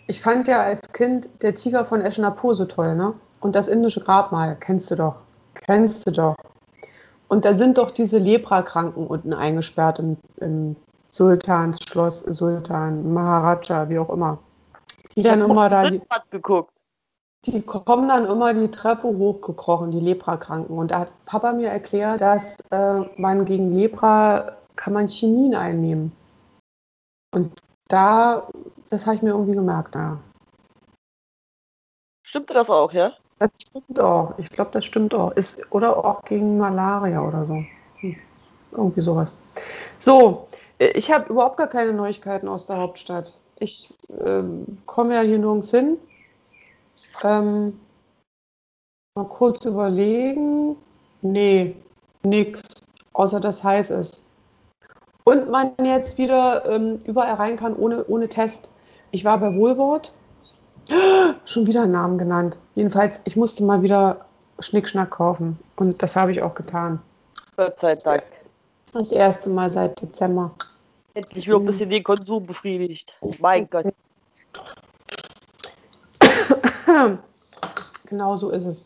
Ich 0.07 0.21
fand 0.21 0.47
ja 0.47 0.61
als 0.61 0.91
Kind 0.91 1.29
der 1.41 1.55
Tiger 1.55 1.85
von 1.85 2.01
Eschenapur 2.01 2.55
so 2.55 2.65
toll, 2.65 2.95
ne? 2.95 3.13
Und 3.39 3.55
das 3.55 3.67
indische 3.67 4.01
Grabmal, 4.01 4.57
kennst 4.59 4.91
du 4.91 4.95
doch. 4.95 5.17
Kennst 5.53 6.05
du 6.05 6.11
doch. 6.11 6.35
Und 7.29 7.45
da 7.45 7.53
sind 7.53 7.77
doch 7.77 7.91
diese 7.91 8.17
Leprakranken 8.17 9.07
unten 9.07 9.33
eingesperrt 9.33 9.99
im, 9.99 10.17
im 10.37 10.75
Sultansschloss, 11.09 12.19
Sultan, 12.19 13.13
Maharaja, 13.13 13.89
wie 13.89 13.99
auch 13.99 14.09
immer. 14.09 14.39
Die 15.15 15.19
Ich 15.19 15.23
dann 15.23 15.41
immer 15.41 15.69
da, 15.69 15.83
die, 15.83 15.97
Sindbad 15.97 16.29
geguckt. 16.31 16.72
Die 17.45 17.61
kommen 17.61 18.07
dann 18.07 18.25
immer 18.25 18.53
die 18.53 18.71
Treppe 18.71 19.07
hochgekrochen, 19.07 19.91
die 19.91 19.99
Leprakranken. 19.99 20.77
Und 20.77 20.91
da 20.91 20.99
hat 20.99 21.25
Papa 21.25 21.51
mir 21.53 21.69
erklärt, 21.69 22.21
dass 22.21 22.57
äh, 22.71 23.01
man 23.17 23.45
gegen 23.45 23.75
Lepra 23.75 24.57
kann 24.75 24.93
man 24.93 25.07
Chinin 25.07 25.55
einnehmen. 25.55 26.11
Und 27.33 27.59
da, 27.89 28.47
das 28.89 29.05
habe 29.05 29.17
ich 29.17 29.21
mir 29.21 29.31
irgendwie 29.31 29.55
gemerkt, 29.55 29.95
ja. 29.95 30.17
Stimmte 32.25 32.53
das 32.53 32.69
auch, 32.69 32.91
ja? 32.93 33.13
Das 33.39 33.51
stimmt 33.61 33.99
auch. 33.99 34.33
Ich 34.37 34.49
glaube, 34.49 34.71
das 34.71 34.85
stimmt 34.85 35.13
auch. 35.13 35.31
Ist, 35.31 35.61
oder 35.71 35.97
auch 35.97 36.21
gegen 36.23 36.57
Malaria 36.57 37.21
oder 37.21 37.45
so. 37.45 37.63
Hm. 37.97 38.15
Irgendwie 38.71 39.01
sowas. 39.01 39.33
So, 39.97 40.47
Ich 40.79 41.11
habe 41.11 41.29
überhaupt 41.31 41.57
gar 41.57 41.67
keine 41.67 41.93
Neuigkeiten 41.93 42.47
aus 42.47 42.65
der 42.65 42.77
Hauptstadt. 42.77 43.37
Ich 43.59 43.93
ähm, 44.25 44.79
komme 44.85 45.15
ja 45.15 45.21
hier 45.21 45.37
nirgends 45.37 45.71
hin. 45.71 45.97
Ähm, 47.23 47.79
mal 49.15 49.27
kurz 49.27 49.63
überlegen. 49.65 50.75
Nee, 51.21 51.75
nix. 52.23 52.63
Außer 53.13 53.39
dass 53.39 53.63
heiß 53.63 53.91
ist. 53.91 54.23
Und 55.25 55.49
man 55.49 55.71
jetzt 55.83 56.17
wieder 56.17 56.65
ähm, 56.65 57.01
überall 57.05 57.35
rein 57.35 57.57
kann 57.57 57.75
ohne, 57.75 58.03
ohne 58.05 58.27
Test. 58.27 58.69
Ich 59.11 59.23
war 59.23 59.37
bei 59.37 59.55
Wohlwort. 59.55 60.13
Schon 61.45 61.67
wieder 61.67 61.83
einen 61.83 61.93
Namen 61.93 62.17
genannt. 62.17 62.57
Jedenfalls, 62.75 63.21
ich 63.23 63.35
musste 63.35 63.63
mal 63.63 63.81
wieder 63.83 64.25
Schnickschnack 64.59 65.11
kaufen. 65.11 65.57
Und 65.77 66.01
das 66.01 66.15
habe 66.15 66.31
ich 66.31 66.41
auch 66.41 66.55
getan. 66.55 67.01
Gott 67.55 67.79
sei 67.79 67.93
Dank. 67.95 68.23
Das 68.91 69.11
erste 69.11 69.49
Mal 69.49 69.69
seit 69.69 70.01
Dezember. 70.01 70.51
Endlich 71.13 71.47
wieder 71.47 71.57
ein 71.57 71.65
bisschen 71.65 71.89
den 71.89 72.03
Konsum 72.03 72.45
befriedigt. 72.45 73.13
Mein 73.39 73.69
Gott. 73.69 73.85
Genau 78.09 78.35
so 78.35 78.51
ist 78.51 78.65
es. 78.65 78.85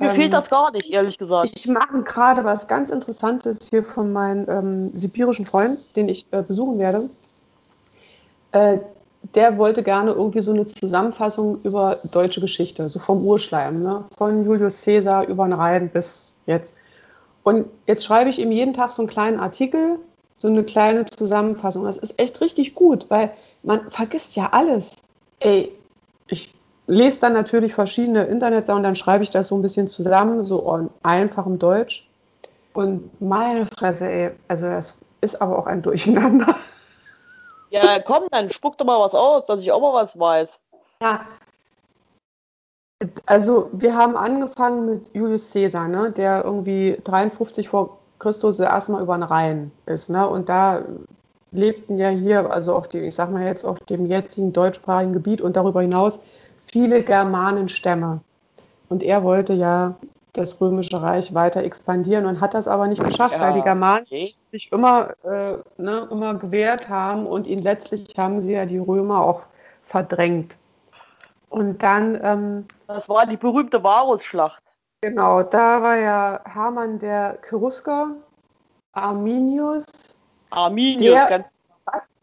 Mir 0.00 0.10
Ähm, 0.10 0.16
fehlt 0.16 0.32
das 0.32 0.48
gar 0.48 0.70
nicht, 0.70 0.90
ehrlich 0.90 1.18
gesagt. 1.18 1.52
Ich 1.54 1.66
mache 1.66 2.02
gerade 2.02 2.44
was 2.44 2.66
ganz 2.66 2.88
Interessantes 2.88 3.58
hier 3.68 3.82
von 3.82 4.12
meinem 4.12 4.48
ähm, 4.48 4.88
sibirischen 4.88 5.44
Freund, 5.44 5.76
den 5.96 6.08
ich 6.08 6.26
äh, 6.32 6.42
besuchen 6.42 6.78
werde. 6.78 7.08
Äh, 8.52 8.78
der 9.34 9.58
wollte 9.58 9.82
gerne 9.82 10.12
irgendwie 10.12 10.40
so 10.40 10.52
eine 10.52 10.66
Zusammenfassung 10.66 11.60
über 11.62 11.96
deutsche 12.12 12.40
Geschichte, 12.40 12.88
so 12.88 12.98
vom 12.98 13.24
Urschleim, 13.24 13.82
ne? 13.82 14.04
von 14.16 14.44
Julius 14.44 14.82
Caesar 14.82 15.26
über 15.28 15.44
den 15.46 15.52
Rhein 15.52 15.90
bis 15.90 16.32
jetzt. 16.46 16.76
Und 17.44 17.66
jetzt 17.86 18.04
schreibe 18.04 18.30
ich 18.30 18.38
ihm 18.38 18.50
jeden 18.50 18.74
Tag 18.74 18.92
so 18.92 19.02
einen 19.02 19.08
kleinen 19.08 19.38
Artikel, 19.38 19.98
so 20.36 20.48
eine 20.48 20.64
kleine 20.64 21.06
Zusammenfassung. 21.06 21.84
Das 21.84 21.98
ist 21.98 22.18
echt 22.18 22.40
richtig 22.40 22.74
gut, 22.74 23.06
weil 23.10 23.30
man 23.62 23.80
vergisst 23.90 24.36
ja 24.36 24.48
alles. 24.52 24.96
Ey, 25.40 25.72
ich 26.28 26.52
lese 26.86 27.20
dann 27.20 27.32
natürlich 27.32 27.74
verschiedene 27.74 28.24
Internetseiten 28.24 28.78
und 28.78 28.82
dann 28.82 28.96
schreibe 28.96 29.24
ich 29.24 29.30
das 29.30 29.48
so 29.48 29.56
ein 29.56 29.62
bisschen 29.62 29.88
zusammen, 29.88 30.42
so 30.42 30.76
in 30.76 30.90
einfachem 31.02 31.58
Deutsch. 31.58 32.08
Und 32.74 33.20
meine 33.20 33.66
Fresse, 33.66 34.08
ey, 34.08 34.30
also 34.48 34.66
das 34.66 34.98
ist 35.20 35.40
aber 35.40 35.58
auch 35.58 35.66
ein 35.66 35.82
Durcheinander. 35.82 36.56
Ja, 37.70 38.00
komm, 38.00 38.24
dann 38.30 38.50
spuck 38.50 38.76
doch 38.78 38.84
mal 38.84 39.00
was 39.00 39.14
aus, 39.14 39.46
dass 39.46 39.62
ich 39.62 39.72
auch 39.72 39.80
mal 39.80 39.94
was 39.94 40.18
weiß. 40.18 40.58
Ja. 41.00 41.20
Also 43.26 43.68
wir 43.72 43.96
haben 43.96 44.16
angefangen 44.16 44.86
mit 44.86 45.14
Julius 45.14 45.52
Caesar, 45.52 45.88
ne, 45.88 46.12
der 46.12 46.44
irgendwie 46.44 46.98
53 47.04 47.68
vor 47.68 47.98
Christus 48.18 48.60
erstmal 48.60 49.02
über 49.02 49.16
den 49.16 49.24
Rhein 49.24 49.72
ist. 49.86 50.08
Ne, 50.08 50.28
und 50.28 50.48
da 50.48 50.82
lebten 51.50 51.98
ja 51.98 52.08
hier, 52.08 52.50
also 52.50 52.74
auf 52.74 52.88
dem, 52.88 53.04
ich 53.04 53.14
sag 53.14 53.30
mal 53.30 53.44
jetzt 53.44 53.64
auf 53.64 53.78
dem 53.80 54.06
jetzigen 54.06 54.52
deutschsprachigen 54.52 55.12
Gebiet 55.12 55.40
und 55.40 55.56
darüber 55.56 55.82
hinaus 55.82 56.20
viele 56.72 57.02
Germanenstämme. 57.02 58.20
Und 58.88 59.02
er 59.02 59.22
wollte 59.22 59.52
ja 59.54 59.94
das 60.32 60.60
Römische 60.60 61.00
Reich 61.00 61.34
weiter 61.34 61.62
expandieren 61.62 62.26
und 62.26 62.40
hat 62.40 62.54
das 62.54 62.66
aber 62.66 62.86
nicht 62.86 63.04
geschafft, 63.04 63.38
weil 63.40 63.52
die 63.52 63.60
Germanen 63.62 64.04
okay. 64.06 64.34
sich 64.50 64.72
immer, 64.72 65.10
äh, 65.24 65.56
ne, 65.76 66.08
immer 66.10 66.34
gewehrt 66.34 66.88
haben 66.88 67.26
und 67.26 67.46
ihn 67.46 67.60
letztlich 67.60 68.06
haben 68.16 68.40
sie 68.40 68.52
ja 68.52 68.64
die 68.64 68.78
Römer 68.78 69.20
auch 69.20 69.42
verdrängt. 69.82 70.56
Und 71.50 71.82
dann, 71.82 72.18
ähm, 72.22 72.66
Das 72.86 73.08
war 73.08 73.26
die 73.26 73.36
berühmte 73.36 73.82
Varusschlacht. 73.82 74.62
genau, 75.02 75.42
da 75.42 75.82
war 75.82 75.96
ja 75.96 76.40
Hermann 76.44 76.98
der 76.98 77.38
Cherusker, 77.42 78.16
Arminius. 78.92 79.84
Arminius, 80.50 81.14
Der- 81.14 81.28
ganz 81.28 81.51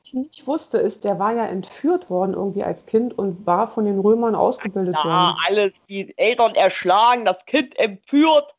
ich 0.09 0.13
nicht 0.13 0.47
wusste, 0.47 0.77
ist, 0.79 1.03
der 1.03 1.19
war 1.19 1.33
ja 1.33 1.45
entführt 1.45 2.09
worden 2.09 2.33
irgendwie 2.33 2.63
als 2.63 2.85
Kind 2.85 3.17
und 3.17 3.45
war 3.45 3.67
von 3.67 3.85
den 3.85 3.99
Römern 3.99 4.35
ausgebildet 4.35 4.95
ja, 4.95 5.03
worden. 5.03 5.37
alles. 5.47 5.83
Die 5.83 6.17
Eltern 6.17 6.55
erschlagen, 6.55 7.25
das 7.25 7.45
Kind 7.45 7.77
entführt. 7.77 8.55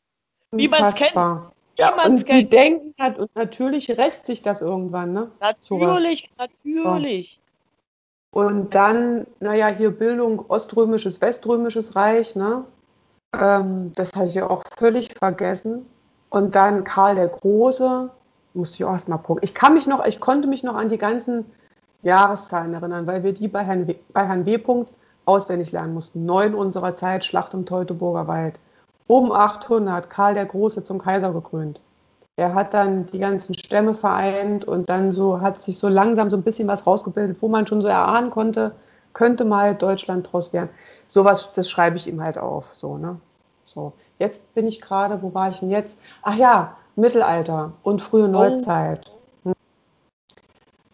Wie 0.51 0.67
man's 0.67 0.95
kennt. 0.95 1.15
Unfassbar. 1.15 1.51
Ja, 1.77 1.93
man's 1.95 2.07
und 2.07 2.17
die 2.19 2.23
kennt. 2.23 2.53
denken 2.53 2.93
halt, 2.99 3.19
und 3.19 3.35
natürlich 3.35 3.89
rächt 3.97 4.25
sich 4.25 4.41
das 4.41 4.61
irgendwann, 4.61 5.13
ne? 5.13 5.31
Natürlich, 5.39 6.29
natürlich. 6.37 7.39
Und 8.31 8.73
dann, 8.73 9.27
naja, 9.39 9.67
hier 9.67 9.91
Bildung 9.91 10.45
Oströmisches, 10.47 11.19
Weströmisches 11.19 11.95
Reich, 11.95 12.35
ne? 12.35 12.63
Ähm, 13.33 13.91
das 13.95 14.13
hatte 14.13 14.27
ich 14.27 14.35
ja 14.35 14.49
auch 14.49 14.63
völlig 14.77 15.13
vergessen. 15.17 15.85
Und 16.29 16.55
dann 16.55 16.85
Karl 16.85 17.15
der 17.15 17.27
Große, 17.27 18.09
musste 18.53 18.75
ich 18.75 18.85
auch 18.85 18.91
erst 18.91 19.09
mal 19.09 19.17
gucken. 19.17 19.43
Ich 19.43 19.53
kann 19.53 19.73
mich 19.73 19.87
noch, 19.87 20.05
ich 20.05 20.19
konnte 20.19 20.47
mich 20.47 20.63
noch 20.63 20.75
an 20.75 20.89
die 20.89 20.97
ganzen 20.97 21.45
Jahreszahlen 22.03 22.73
erinnern, 22.73 23.07
weil 23.07 23.23
wir 23.23 23.33
die 23.33 23.47
bei 23.47 23.63
Herrn 23.63 23.87
W. 23.87 23.95
Bei 24.13 24.25
Herrn 24.25 24.45
w. 24.45 24.59
Auswendig 25.25 25.71
lernen 25.71 25.93
mussten. 25.93 26.25
Neun 26.25 26.55
unserer 26.55 26.95
Zeit, 26.95 27.23
Schlacht 27.23 27.53
um 27.53 27.65
Teutoburger 27.65 28.27
Wald. 28.27 28.59
Um 29.07 29.31
800, 29.31 30.09
Karl 30.09 30.33
der 30.33 30.45
Große 30.45 30.83
zum 30.83 30.99
Kaiser 30.99 31.31
gekrönt. 31.31 31.79
Er 32.37 32.55
hat 32.55 32.73
dann 32.73 33.05
die 33.07 33.19
ganzen 33.19 33.53
Stämme 33.53 33.93
vereint 33.93 34.65
und 34.65 34.89
dann 34.89 35.11
so 35.11 35.41
hat 35.41 35.61
sich 35.61 35.77
so 35.77 35.89
langsam 35.89 36.29
so 36.29 36.37
ein 36.37 36.43
bisschen 36.43 36.67
was 36.67 36.87
rausgebildet, 36.87 37.37
wo 37.41 37.47
man 37.47 37.67
schon 37.67 37.81
so 37.81 37.87
erahnen 37.87 38.31
konnte, 38.31 38.73
könnte 39.13 39.45
mal 39.45 39.75
Deutschland 39.75 40.31
draus 40.31 40.53
werden. 40.53 40.69
Sowas, 41.07 41.53
das 41.53 41.69
schreibe 41.69 41.97
ich 41.97 42.07
ihm 42.07 42.21
halt 42.23 42.37
auf. 42.37 42.73
So, 42.73 42.97
ne? 42.97 43.19
so. 43.65 43.93
Jetzt 44.17 44.53
bin 44.53 44.67
ich 44.67 44.81
gerade, 44.81 45.21
wo 45.21 45.33
war 45.33 45.49
ich 45.49 45.59
denn 45.59 45.69
jetzt? 45.69 45.99
Ach 46.21 46.35
ja, 46.35 46.77
Mittelalter 47.01 47.73
und 47.83 48.01
frühe 48.01 48.27
Neuzeit. 48.27 49.11
Hm. 49.43 49.53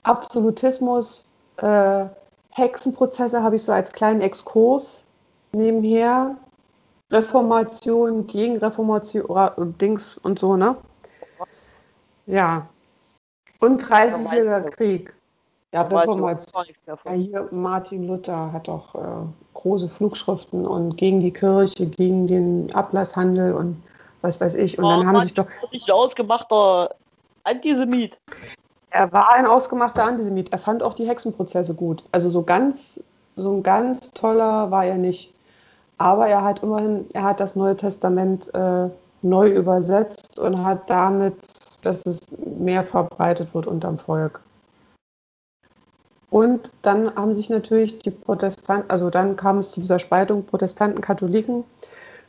Absolutismus, 0.04 1.26
äh, 1.58 2.06
Hexenprozesse 2.52 3.44
habe 3.44 3.58
ich 3.58 3.64
so 3.64 3.72
als 3.72 3.92
kleinen 3.92 4.22
Exkurs 4.22 5.06
nebenher. 5.52 6.36
Reformation, 7.12 8.28
Gegenreformation, 8.28 9.26
und 9.56 9.82
Dings 9.82 10.18
und 10.18 10.40
so, 10.40 10.58
ne? 10.58 10.76
Ja. 12.26 12.68
Und 13.62 13.82
30-jähriger 13.82 14.62
Krieg. 14.72 15.14
Ja, 15.74 15.84
Reformation. 15.84 16.66
Ja, 16.86 17.12
hier 17.12 17.48
Martin 17.52 18.08
Luther 18.08 18.52
hat 18.52 18.68
auch 18.68 18.96
äh, 18.96 19.26
große 19.54 19.88
Flugschriften 19.88 20.66
und 20.66 20.98
gegen 20.98 21.20
die 21.20 21.32
Kirche, 21.32 21.86
gegen 21.86 22.28
den 22.28 22.74
Ablasshandel 22.74 23.54
und 23.54 23.82
was 24.22 24.40
weiß 24.42 24.56
ich. 24.56 24.78
Und 24.78 24.86
Oh, 24.86 24.90
dann 24.90 25.06
haben 25.06 25.14
Mann, 25.14 25.24
sich 25.24 25.34
doch, 25.34 25.48
Nicht 25.72 25.88
ein 25.90 25.94
ausgemachter 25.94 26.96
Antisemit. 27.44 28.18
er 28.90 29.12
war 29.14 29.32
ein 29.32 29.46
ausgemachter 29.46 30.04
Antisemit. 30.04 30.52
Er 30.52 30.60
fand 30.60 30.84
auch 30.84 30.94
die 30.94 31.08
Hexenprozesse 31.08 31.74
gut. 31.74 32.04
Also 32.12 32.30
so 32.30 32.42
ganz, 32.44 33.02
so 33.36 33.54
ein 33.54 33.64
ganz 33.64 34.12
toller 34.12 34.72
war 34.72 34.86
er 34.86 34.96
nicht. 34.98 35.34
Aber 35.98 36.28
er 36.28 36.44
hat 36.44 36.62
immerhin, 36.64 37.08
er 37.14 37.24
hat 37.24 37.40
das 37.40 37.56
Neue 37.56 37.76
Testament 37.76 38.54
äh, 38.54 38.90
neu 39.24 39.50
übersetzt 39.50 40.38
und 40.40 40.64
hat 40.64 40.90
damit, 40.90 41.36
dass 41.82 42.06
es 42.06 42.20
mehr 42.46 42.84
verbreitet 42.84 43.54
wird 43.54 43.66
unterm 43.68 43.98
Volk. 43.98 44.42
Und 46.30 46.72
dann 46.82 47.16
haben 47.16 47.34
sich 47.34 47.50
natürlich 47.50 48.00
die 48.00 48.12
Protestanten, 48.12 48.90
also 48.90 49.10
dann 49.10 49.38
kam 49.38 49.60
es 49.60 49.72
zu 49.72 49.80
dieser 49.80 49.98
Spaltung 49.98 50.46
Protestanten, 50.46 51.00
Katholiken, 51.02 51.64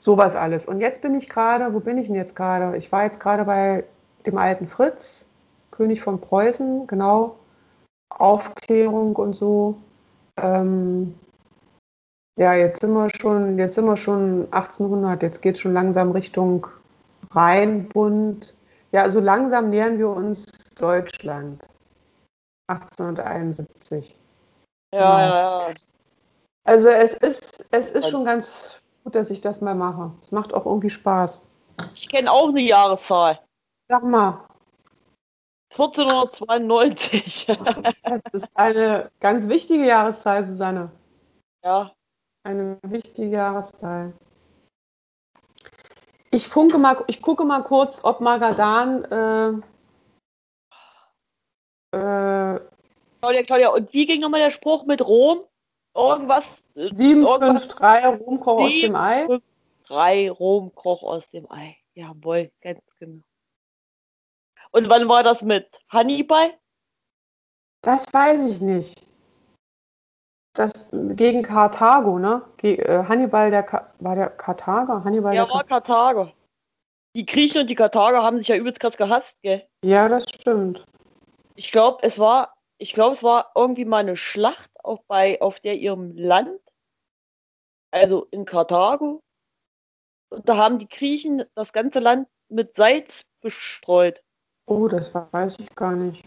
sowas 0.01 0.37
alles. 0.37 0.67
Und 0.67 0.81
jetzt 0.81 1.03
bin 1.03 1.15
ich 1.15 1.29
gerade, 1.29 1.75
wo 1.75 1.81
bin 1.81 1.99
ich 1.99 2.07
denn 2.07 2.17
jetzt 2.17 2.37
gerade? 2.37 2.77
Ich 2.77 2.91
war 2.93 3.05
jetzt 3.05 3.21
gerade 3.21 3.45
bei 3.45 3.85
dem 4.27 4.39
alten 4.39 4.67
Fritz, 4.67 5.27
König 5.71 6.03
von 6.03 6.21
Preußen, 6.21 6.87
genau, 6.87 7.37
Aufklärung 8.11 9.17
und 9.17 9.35
so. 9.35 9.77
Ähm, 10.37 11.15
ja, 12.37 12.55
jetzt 12.55 12.81
sind 12.81 12.93
wir 12.93 13.09
schon, 13.21 13.59
jetzt 13.59 13.75
sind 13.75 13.87
wir 13.87 13.97
schon 13.97 14.47
1800, 14.53 15.23
jetzt 15.23 15.43
geht 15.43 15.57
es 15.57 15.61
schon 15.61 15.73
langsam 15.73 16.13
Richtung 16.13 16.67
Rheinbund. 17.33 18.55
Ja, 18.93 19.03
also 19.03 19.21
langsam 19.21 19.71
nähern 19.71 19.99
wir 19.99 20.09
uns 20.09 20.47
Deutschland. 20.79 21.69
1871. 22.69 24.17
Ja, 24.95 25.01
ja, 25.01 25.39
ja. 25.69 25.75
Also 26.65 26.89
es 26.89 27.15
ist, 27.15 27.65
es 27.71 27.91
ist 27.91 28.09
schon 28.09 28.25
ganz 28.25 28.78
gut, 29.09 29.15
dass 29.15 29.31
ich 29.31 29.41
das 29.41 29.63
mal 29.63 29.75
mache. 29.75 30.13
Es 30.21 30.33
macht 30.33 30.53
auch 30.53 30.67
irgendwie 30.67 30.91
Spaß. 30.91 31.41
Ich 31.95 32.11
kenne 32.11 32.31
auch 32.31 32.51
eine 32.51 32.61
Jahreszahl. 32.61 33.41
Sag 33.89 34.03
mal, 34.03 34.47
1492. 35.71 37.47
das 37.47 37.57
ist 38.33 38.49
eine 38.53 39.11
ganz 39.21 39.49
wichtige 39.49 39.87
Jahreszahl, 39.87 40.45
Susanne. 40.45 40.91
ja. 41.65 41.91
Eine 42.45 42.79
wichtige 42.83 43.29
Jahreszahl. 43.29 44.13
Ich 46.31 46.47
funke 46.47 46.77
mal, 46.77 47.03
ich 47.07 47.23
gucke 47.23 47.45
mal 47.47 47.63
kurz, 47.63 48.05
ob 48.05 48.21
Magadan 48.21 49.05
äh, 49.05 49.49
äh, 51.97 52.61
Claudia, 53.21 53.43
Claudia, 53.43 53.71
und 53.71 53.93
wie 53.95 54.05
ging 54.05 54.21
nochmal 54.21 54.41
der 54.41 54.51
Spruch 54.51 54.85
mit 54.85 55.01
Rom? 55.01 55.41
Irgendwas? 55.95 56.69
äh, 56.75 56.95
753 56.95 58.27
Rumkoch 58.27 58.59
aus 58.59 58.81
dem 58.81 58.97
Ei. 58.97 59.27
3 59.87 60.31
Rom 60.31 60.75
kroch 60.75 61.03
aus 61.03 61.29
dem 61.31 61.51
Ei. 61.51 61.77
Jawohl, 61.95 62.51
ganz 62.61 62.81
genau. 62.99 63.23
Und 64.71 64.89
wann 64.89 65.09
war 65.09 65.23
das 65.23 65.43
mit 65.43 65.81
Hannibal? 65.89 66.53
Das 67.83 68.13
weiß 68.13 68.53
ich 68.53 68.61
nicht. 68.61 69.07
Das 70.55 70.89
gegen 70.93 71.43
Karthago, 71.43 72.19
ne? 72.19 72.43
Ge 72.57 72.77
äh, 72.77 73.05
Hannibal, 73.05 73.51
der 73.51 73.63
Ka 73.63 73.95
war 74.01 74.17
der 74.17 74.31
Karthager? 74.31 75.05
Hannibal 75.05 75.35
Ja, 75.35 75.45
der 75.45 75.55
war 75.55 75.63
Ka 75.63 75.81
Karthager. 75.81 76.33
Die 77.15 77.25
Griechen 77.25 77.63
und 77.63 77.71
die 77.71 77.75
Karthager 77.75 78.23
haben 78.23 78.39
sich 78.39 78.49
ja 78.49 78.57
übelst 78.57 78.81
krass 78.81 78.97
gehasst, 78.97 79.41
gell? 79.43 79.67
Ja, 79.83 80.09
das 80.09 80.25
stimmt. 80.25 80.85
Ich 81.55 81.73
glaube, 81.73 81.99
es 82.03 82.19
war, 82.19 82.55
ich 82.79 82.95
glaube, 82.95 83.15
es 83.15 83.23
war 83.23 83.53
irgendwie 83.55 83.85
mal 83.85 83.99
eine 83.99 84.17
Schlacht 84.17 84.71
auf, 84.83 85.01
bei, 85.07 85.41
auf 85.43 85.61
der 85.61 85.77
ihrem 85.77 86.17
Land, 86.17 86.61
also 87.91 88.27
in 88.31 88.45
Karthago. 88.45 89.23
Und 90.31 90.49
da 90.49 90.57
haben 90.57 90.79
die 90.79 90.89
Griechen 90.89 91.45
das 91.55 91.73
ganze 91.73 91.99
Land 91.99 92.29
mit 92.49 92.77
Salz 92.77 93.25
bestreut. 93.41 94.23
Oh, 94.67 94.89
das 94.89 95.13
weiß 95.15 95.57
ich 95.59 95.75
gar 95.75 95.93
nicht. 95.93 96.23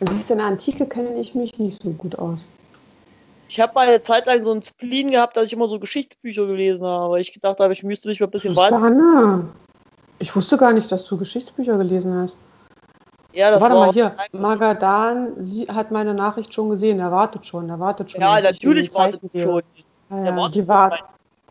Siehst 0.00 0.30
du, 0.30 0.34
in 0.34 0.38
der 0.38 0.48
Antike 0.48 0.86
kenne 0.86 1.18
ich 1.20 1.34
mich 1.34 1.58
nicht 1.58 1.82
so 1.82 1.90
gut 1.90 2.16
aus. 2.18 2.46
Ich 3.48 3.60
habe 3.60 3.74
mal 3.74 3.88
eine 3.88 4.02
Zeit 4.02 4.26
lang 4.26 4.44
so 4.44 4.52
ein 4.52 4.62
Spleen 4.62 5.10
gehabt, 5.10 5.36
dass 5.36 5.46
ich 5.46 5.52
immer 5.52 5.68
so 5.68 5.78
Geschichtsbücher 5.78 6.46
gelesen 6.46 6.86
habe. 6.86 7.20
Ich 7.20 7.32
gedacht 7.32 7.58
habe, 7.58 7.72
ich 7.72 7.82
müsste 7.82 8.08
mich 8.08 8.20
mal 8.20 8.26
ein 8.26 8.30
bisschen 8.30 8.56
weiter. 8.56 9.44
Ich 10.18 10.34
wusste 10.34 10.56
gar 10.56 10.72
nicht, 10.72 10.90
dass 10.92 11.06
du 11.06 11.16
Geschichtsbücher 11.16 11.76
gelesen 11.76 12.14
hast. 12.14 12.36
Ja, 13.32 13.50
das 13.50 13.60
Warte 13.60 13.74
war 13.74 13.86
mal 13.86 13.92
hier, 13.92 14.16
Magadan 14.32 15.34
sie 15.44 15.66
hat 15.68 15.90
meine 15.90 16.14
Nachricht 16.14 16.54
schon 16.54 16.70
gesehen, 16.70 16.98
er 16.98 17.12
wartet 17.12 17.46
schon, 17.46 17.68
er 17.68 17.78
wartet 17.78 18.10
schon. 18.10 18.20
Ja, 18.20 18.40
natürlich 18.40 18.94
wartet 18.94 19.20
gebe. 19.20 19.38
schon. 19.38 19.62
Ja, 20.10 20.24
ja, 20.24 20.36
wartet 20.36 20.54
die 20.54 20.68
wartet 20.68 21.00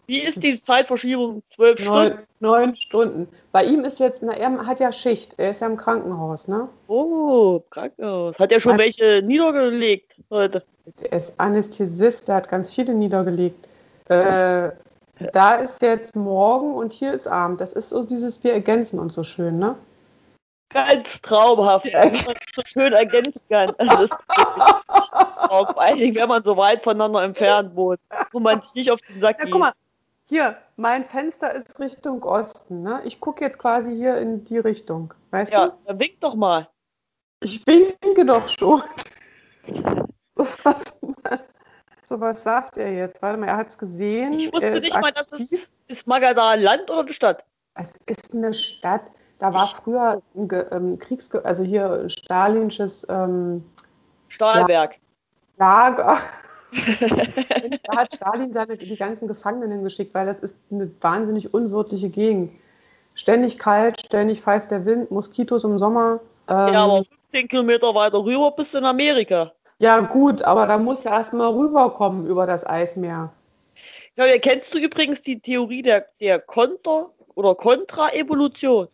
Wie 0.08 0.22
ist 0.22 0.42
die 0.42 0.60
Zeitverschiebung? 0.60 1.44
Zwölf 1.54 1.80
Stunden? 1.80 2.20
neun, 2.40 2.76
Stunden. 2.76 3.28
Bei 3.52 3.64
ihm 3.64 3.84
ist 3.84 4.00
jetzt, 4.00 4.24
na, 4.24 4.34
er 4.34 4.66
hat 4.66 4.80
ja 4.80 4.92
Schicht, 4.92 5.36
er 5.38 5.52
ist 5.52 5.62
ja 5.62 5.68
im 5.68 5.78
Krankenhaus, 5.78 6.48
ne? 6.48 6.68
Oh, 6.88 7.62
Krankenhaus. 7.70 8.40
Hat 8.40 8.52
er 8.52 8.60
schon 8.60 8.78
Nein. 8.78 8.80
welche 8.80 9.22
niedergelegt 9.24 10.16
heute? 10.32 10.64
Er 11.02 11.18
ist 11.18 11.40
Anästhesist, 11.40 12.28
der 12.28 12.36
hat 12.36 12.50
ganz 12.50 12.74
viele 12.74 12.94
niedergelegt. 12.94 13.68
Äh, 14.10 14.72
da 15.34 15.56
ist 15.56 15.82
jetzt 15.82 16.16
morgen 16.16 16.74
und 16.76 16.94
hier 16.94 17.14
ist 17.14 17.28
Abend. 17.28 17.60
Das 17.60 17.74
ist 17.74 17.90
so 17.90 18.04
dieses, 18.04 18.44
wir 18.44 18.54
ergänzen 18.54 19.00
uns 19.00 19.14
so 19.14 19.24
schön, 19.24 19.60
ne? 19.60 19.76
Ganz 20.70 21.22
traumhaft, 21.22 21.86
Ja. 21.86 22.03
wie 22.11 22.24
man 22.26 22.36
so 22.55 22.61
schön 22.65 22.93
ergänzen 22.93 23.41
kann. 23.49 23.74
Das 23.78 24.01
ist 24.01 24.11
wirklich 24.11 25.09
Traum. 25.47 25.65
Vor 25.68 25.82
allen 25.82 25.97
Dingen, 25.97 26.15
wenn 26.15 26.28
man 26.28 26.43
so 26.43 26.57
weit 26.57 26.84
voneinander 26.84 27.24
entfernt 27.24 27.76
wohnt, 27.76 27.99
wo 28.32 28.39
man 28.39 28.61
sich 28.61 28.74
nicht 28.76 28.91
auf 28.91 28.99
den 29.01 29.22
Sack 29.22 29.38
Ja, 29.39 29.45
geht. 29.45 29.53
guck 29.53 29.61
mal, 29.61 29.74
hier, 30.30 30.57
mein 30.76 31.05
Fenster 31.05 31.53
ist 31.53 31.80
Richtung 31.80 32.22
Osten, 32.24 32.84
ne? 32.84 33.01
Ich 33.05 33.22
gucke 33.22 33.45
jetzt 33.45 33.57
quasi 33.59 33.95
hier 33.95 34.18
in 34.18 34.43
die 34.43 34.57
Richtung, 34.57 35.13
weißt 35.32 35.53
Ja, 35.53 35.68
du? 35.68 35.74
dann 35.86 35.99
wink 35.99 36.20
doch 36.20 36.36
mal. 36.36 36.68
Ich 37.39 37.65
winke 37.65 38.26
doch 38.26 38.47
schon. 38.49 38.84
So 40.36 40.45
was, 40.63 40.99
so 42.03 42.20
was 42.22 42.43
sagt 42.43 42.78
er 42.78 42.93
jetzt? 42.93 43.24
Warte 43.24 43.39
mal, 43.39 43.47
er 43.47 43.57
hat 43.57 43.70
es 43.70 43.78
gesehen. 43.78 44.34
Ich 44.34 44.53
wusste 44.53 44.68
ist 44.78 44.84
nicht 44.84 45.01
mal, 45.01 45.11
dass 45.11 45.34
aktiv. 45.34 45.47
es 45.51 45.72
ist 45.88 46.05
Magadan 46.07 46.59
Land 46.61 46.91
oder 46.91 46.99
eine 46.99 47.11
Stadt. 47.13 47.43
Es 47.74 47.93
ist 48.05 48.36
eine 48.36 48.53
Stadt. 48.53 49.01
Da 49.40 49.54
war 49.54 49.68
früher 49.68 50.22
ein 50.36 50.50
ähm, 50.72 51.00
Kriegsge 51.00 51.44
also 51.46 51.64
hier 51.64 52.10
stalinisches 52.10 53.06
ähm, 53.10 53.64
Stahlwerk. 54.30 54.98
Lager. 55.58 56.18
da 57.84 57.98
hat 57.98 58.16
Stalin 58.16 58.52
seine, 58.54 58.78
die 58.78 58.96
ganzen 58.96 59.28
Gefangenen 59.28 59.84
geschickt, 59.84 60.14
weil 60.14 60.26
das 60.26 60.40
ist 60.40 60.56
eine 60.72 60.92
wahnsinnig 61.02 61.54
unwirtliche 61.54 62.10
Gegend. 62.10 62.52
Ständig 63.16 63.58
kalt, 63.58 64.00
ständig 64.06 64.42
pfeift 64.42 64.72
der 64.72 64.86
Wind, 64.86 65.10
Moskitos 65.12 65.64
im 65.64 65.78
Sommer. 65.78 66.20
Ähm, 66.50 66.74
Ja, 66.74 66.86
aber 66.86 67.04
15 67.32 67.48
Kilometer 67.48 67.96
weiter 67.96 68.24
rüber 68.24 68.52
bist 68.52 68.74
du 68.74 68.80
in 68.80 68.86
Amerika. 68.86 69.52
ja, 69.80 70.00
gut, 70.00 70.42
aber 70.42 70.68
da 70.68 70.78
musst 70.78 71.06
du 71.06 71.10
erstmal 71.10 71.52
rüberkommen 71.52 72.28
über 72.28 72.46
das 72.46 72.66
Eismeer. 72.66 73.32
Ja, 74.16 74.38
kennst 74.40 74.74
du 74.74 74.80
übrigens 74.80 75.22
die 75.22 75.40
Theorie 75.40 75.84
der, 75.84 76.08
der 76.20 76.40
Konter- 76.40 77.12
oder 77.36 77.56
Kontraevolution? 77.56 78.88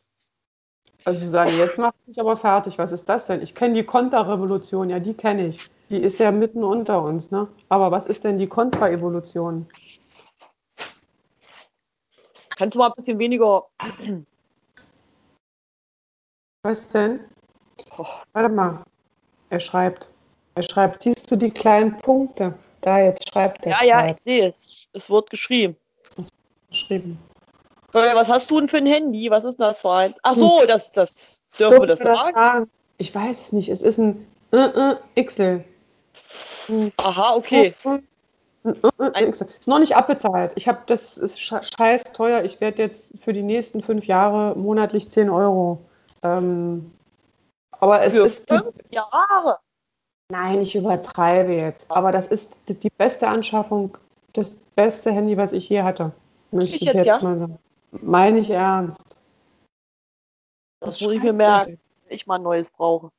Also 1.06 1.20
Susanne, 1.20 1.52
jetzt 1.52 1.78
macht 1.78 1.96
mich 2.08 2.20
aber 2.20 2.38
fertig. 2.38 2.78
Was 2.78 2.92
ist 2.92 3.08
das 3.10 3.28
denn? 3.28 3.42
Ich 3.42 3.56
kenne 3.56 3.74
die 3.74 3.84
Konterrevolution, 3.84 4.90
ja, 4.90 5.00
die 5.00 5.14
kenne 5.14 5.48
ich. 5.48 5.60
Die 5.90 5.98
ist 5.98 6.20
ja 6.20 6.32
mitten 6.32 6.64
unter 6.64 7.02
uns, 7.02 7.30
ne? 7.30 7.48
Aber 7.70 7.92
was 7.92 8.08
ist 8.08 8.24
denn 8.24 8.38
die 8.38 8.48
Kontraevolution? 8.48 9.68
Kannst 12.56 12.76
du 12.76 12.80
mal 12.80 12.88
ein 12.88 12.94
bisschen 12.96 13.20
weniger. 13.20 13.66
Was 16.64 16.90
denn? 16.90 17.20
Oh, 17.98 18.06
Warte 18.32 18.50
mal. 18.50 18.84
Er 19.50 19.60
schreibt. 19.60 20.10
Er 20.56 20.64
schreibt, 20.64 21.02
siehst 21.02 21.30
du 21.30 21.36
die 21.36 21.50
kleinen 21.50 21.98
Punkte? 21.98 22.54
Da, 22.82 23.00
jetzt 23.00 23.30
schreibt 23.32 23.66
er. 23.66 23.72
ja, 23.72 23.84
ja, 23.84 24.08
ich 24.12 24.18
sehe 24.24 24.48
es. 24.50 24.88
Es 24.94 25.10
wird 25.10 25.30
geschrieben. 25.30 25.76
geschrieben. 26.70 27.20
Äh, 27.94 28.16
Was 28.16 28.28
hast 28.28 28.50
du 28.50 28.60
denn 28.60 28.70
für 28.70 28.78
ein 28.78 28.86
Handy? 28.86 29.30
Was 29.30 29.44
ist 29.44 29.60
denn 29.60 29.68
das 29.68 29.82
für 29.82 29.92
ein? 29.92 30.14
Ach 30.24 30.36
so, 30.36 30.62
das, 30.68 30.92
das 30.92 31.40
dürfen 31.58 31.82
wir 31.82 31.88
das 31.88 32.00
sagen? 32.00 32.70
Ich 32.98 33.14
weiß 33.14 33.40
es 33.42 33.52
nicht. 33.52 33.70
Es 33.70 33.82
ist 33.82 33.98
ein 33.98 34.28
äh, 34.52 34.96
äh, 35.16 35.24
XL. 35.24 35.64
Ein 36.70 36.92
Aha, 36.98 37.36
okay. 37.36 37.74
äh, 37.84 38.70
äh, 39.00 39.32
XL. 39.32 39.46
Ist 39.60 39.68
noch 39.68 39.80
nicht 39.80 39.96
abbezahlt. 39.96 40.52
Ich 40.56 40.68
habe 40.68 40.80
das 40.88 41.18
ist 41.18 41.38
sche- 41.38 41.64
scheiß 41.78 42.04
teuer. 42.14 42.44
Ich 42.44 42.62
werde 42.62 42.82
jetzt 42.84 43.14
für 43.24 43.34
die 43.34 43.44
nächsten 43.44 43.82
fünf 43.82 44.06
Jahre 44.06 44.56
monatlich 44.58 45.10
10 45.10 45.30
Euro. 45.30 45.80
Ähm, 46.24 46.92
aber 47.72 48.02
es 48.04 48.14
Für 48.14 48.26
ist 48.26 48.48
fünf 48.50 48.74
Jahre. 48.90 49.60
Nein, 50.30 50.62
ich 50.62 50.76
übertreibe 50.76 51.54
jetzt. 51.54 51.92
Aber 51.92 52.12
das 52.12 52.28
ist 52.28 52.56
die- 52.68 52.90
beste 52.98 53.28
Anschaffung, 53.28 53.98
das 54.32 54.56
beste 54.76 55.12
Handy, 55.12 55.38
was 55.38 55.54
ich 55.54 55.68
je 55.70 55.84
hatte. 55.84 56.12
Möchte 56.52 56.76
Ich 56.76 56.82
ich 56.82 56.88
jetzt, 56.88 56.96
jetzt 56.96 57.06
ja? 57.08 57.20
mal 57.22 57.38
sagen. 57.38 57.60
Meine 58.02 58.40
ich 58.40 58.50
ernst. 58.50 59.18
Das 60.80 61.02
er 61.02 61.34
merken, 61.34 61.80
wenn 62.06 62.16
ich 62.16 62.28
mal 62.28 62.36
ein 62.36 62.44
neues 62.44 62.70
brauche. 62.70 63.10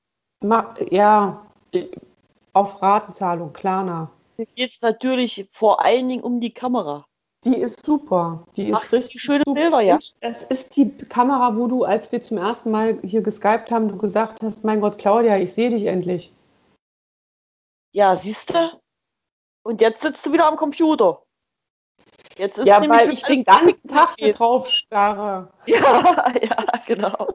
Ma 0.43 0.75
ja, 0.91 1.47
auf 2.53 2.83
Ratenzahlung, 2.83 3.53
Klarna. 3.53 4.11
Mir 4.37 4.47
geht 4.47 4.73
es 4.73 4.83
natürlich 4.83 5.49
vor 5.53 5.83
allen 5.83 6.09
Dingen 6.09 6.23
um 6.23 6.41
die 6.41 6.53
Kamera. 6.53 7.07
Die 7.45 7.57
ist 7.57 7.85
super. 7.85 8.47
Die 8.57 8.65
ist 8.65 8.73
Macht 8.73 8.93
die 8.93 8.97
richtig 8.97 9.21
schöne 9.21 9.43
super. 9.47 9.61
Bilder, 9.61 9.81
ja? 9.81 9.99
Das 10.21 10.45
ist 10.45 10.77
die 10.77 10.91
Kamera, 10.91 11.57
wo 11.57 11.67
du, 11.67 11.85
als 11.85 12.11
wir 12.11 12.23
zum 12.23 12.39
ersten 12.39 12.71
Mal 12.71 12.99
hier 13.03 13.23
geskypt 13.23 13.71
haben, 13.71 13.89
du 13.89 13.97
gesagt 13.97 14.43
hast, 14.43 14.65
mein 14.65 14.81
Gott, 14.81 14.99
Claudia, 14.99 15.39
ich 15.39 15.53
sehe 15.53 15.69
dich 15.69 15.85
endlich. 15.85 16.33
Ja, 17.93 18.17
siehst 18.17 18.51
du? 18.51 18.81
Und 19.63 19.81
jetzt 19.81 20.01
sitzt 20.01 20.25
du 20.27 20.33
wieder 20.33 20.47
am 20.47 20.57
Computer. 20.57 21.24
Jetzt 22.37 22.59
ist 22.59 22.67
ja, 22.67 22.87
weil 22.89 23.13
ich 23.13 23.23
den 23.25 23.45
ganzen 23.45 23.89
Tag 23.89 24.17
drauf 24.17 24.69
starre. 24.69 25.49
Ja, 25.67 26.33
ja, 26.43 26.57
genau. 26.87 27.29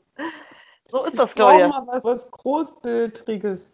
So 0.87 1.03
ist 1.05 1.17
das, 1.17 1.29
Ich 1.29 1.35
brauche 1.35 1.55
Claudia. 1.55 1.67
mal 1.67 1.87
was, 1.87 2.03
was 2.03 2.31
Großbildriges. 2.31 3.71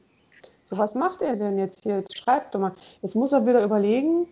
So, 0.65 0.77
was 0.77 0.95
macht 0.95 1.21
er 1.21 1.35
denn 1.35 1.57
jetzt 1.57 1.83
hier? 1.83 1.97
Jetzt 1.97 2.17
schreibt 2.17 2.53
doch 2.53 2.59
mal. 2.59 2.73
Jetzt 3.01 3.15
muss 3.15 3.31
er 3.31 3.45
wieder 3.45 3.63
überlegen. 3.63 4.27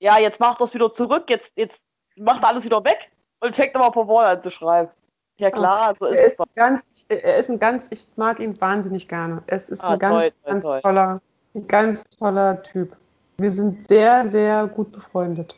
Ja, 0.00 0.18
jetzt 0.18 0.40
macht 0.40 0.60
das 0.60 0.74
wieder 0.74 0.90
zurück. 0.92 1.28
Jetzt, 1.28 1.52
jetzt 1.56 1.84
macht 2.16 2.42
er 2.42 2.48
alles 2.48 2.64
wieder 2.64 2.82
weg 2.84 3.10
und 3.40 3.54
fängt 3.54 3.74
aber 3.76 3.92
von 3.92 4.06
vorne 4.06 4.28
an 4.28 4.42
zu 4.42 4.50
schreiben. 4.50 4.90
Ja, 5.38 5.50
klar, 5.50 5.94
so 5.98 6.06
ist 6.06 6.16
Er 6.18 6.24
es 6.26 6.30
ist, 6.32 6.40
doch. 6.40 6.46
ganz, 6.54 6.82
er 7.08 7.36
ist 7.36 7.50
ein 7.50 7.58
ganz, 7.58 7.88
ich 7.90 8.06
mag 8.16 8.38
ihn 8.38 8.58
wahnsinnig 8.60 9.08
gerne. 9.08 9.42
Es 9.48 9.68
ist 9.68 9.82
Ah, 9.84 9.94
ein 9.94 9.98
ganz, 9.98 10.12
toll, 10.14 10.30
toll, 10.30 10.52
ganz 10.52 10.64
toll. 10.64 10.80
toller, 10.82 11.20
ein 11.54 11.66
ganz 11.66 12.04
toller 12.04 12.62
Typ. 12.62 12.96
Wir 13.38 13.50
sind 13.50 13.88
sehr, 13.88 14.28
sehr 14.28 14.68
gut 14.68 14.92
befreundet. 14.92 15.56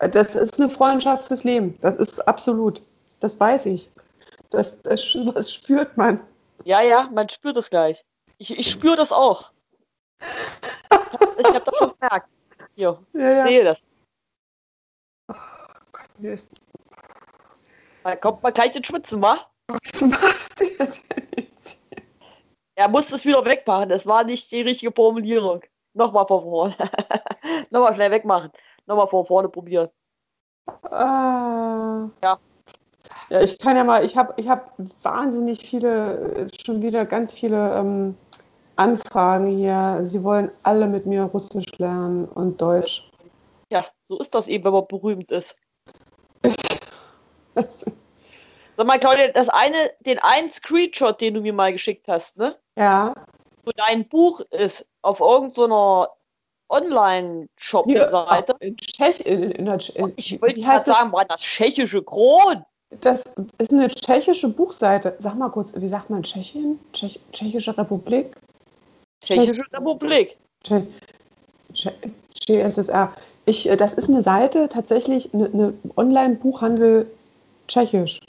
Das 0.00 0.34
ist 0.34 0.58
eine 0.60 0.70
Freundschaft 0.70 1.26
fürs 1.26 1.44
Leben. 1.44 1.76
Das 1.80 1.96
ist 1.96 2.26
absolut. 2.26 2.80
Das 3.20 3.38
weiß 3.38 3.66
ich. 3.66 3.90
Das, 4.50 4.80
das, 4.82 5.16
das 5.34 5.52
spürt 5.52 5.96
man. 5.96 6.20
Ja, 6.64 6.82
ja, 6.82 7.08
man 7.12 7.28
spürt 7.28 7.56
es 7.56 7.68
gleich. 7.70 8.04
Ich, 8.38 8.50
ich 8.50 8.70
spüre 8.70 8.96
das 8.96 9.12
auch. 9.12 9.50
Ich 11.38 11.46
habe 11.46 11.62
das 11.64 11.76
schon 11.78 11.92
gemerkt. 12.00 12.28
Hier, 12.74 12.98
Ja, 13.12 13.28
ich 13.30 13.36
ja. 13.36 13.46
sehe 13.46 13.64
das. 13.64 13.82
Mir 16.18 16.32
ist- 16.32 16.50
Da 18.04 18.16
kommt 18.16 18.42
man 18.42 18.52
gleich 18.54 18.74
ins 18.74 18.86
Schwitzen, 18.86 19.20
wa? 19.22 19.46
Was 19.68 20.00
macht 20.00 20.60
er 20.60 20.66
denn 20.66 20.76
jetzt? 20.78 21.02
Er 22.74 22.88
muss 22.88 23.12
es 23.12 23.24
wieder 23.24 23.44
wegmachen. 23.44 23.90
Das 23.90 24.06
war 24.06 24.24
nicht 24.24 24.50
die 24.50 24.62
richtige 24.62 24.92
Formulierung. 24.92 25.62
Nochmal 25.92 26.26
von 26.26 26.42
vorne. 26.42 26.76
Nochmal 27.70 27.94
schnell 27.94 28.10
wegmachen. 28.10 28.50
Nochmal 28.86 29.08
von 29.08 29.26
vorne 29.26 29.48
probieren. 29.48 29.88
Ah. 30.90 32.08
Ja. 32.22 32.38
Ja, 33.28 33.40
ich 33.40 33.58
kann 33.58 33.76
ja 33.76 33.84
mal, 33.84 34.04
ich 34.04 34.16
habe 34.16 34.34
ich 34.36 34.48
hab 34.48 34.72
wahnsinnig 35.02 35.60
viele, 35.60 36.36
äh, 36.36 36.48
schon 36.64 36.82
wieder 36.82 37.04
ganz 37.04 37.32
viele 37.32 37.76
ähm, 37.76 38.16
Anfragen 38.76 39.46
hier. 39.46 40.00
Sie 40.02 40.22
wollen 40.24 40.50
alle 40.64 40.86
mit 40.86 41.06
mir 41.06 41.22
Russisch 41.22 41.78
lernen 41.78 42.26
und 42.26 42.60
Deutsch. 42.60 43.08
Ja, 43.70 43.86
so 44.02 44.18
ist 44.18 44.34
das 44.34 44.48
eben, 44.48 44.64
wenn 44.64 44.72
man 44.72 44.86
berühmt 44.88 45.30
ist. 45.30 45.54
Sag 47.54 48.86
mal, 48.86 48.98
Claudia, 48.98 49.28
das 49.28 49.48
eine, 49.48 49.92
den 50.00 50.18
einen 50.18 50.50
Screenshot, 50.50 51.20
den 51.20 51.34
du 51.34 51.40
mir 51.40 51.52
mal 51.52 51.72
geschickt 51.72 52.08
hast, 52.08 52.36
ne? 52.36 52.56
Ja, 52.76 53.14
wo 53.64 53.70
dein 53.76 54.08
Buch 54.08 54.40
ist, 54.50 54.86
auf 55.02 55.20
irgendeiner 55.20 56.08
Online-Shop-Seite. 56.70 58.54
In 58.60 58.76
Tschech, 58.76 59.20
in, 59.26 59.50
in 59.52 59.66
in, 59.66 60.12
Ich 60.16 60.40
wollte 60.40 60.60
gerade 60.60 60.78
heißt 60.78 60.86
sagen, 60.86 61.12
war 61.12 61.24
das 61.24 61.40
tschechische 61.40 62.02
Kron? 62.02 62.64
Das 63.00 63.24
ist 63.58 63.72
eine 63.72 63.88
tschechische 63.88 64.48
Buchseite. 64.48 65.14
Sag 65.18 65.36
mal 65.36 65.50
kurz, 65.50 65.72
wie 65.76 65.88
sagt 65.88 66.10
man 66.10 66.22
Tschechien? 66.22 66.80
Tschech, 66.92 67.20
Tschechische 67.32 67.76
Republik? 67.76 68.36
Tschechische 69.24 69.62
Republik. 69.72 70.36
Tsche- 70.64 70.86
Tsche- 71.72 71.92
CSSR. 72.34 73.12
Ich, 73.46 73.68
äh, 73.68 73.76
das 73.76 73.94
ist 73.94 74.08
eine 74.08 74.22
Seite, 74.22 74.68
tatsächlich 74.68 75.32
eine, 75.34 75.46
eine 75.46 75.74
Online-Buchhandel 75.96 77.10
tschechisch. 77.68 78.20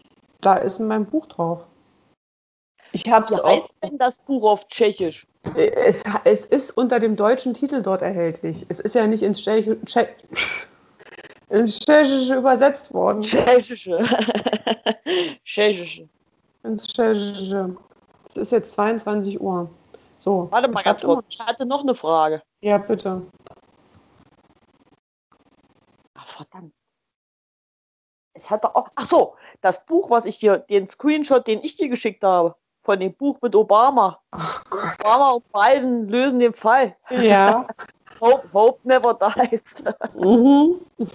Da 0.42 0.56
ist 0.58 0.80
mein 0.80 1.06
Buch 1.06 1.26
drauf. 1.28 1.66
Ich 2.94 3.10
habe 3.10 3.28
Wie 3.30 3.34
es 3.34 3.44
heißt 3.44 3.64
auch. 3.64 3.70
denn 3.84 3.98
das 3.98 4.18
Buch 4.20 4.44
auf 4.44 4.68
Tschechisch? 4.68 5.26
Es, 5.56 6.04
es 6.24 6.46
ist 6.46 6.72
unter 6.78 7.00
dem 7.00 7.16
deutschen 7.16 7.54
Titel 7.54 7.82
dort 7.82 8.02
erhältlich. 8.02 8.66
Es 8.70 8.80
ist 8.80 8.96
ja 8.96 9.08
nicht 9.08 9.24
ins, 9.24 9.40
Tschechi- 9.40 9.84
Tsche 9.86 10.08
ins 11.50 11.80
Tschechische 11.80 12.36
übersetzt 12.36 12.94
worden. 12.94 13.22
Tschechische. 13.22 13.98
Tschechische. 15.44 16.08
Ins 16.64 16.88
Tschechische. 16.88 17.76
Es 18.30 18.38
ist 18.38 18.52
jetzt 18.52 18.74
22 18.74 19.42
Uhr. 19.42 19.70
So. 20.20 20.48
Warte 20.52 20.72
mal 20.72 20.84
ganz 20.84 21.02
kurz. 21.02 21.26
Ich 21.28 21.40
hatte 21.40 21.66
noch 21.66 21.82
eine 21.82 21.96
Frage. 21.96 22.44
Ja, 22.62 22.78
bitte. 22.78 23.26
Ach, 26.14 26.28
verdammt. 26.38 26.74
Es 28.34 28.50
hat 28.50 28.64
doch 28.64 28.76
auch. 28.76 28.88
Ach 28.96 29.08
so, 29.08 29.36
das 29.60 29.86
Buch, 29.86 30.10
was 30.10 30.26
ich 30.26 30.40
dir, 30.40 30.60
den 30.60 30.88
Screenshot, 30.88 31.48
den 31.48 31.62
ich 31.64 31.76
dir 31.76 31.90
geschickt 31.90 32.24
habe, 32.24 32.56
von 32.84 33.00
dem 33.00 33.14
Buch 33.14 33.38
mit 33.42 33.56
Obama. 33.56 34.20
Gott. 34.32 34.82
Obama 35.00 35.30
und 35.32 35.46
Biden 35.52 36.08
lösen 36.10 36.40
den 36.40 36.54
Fall. 36.54 36.96
Ja. 37.10 37.68
Hope, 38.22 38.54
hope 38.54 38.80
never 38.84 39.18
dies. 39.50 39.62
mhm. 40.14 40.80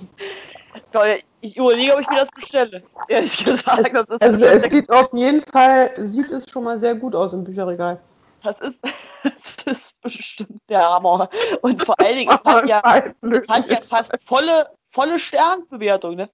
Ich 1.41 1.57
überlege, 1.57 1.95
ob 1.95 2.01
ich 2.01 2.09
mir 2.09 2.21
das 2.21 2.29
bestelle. 2.35 2.83
Ehrlich 3.09 3.45
gesagt, 3.45 3.95
das 3.95 4.09
ist, 4.09 4.23
Also 4.23 4.47
es 4.47 4.63
sieht 4.65 4.91
auf 4.91 5.13
jeden 5.13 5.41
Fall, 5.41 5.93
sieht 5.97 6.31
es 6.31 6.51
schon 6.51 6.65
mal 6.65 6.79
sehr 6.79 6.95
gut 6.95 7.15
aus 7.15 7.33
im 7.33 7.45
Bücherregal. 7.45 8.01
das, 8.43 8.61
ist, 8.61 8.83
das 9.65 9.79
ist 9.79 10.01
bestimmt 10.01 10.61
der 10.69 10.89
Hammer. 10.89 11.29
Und 11.63 11.85
vor 11.85 11.99
allen 12.01 12.17
Dingen, 12.17 12.33
hat 12.33 12.67
ja, 12.69 12.83
hat 12.83 13.71
ja 13.71 13.81
fast 13.83 14.11
volle, 14.25 14.69
volle 14.91 15.19
Sternbewertung, 15.19 16.17
ne? 16.17 16.31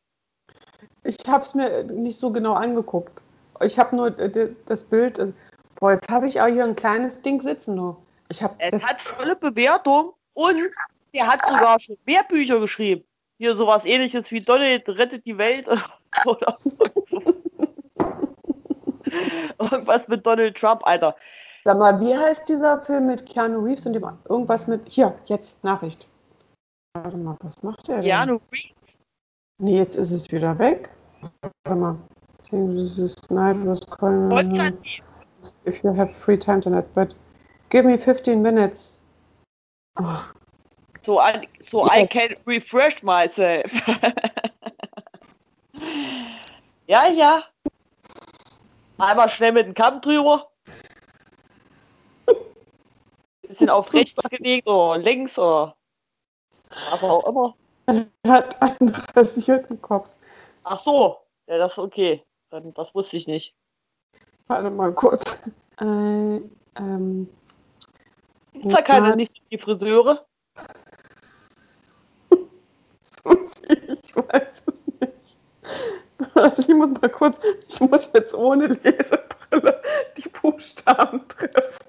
Ich 1.04 1.16
habe 1.28 1.44
es 1.44 1.54
mir 1.54 1.84
nicht 1.84 2.18
so 2.18 2.30
genau 2.30 2.54
angeguckt. 2.54 3.20
Ich 3.60 3.78
habe 3.78 3.94
nur 3.94 4.18
äh, 4.18 4.48
das 4.66 4.84
Bild. 4.84 5.18
äh, 5.18 5.32
Boah, 5.80 5.92
jetzt 5.92 6.08
habe 6.08 6.26
ich 6.26 6.40
auch 6.40 6.46
hier 6.46 6.64
ein 6.64 6.76
kleines 6.76 7.20
Ding 7.22 7.40
sitzen 7.40 7.74
noch. 7.74 7.98
Ich 8.28 8.42
habe 8.42 8.54
Es 8.58 8.70
das. 8.70 8.84
hat 8.84 9.00
volle 9.02 9.36
Bewertung 9.36 10.12
und 10.34 10.58
der 11.12 11.26
hat 11.26 11.44
sogar 11.44 11.78
schon 11.80 11.96
mehr 12.06 12.22
Bücher 12.24 12.60
geschrieben. 12.60 13.04
Hier 13.38 13.56
sowas 13.56 13.84
ähnliches 13.84 14.30
wie 14.30 14.38
Donald 14.38 14.88
rettet 14.88 15.26
die 15.26 15.36
Welt 15.36 15.66
oder 16.24 16.56
so. 16.62 17.22
Irgendwas 19.58 20.08
mit 20.08 20.24
Donald 20.24 20.56
Trump, 20.56 20.86
Alter. 20.86 21.16
Sag 21.64 21.78
mal, 21.78 22.00
wie 22.00 22.16
heißt 22.16 22.48
dieser 22.48 22.80
Film 22.80 23.06
mit 23.06 23.26
Keanu 23.26 23.60
Reeves 23.60 23.86
und 23.86 23.92
dem 23.92 24.04
irgendwas 24.28 24.66
mit. 24.66 24.82
Hier, 24.88 25.14
jetzt 25.26 25.62
Nachricht. 25.62 26.06
Warte 26.94 27.16
mal, 27.16 27.36
was 27.40 27.62
macht 27.62 27.86
der 27.88 27.96
denn? 27.96 28.04
Keanu 28.04 28.40
Reeves. 28.50 28.74
Nee, 29.58 29.78
jetzt 29.78 29.96
ist 29.96 30.10
es 30.10 30.30
wieder 30.32 30.58
weg. 30.58 30.90
Warte 31.64 31.78
mal. 31.78 31.96
This 32.52 32.98
is 32.98 33.16
night 33.30 33.56
was 33.56 33.80
calling. 33.80 34.76
If 35.64 35.82
you 35.82 35.92
have 35.94 36.14
free 36.14 36.36
time 36.36 36.60
tonight, 36.60 36.86
but 36.94 37.14
give 37.70 37.86
me 37.86 37.96
15 37.96 38.42
minutes. 38.42 38.98
Oh, 39.96 40.30
So, 41.04 41.18
I, 41.18 41.48
so 41.62 41.82
I 41.88 42.00
Jetzt. 42.00 42.12
can 42.12 42.28
refresh 42.46 43.02
myself. 43.02 43.72
ja, 46.86 47.08
ja. 47.08 47.42
Einmal 48.98 49.30
schnell 49.30 49.52
mit 49.52 49.66
dem 49.66 49.74
Kamm 49.74 50.00
drüber. 50.00 50.48
Bisschen 53.48 53.70
auf 53.70 53.92
rechts 53.94 54.14
gelegt 54.30 54.68
oder 54.68 54.98
links 54.98 55.36
oder 55.38 55.74
was 56.90 57.02
auch 57.02 57.26
immer. 57.26 57.56
er 57.86 58.06
hat 58.28 58.62
einen 58.62 58.94
rasierten 59.16 59.80
Kopf. 59.82 60.06
Ach 60.64 60.78
so, 60.78 61.16
ja, 61.48 61.58
das 61.58 61.72
ist 61.72 61.78
okay. 61.78 62.24
Dann, 62.52 62.72
das 62.74 62.94
wusste 62.94 63.16
ich 63.16 63.26
nicht. 63.26 63.54
Warte 64.46 64.68
mal 64.68 64.92
kurz. 64.92 65.38
Äh, 65.80 65.84
ähm, 66.76 67.26
Gibt 68.52 68.74
da 68.74 68.82
keine 68.82 69.16
nicht 69.16 69.32
so 69.32 69.40
die 69.50 69.56
Friseure? 69.56 70.26
ich 73.24 74.16
weiß 74.16 74.62
es 74.66 74.86
nicht. 75.00 75.12
Also 76.34 76.62
ich 76.62 76.68
muss 76.76 76.90
mal 77.00 77.08
kurz, 77.08 77.38
ich 77.70 77.80
muss 77.80 78.12
jetzt 78.12 78.34
ohne 78.34 78.66
Lesebrille 78.66 79.82
die 80.18 80.28
Buchstaben 80.28 81.26
treffen. 81.28 81.86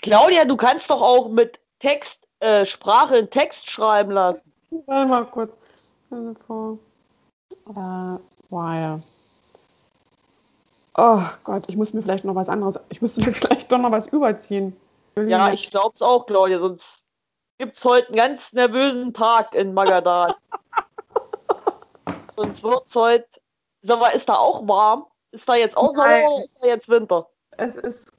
Claudia, 0.00 0.46
du 0.46 0.56
kannst 0.56 0.88
doch 0.90 1.02
auch 1.02 1.28
mit 1.28 1.60
Text, 1.80 2.26
äh, 2.40 2.64
Sprache 2.64 3.18
in 3.18 3.28
Text 3.28 3.68
schreiben 3.68 4.12
lassen. 4.12 4.50
Warte 4.86 5.06
mal 5.06 5.26
kurz. 5.26 5.54
Vor- 6.46 6.78
Äh, 7.68 8.18
wire. 8.50 9.02
Oh 10.96 11.22
Gott, 11.44 11.64
ich 11.68 11.76
muss 11.76 11.92
mir 11.92 12.02
vielleicht 12.02 12.24
noch 12.24 12.34
was 12.34 12.48
anderes, 12.48 12.78
ich 12.88 13.02
müsste 13.02 13.24
mir 13.24 13.32
vielleicht 13.32 13.70
doch 13.72 13.78
noch 13.78 13.90
was 13.90 14.06
überziehen. 14.08 14.76
Ja, 15.16 15.52
ich 15.52 15.70
glaub's 15.70 16.02
auch, 16.02 16.26
Claudia, 16.26 16.58
sonst 16.58 17.04
gibt's 17.58 17.84
heute 17.84 18.08
einen 18.08 18.16
ganz 18.16 18.52
nervösen 18.52 19.12
Tag 19.12 19.54
in 19.54 19.74
Magadan. 19.74 20.34
sonst 22.34 22.62
wird's 22.62 22.94
heute. 22.94 23.28
Sag 23.82 24.00
mal, 24.00 24.08
ist 24.08 24.28
da 24.28 24.34
auch 24.36 24.66
warm? 24.66 25.06
Ist 25.30 25.48
da 25.48 25.54
jetzt 25.56 25.76
auch 25.76 25.94
Sommer 25.94 26.30
oder 26.30 26.44
ist 26.44 26.58
da 26.60 26.66
jetzt 26.66 26.88
Winter? 26.88 27.28
Es 27.56 27.76
ist 27.76 28.10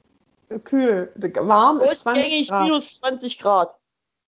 kühl. 0.64 1.12
Warm 1.16 1.82
ist 1.82 2.02
20 2.02 2.22
Durchgängig 2.22 2.48
Grad. 2.50 2.64
minus 2.64 2.98
20 2.98 3.40
Grad. 3.40 3.76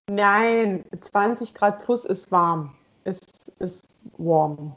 Nein, 0.09 0.83
20 0.99 1.53
Grad 1.53 1.83
plus 1.83 2.05
ist 2.05 2.31
warm. 2.31 2.73
Ist, 3.03 3.49
ist 3.59 3.87
warm. 4.17 4.75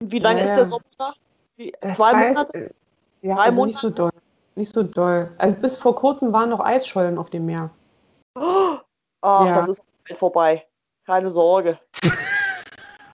Wie 0.00 0.18
lange 0.18 0.40
Ja, 0.40 0.46
ist 0.46 0.56
der 0.56 0.66
Sommer 0.66 0.84
da? 0.98 1.14
Wie, 1.56 1.72
Das 1.80 1.96
zwei 1.96 2.12
Monate? 2.28 2.74
Ja, 3.22 3.34
Drei 3.36 3.44
also 3.44 3.64
nicht 3.64 3.78
so 3.78 3.90
doll. 3.90 4.10
Nicht 4.54 4.74
so 4.74 4.82
doll. 4.82 5.28
Also 5.38 5.56
bis 5.60 5.76
vor 5.76 5.94
kurzem 5.96 6.32
waren 6.32 6.50
noch 6.50 6.60
Eisschollen 6.60 7.18
auf 7.18 7.30
dem 7.30 7.46
Meer. 7.46 7.70
Oh, 8.34 8.76
Ach, 9.22 9.46
Ja. 9.46 9.66
das 9.66 9.68
ist 9.78 9.82
vorbei. 10.18 10.66
Keine 11.06 11.30
Sorge. 11.30 11.78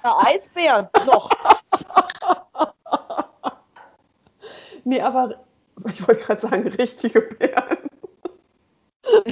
Ja, 0.05 0.19
Eisbären 0.19 0.89
noch. 1.07 1.31
Nee, 4.85 5.01
aber 5.01 5.37
ich 5.87 6.09
wollte 6.09 6.25
gerade 6.25 6.41
sagen, 6.41 6.67
richtige 6.67 7.21
Bären. 7.23 7.79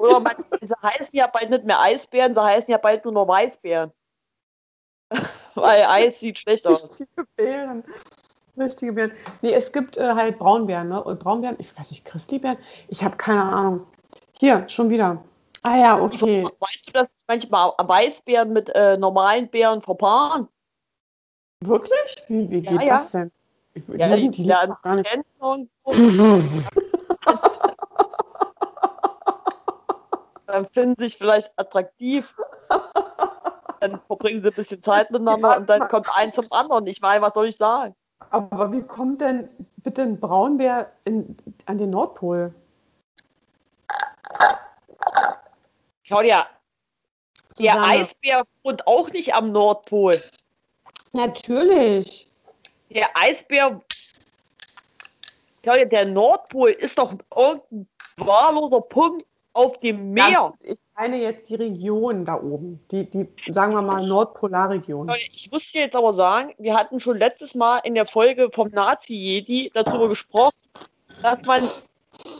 Oder 0.00 0.18
man, 0.18 0.34
sie 0.60 0.74
heißen 0.82 1.08
ja 1.12 1.28
bald 1.28 1.50
nicht 1.50 1.64
mehr 1.64 1.78
Eisbären, 1.80 2.34
sie 2.34 2.42
heißen 2.42 2.68
ja 2.70 2.78
bald 2.78 3.04
nur 3.04 3.14
noch 3.14 3.28
Weißbären. 3.28 3.92
Weil 5.54 5.84
Eis 5.84 6.18
sieht 6.20 6.38
schlecht 6.38 6.66
aus. 6.66 6.84
Richtige 6.84 7.26
Bären. 7.36 7.84
Richtige 8.56 8.92
Bären. 8.92 9.12
Nee, 9.42 9.52
es 9.54 9.70
gibt 9.72 9.96
äh, 9.96 10.14
halt 10.14 10.38
Braunbären, 10.38 10.88
ne? 10.88 11.02
Und 11.02 11.20
Braunbären, 11.20 11.56
ich 11.58 11.76
weiß 11.78 11.90
nicht, 11.90 12.04
Christlibären? 12.04 12.58
Ich 12.88 13.02
habe 13.02 13.16
keine 13.16 13.44
Ahnung. 13.44 13.86
Hier, 14.38 14.68
schon 14.68 14.90
wieder. 14.90 15.22
Ah 15.62 15.76
ja, 15.76 16.00
okay. 16.00 16.44
Weißt 16.58 16.88
du, 16.88 16.92
dass 16.92 17.14
manchmal 17.28 17.72
Weißbären 17.78 18.52
mit 18.52 18.70
äh, 18.70 18.96
normalen 18.96 19.48
Bären 19.48 19.82
verpaaren? 19.82 20.48
Wirklich? 21.60 22.16
Wie, 22.28 22.48
wie 22.50 22.60
Ja, 22.60 22.70
geht 22.72 22.82
ja. 22.88 22.94
das 22.94 23.10
denn? 23.12 23.30
Ich, 23.74 23.86
Ja, 23.88 24.06
leben 24.06 24.32
die 24.32 24.42
die 24.42 24.48
lernen 24.48 24.74
gar 24.82 24.96
nicht. 24.96 25.08
kennen 25.10 25.24
irgendwo. 25.40 25.92
Dann 30.46 30.66
finden 30.68 30.96
sich 31.02 31.16
vielleicht 31.16 31.52
attraktiv. 31.56 32.34
Dann 33.80 33.98
verbringen 34.06 34.42
sie 34.42 34.48
ein 34.48 34.54
bisschen 34.54 34.82
Zeit 34.82 35.10
miteinander 35.10 35.56
und 35.56 35.68
dann 35.68 35.88
kommt 35.88 36.08
ein 36.14 36.32
zum 36.32 36.44
anderen. 36.50 36.86
Ich 36.86 37.00
meine, 37.00 37.22
was 37.22 37.34
soll 37.34 37.48
ich 37.48 37.56
sagen? 37.56 37.94
Aber 38.30 38.70
wie 38.72 38.86
kommt 38.86 39.20
denn 39.20 39.48
bitte 39.82 40.02
ein 40.02 40.20
Braunbär 40.20 40.88
in, 41.04 41.36
an 41.66 41.78
den 41.78 41.90
Nordpol? 41.90 42.54
Claudia, 46.04 46.46
der 47.58 47.72
Susanne. 47.72 47.86
Eisbär 47.86 48.44
wohnt 48.62 48.86
auch 48.86 49.10
nicht 49.10 49.34
am 49.34 49.52
Nordpol. 49.52 50.22
Natürlich. 51.12 52.30
Der 52.90 53.08
Eisbär. 53.16 53.80
Claudia, 55.62 55.84
der 55.86 56.06
Nordpol 56.06 56.70
ist 56.70 56.98
doch 56.98 57.14
irgendein 57.34 57.88
wahlloser 58.16 58.80
Punkt 58.80 59.24
auf 59.52 59.78
dem 59.80 60.12
Meer. 60.12 60.28
Ja, 60.30 60.54
ich 60.62 60.78
meine 61.00 61.16
jetzt 61.16 61.48
die 61.48 61.54
Region 61.54 62.26
da 62.26 62.34
oben. 62.34 62.78
Die, 62.90 63.08
die 63.08 63.26
sagen 63.48 63.72
wir 63.72 63.80
mal, 63.80 64.06
Nordpolarregion. 64.06 65.10
Ich 65.32 65.50
muss 65.50 65.70
dir 65.72 65.82
jetzt 65.82 65.96
aber 65.96 66.12
sagen, 66.12 66.52
wir 66.58 66.74
hatten 66.74 67.00
schon 67.00 67.16
letztes 67.16 67.54
Mal 67.54 67.78
in 67.78 67.94
der 67.94 68.06
Folge 68.06 68.50
vom 68.52 68.68
Nazi-Jedi 68.68 69.70
darüber 69.72 70.10
gesprochen, 70.10 70.58
dass 71.22 71.42
man 71.46 71.62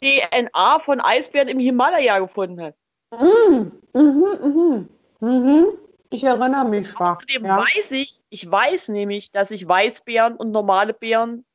DNA 0.03 0.81
von 0.81 1.01
Eisbären 1.01 1.49
im 1.49 1.59
Himalaya 1.59 2.19
gefunden 2.19 2.61
hat. 2.61 2.75
Mhm, 3.19 3.73
mhm, 3.95 4.39
mhm. 4.43 4.89
Mhm. 5.21 5.67
Ich 6.11 6.25
erinnere 6.25 6.67
mich 6.67 6.89
schwach. 6.91 7.17
Außerdem 7.17 7.47
Ja. 7.47 7.59
weiß 7.59 7.91
ich, 7.93 8.21
ich 8.29 8.51
weiß 8.51 8.89
nämlich, 8.89 9.31
dass 9.31 9.49
sich 9.49 9.67
Weißbären 9.67 10.37
und 10.37 10.51
normale 10.51 10.93
Bären 10.93 11.47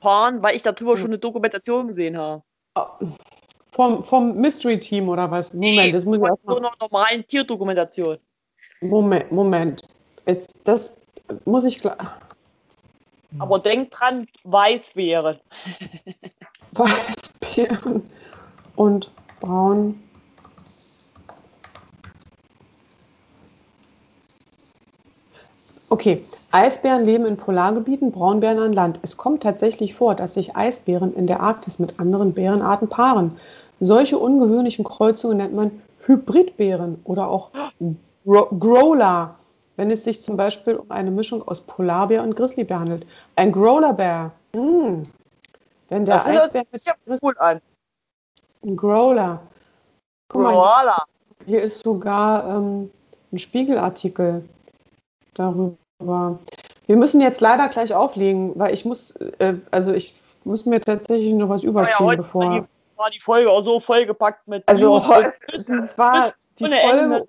paaren, 0.00 0.42
weil 0.42 0.54
ich 0.56 0.62
darüber 0.62 0.92
Hm. 0.92 0.96
schon 0.98 1.10
eine 1.10 1.18
Dokumentation 1.18 1.88
gesehen 1.88 2.18
habe. 2.18 2.42
Vom, 3.72 4.04
vom 4.04 4.36
Mystery 4.36 4.78
Team 4.78 5.08
oder 5.08 5.30
was? 5.30 5.54
Moment, 5.54 5.94
das 5.94 6.04
muss 6.04 6.16
ich 6.16 6.20
Von 6.20 6.30
erst 6.30 6.42
so 6.46 6.56
einer 6.56 6.72
normalen 6.78 7.26
Tierdokumentation. 7.26 8.18
Moment, 8.82 9.32
Moment. 9.32 9.82
Jetzt, 10.26 10.60
das 10.64 10.94
muss 11.46 11.64
ich 11.64 11.78
klar. 11.78 11.96
Aber 13.38 13.58
denk 13.58 13.90
dran, 13.90 14.26
Weißbären. 14.44 15.38
Weißbären 16.72 18.02
und 18.76 19.10
Braun. 19.40 19.98
Okay, 25.88 26.24
Eisbären 26.52 27.04
leben 27.04 27.24
in 27.24 27.38
Polargebieten, 27.38 28.12
Braunbären 28.12 28.58
an 28.58 28.72
Land. 28.74 29.00
Es 29.02 29.16
kommt 29.16 29.42
tatsächlich 29.42 29.94
vor, 29.94 30.14
dass 30.14 30.34
sich 30.34 30.54
Eisbären 30.54 31.14
in 31.14 31.26
der 31.26 31.40
Arktis 31.40 31.78
mit 31.78 31.98
anderen 31.98 32.34
Bärenarten 32.34 32.88
paaren. 32.88 33.38
Solche 33.84 34.16
ungewöhnlichen 34.16 34.84
Kreuzungen 34.84 35.38
nennt 35.38 35.54
man 35.54 35.82
Hybridbären 36.06 37.00
oder 37.02 37.26
auch 37.26 37.50
Gro 38.24 38.46
Growler, 38.56 39.34
wenn 39.74 39.90
es 39.90 40.04
sich 40.04 40.22
zum 40.22 40.36
Beispiel 40.36 40.76
um 40.76 40.88
eine 40.92 41.10
Mischung 41.10 41.42
aus 41.48 41.60
Polarbär 41.60 42.22
und 42.22 42.36
Grizzlybär 42.36 42.78
handelt. 42.78 43.04
Ein 43.34 43.50
Growlerbär. 43.50 44.30
Mm. 44.52 45.02
Wenn 45.88 46.04
der 46.04 46.18
Das 46.18 46.28
Eisbär 46.28 46.62
mit 46.70 46.84
ja 46.84 46.94
cool 47.20 47.34
an. 47.38 47.60
ein 48.64 48.76
Growler. 48.76 49.40
Guck 50.28 50.42
mal, 50.42 50.54
Voila. 50.54 51.04
hier 51.44 51.62
ist 51.62 51.82
sogar 51.82 52.48
ähm, 52.48 52.88
ein 53.32 53.38
Spiegelartikel 53.38 54.48
darüber. 55.34 56.38
Wir 56.86 56.96
müssen 56.96 57.20
jetzt 57.20 57.40
leider 57.40 57.68
gleich 57.68 57.92
auflegen, 57.92 58.52
weil 58.54 58.72
ich 58.74 58.84
muss, 58.84 59.16
äh, 59.40 59.54
also 59.72 59.92
ich 59.92 60.14
muss 60.44 60.66
mir 60.66 60.80
tatsächlich 60.80 61.32
noch 61.32 61.48
was 61.48 61.64
ja, 61.64 61.68
überziehen, 61.68 62.06
heute 62.06 62.18
bevor. 62.18 62.68
War 63.02 63.10
die, 63.10 63.20
Folge 63.20 63.50
auch 63.50 63.62
so 63.62 63.80
vollgepackt 63.80 64.46
mit 64.48 64.66
Also 64.66 64.94
Wissen. 65.48 65.90
war 65.98 66.32
die 66.58 66.64
Folge. 66.64 66.78
Ende. 66.78 67.26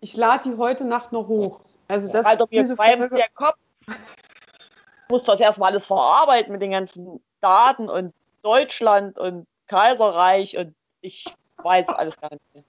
Ich 0.00 0.16
lade 0.16 0.50
die 0.50 0.56
heute 0.56 0.84
Nacht 0.84 1.12
noch 1.12 1.28
hoch. 1.28 1.60
Also 1.88 2.08
das 2.08 2.26
mir 2.26 2.46
diese 2.48 2.74
qualmt 2.74 2.98
Folge, 2.98 3.16
der 3.16 3.28
Kopf. 3.34 3.56
Muss 5.08 5.24
das 5.24 5.38
erstmal 5.40 5.72
alles 5.72 5.86
verarbeiten 5.86 6.52
mit 6.52 6.62
den 6.62 6.70
ganzen 6.70 7.22
Daten 7.40 7.88
und 7.88 8.14
Deutschland 8.42 9.18
und 9.18 9.46
Kaiserreich 9.68 10.56
und 10.56 10.74
ich 11.02 11.26
weiß 11.58 11.88
alles 11.88 12.16
gar 12.20 12.32
nicht 12.32 12.54
mehr. 12.54 12.64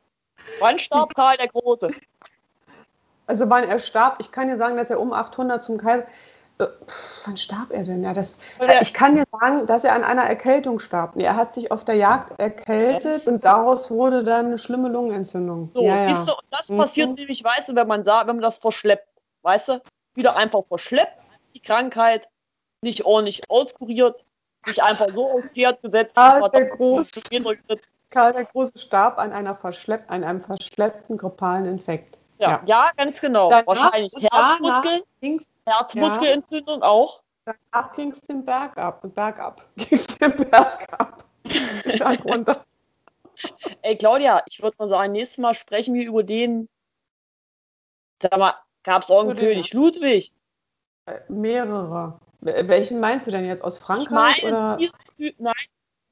Wann 0.60 0.78
starb 0.78 1.16
Karl 1.16 1.38
der 1.38 1.48
Große? 1.48 1.92
also 3.26 3.50
wann 3.50 3.64
er 3.64 3.80
starb, 3.80 4.18
ich 4.20 4.32
kann 4.32 4.48
dir 4.48 4.58
sagen, 4.58 4.78
dass 4.78 4.90
er 4.90 5.00
um 5.00 5.14
800 5.14 5.64
zum 5.64 5.78
Kaiser. 5.78 6.06
Äh, 6.60 6.66
pff, 6.88 7.26
wann 7.26 7.38
starb 7.38 7.72
er 7.72 7.84
denn? 7.84 8.04
Ja, 8.04 8.14
das, 8.14 8.36
ich 8.82 8.94
kann 8.94 9.16
dir 9.16 9.24
sagen, 9.32 9.66
dass 9.66 9.84
er 9.84 9.94
an 9.96 10.04
einer 10.04 10.24
Erkältung 10.24 10.80
starb. 10.80 11.16
Er 11.16 11.36
hat 11.36 11.54
sich 11.54 11.72
auf 11.72 11.84
der 11.84 11.96
Jagd 11.96 12.40
erkältet 12.40 13.28
und 13.28 13.44
daraus 13.44 13.90
wurde 13.90 14.24
dann 14.24 14.48
eine 14.48 14.58
schlimme 14.58 14.90
Lungenentzündung. 14.90 15.72
So, 15.74 15.84
ja, 15.84 16.06
siehst 16.06 16.28
du, 16.28 16.32
und 16.34 16.46
das 16.52 16.70
Mhm. 16.70 16.78
passiert 16.78 17.16
nämlich, 17.16 17.44
weißt 17.44 17.70
du, 17.70 17.76
wenn 17.76 17.88
man 17.88 18.04
sagt, 18.04 18.28
wenn 18.28 18.36
man 18.36 18.44
das 18.44 18.60
verschleppt, 18.60 19.08
weißt 19.42 19.70
du, 19.70 19.82
wieder 20.16 20.36
einfach 20.36 20.64
verschleppt, 20.68 21.24
die 21.56 21.60
Krankheit, 21.60 22.28
nicht 22.82 23.06
ordentlich 23.06 23.42
auskuriert, 23.50 24.24
nicht 24.66 24.84
einfach 24.84 25.08
so 25.10 25.30
aufs 25.32 25.52
Pferd 25.52 25.82
gesetzt, 25.82 26.16
paar 26.16 26.50
der 26.50 26.66
Groß. 26.66 27.08
Karl 28.10 28.34
der 28.34 28.46
Große 28.46 28.78
starb 28.78 29.18
an, 29.18 29.34
einer 29.34 29.56
verschlepp 29.56 30.04
an 30.08 30.24
einem 30.24 30.40
verschleppten 30.40 31.18
grippalen 31.18 31.66
Infekt. 31.66 32.18
Ja, 32.40 32.50
Ja. 32.50 32.62
ja, 32.66 32.92
ganz 32.98 33.20
genau. 33.22 33.50
Danach- 33.50 33.68
Wahrscheinlich 33.68 34.14
und 34.14 34.24
danach 34.32 34.60
Herzmuskel, 34.60 35.04
ging's- 35.22 35.50
Herzmuskelentzündung 35.66 36.82
auch. 36.84 37.22
Danach 37.46 37.94
ging 37.96 38.12
es 38.12 38.22
den 38.22 38.44
Berg 38.46 38.78
ab 38.78 39.04
und 39.04 39.14
bergab. 39.16 39.64
Ging 39.76 39.88
es 39.92 40.08
den 40.18 40.36
Berg 40.36 40.88
ab. 40.94 41.26
Berg 41.86 42.24
runter. 42.26 42.64
Ey, 43.82 43.98
Claudia, 43.98 44.42
ich 44.46 44.62
würde 44.62 44.76
mal 44.80 44.88
sagen, 44.90 45.12
nächstes 45.12 45.38
Mal 45.40 45.54
sprechen 45.54 45.94
wir 45.94 46.06
über 46.06 46.24
den, 46.24 46.70
sag 48.22 48.38
mal, 48.38 48.54
gab 48.84 49.04
es 49.04 49.10
auch 49.12 49.22
einen 49.22 49.36
König 49.36 49.74
Ludwig? 49.74 50.32
Mehrere. 51.28 52.20
Wel- 52.42 52.68
Welchen 52.68 53.00
meinst 53.02 53.28
du 53.28 53.32
denn 53.32 53.46
jetzt? 53.46 53.64
Aus 53.64 53.78
Ich 53.78 53.84
Frankreich 53.84 54.44
meine, 54.44 54.56
oder? 54.58 54.78
diesen 54.78 55.00
Typ, 55.18 55.36
nein, 55.40 55.54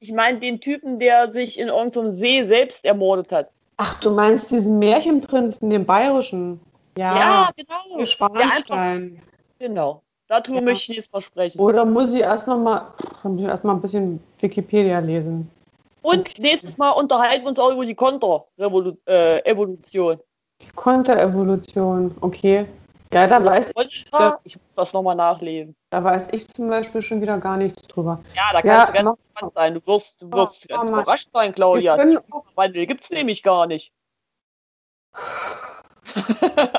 ich 0.00 0.12
meine 0.12 0.40
den 0.40 0.60
Typen, 0.60 0.98
der 0.98 1.32
sich 1.32 1.58
in 1.58 1.68
irgendeinem 1.68 2.10
See 2.10 2.44
selbst 2.44 2.84
ermordet 2.84 3.32
hat. 3.32 3.50
Ach, 3.84 3.98
du 3.98 4.12
meinst 4.12 4.52
diesen 4.52 4.78
Märchenprinzen, 4.78 5.68
den 5.68 5.84
bayerischen? 5.84 6.60
Ja, 6.96 7.18
Ja, 7.18 7.50
genau. 7.56 8.06
Schwanstein. 8.06 9.20
genau. 9.58 10.02
Darüber 10.28 10.54
Ja. 10.54 10.60
möchte 10.60 10.92
ich 10.92 10.98
jetzt 10.98 11.12
mal 11.12 11.20
sprechen. 11.20 11.58
Oder 11.58 11.84
muss 11.84 12.12
ich 12.12 12.20
erst 12.20 12.46
noch 12.46 12.58
mal, 12.58 12.92
ich 13.36 13.42
erst 13.42 13.64
mal 13.64 13.72
ein 13.72 13.80
bisschen 13.80 14.22
Wikipedia 14.38 15.00
lesen? 15.00 15.50
Und 16.02 16.20
Okay. 16.20 16.42
nächstes 16.42 16.78
Mal 16.78 16.90
unterhalten 16.90 17.42
wir 17.42 17.48
uns 17.48 17.58
auch 17.58 17.72
über 17.72 17.84
die 17.84 17.96
Konter-Evolution. 17.96 20.20
Die 20.60 20.70
Konterevolution, 20.76 22.14
okay. 22.20 22.66
Ja, 23.12 23.26
da 23.26 23.44
weiß, 23.44 23.74
Kontra, 23.74 24.40
ich 24.44 24.56
muss 24.56 24.64
das 24.74 24.92
nochmal 24.94 25.14
nachlesen. 25.16 25.76
da 25.90 26.02
weiß 26.02 26.28
ich 26.32 26.48
zum 26.48 26.70
Beispiel 26.70 27.02
schon 27.02 27.20
wieder 27.20 27.36
gar 27.38 27.58
nichts 27.58 27.82
drüber. 27.82 28.20
Ja, 28.34 28.44
da 28.52 28.60
Ja, 28.66 28.86
kannst 28.86 28.88
du 28.88 28.92
ganz 29.04 29.18
gespannt 29.22 29.52
sein. 29.54 29.74
Du 29.74 29.86
wirst, 29.86 30.22
du 30.22 30.32
wirst 30.32 30.66
Mach 30.70 30.78
ganz 30.78 30.90
mal. 30.90 31.02
überrascht 31.02 31.28
sein, 31.32 31.54
Claudia. 31.54 31.94
auch, 32.30 32.44
Wandel 32.54 32.86
gibt's 32.86 33.10
nämlich 33.10 33.42
gar 33.42 33.66
nicht. 33.66 33.92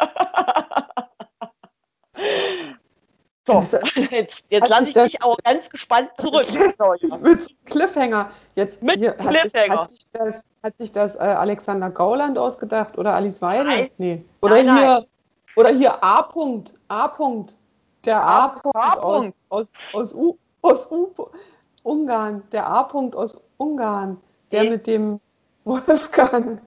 so, 3.46 3.62
jetzt, 4.12 4.44
jetzt 4.50 4.70
lasse 4.70 4.86
sich 4.86 4.96
ich 4.96 5.04
dich 5.12 5.22
aber 5.22 5.36
ganz 5.44 5.70
gespannt 5.70 6.10
zurück, 6.18 6.46
Claudia. 6.78 7.18
mit 7.18 7.48
Cliffhanger. 7.66 8.32
Jetzt 8.56 8.82
Mit 8.82 9.00
hier, 9.00 9.18
hat, 9.18 9.28
Cliffhanger. 9.28 9.80
Hat 9.82 9.90
sich 9.90 10.06
das, 10.14 10.42
hat 10.64 10.78
sich 10.78 10.92
das 10.92 11.16
äh, 11.16 11.20
Alexander 11.20 11.90
Gauland 11.90 12.38
ausgedacht 12.38 12.98
oder 12.98 13.14
Alice 13.14 13.42
Weidel? 13.42 13.66
Nein. 13.66 13.90
Nee. 13.98 14.26
Oder 14.42 14.64
Nein, 14.64 14.66
nein. 14.68 15.06
Oder 15.56 15.70
hier 15.70 16.04
A. 16.04 16.22
-Punkt, 16.22 16.74
A. 16.88 17.08
-Punkt. 17.08 17.56
Der 18.06 18.22
A. 18.22 18.46
A. 18.46 18.56
-Punkt 18.56 19.00
aus, 19.00 19.24
Punkt. 19.24 19.38
aus, 19.50 19.68
aus, 19.94 20.14
U, 20.14 20.38
aus 20.62 20.92
U, 20.92 21.14
Ungarn. 21.84 22.44
Der 22.52 22.68
A. 22.68 22.82
-Punkt 22.82 23.16
aus 23.16 23.40
Ungarn. 23.58 24.22
Der 24.52 24.64
mit 24.66 24.88
dem 24.88 25.20
Wolfgang. 25.64 26.62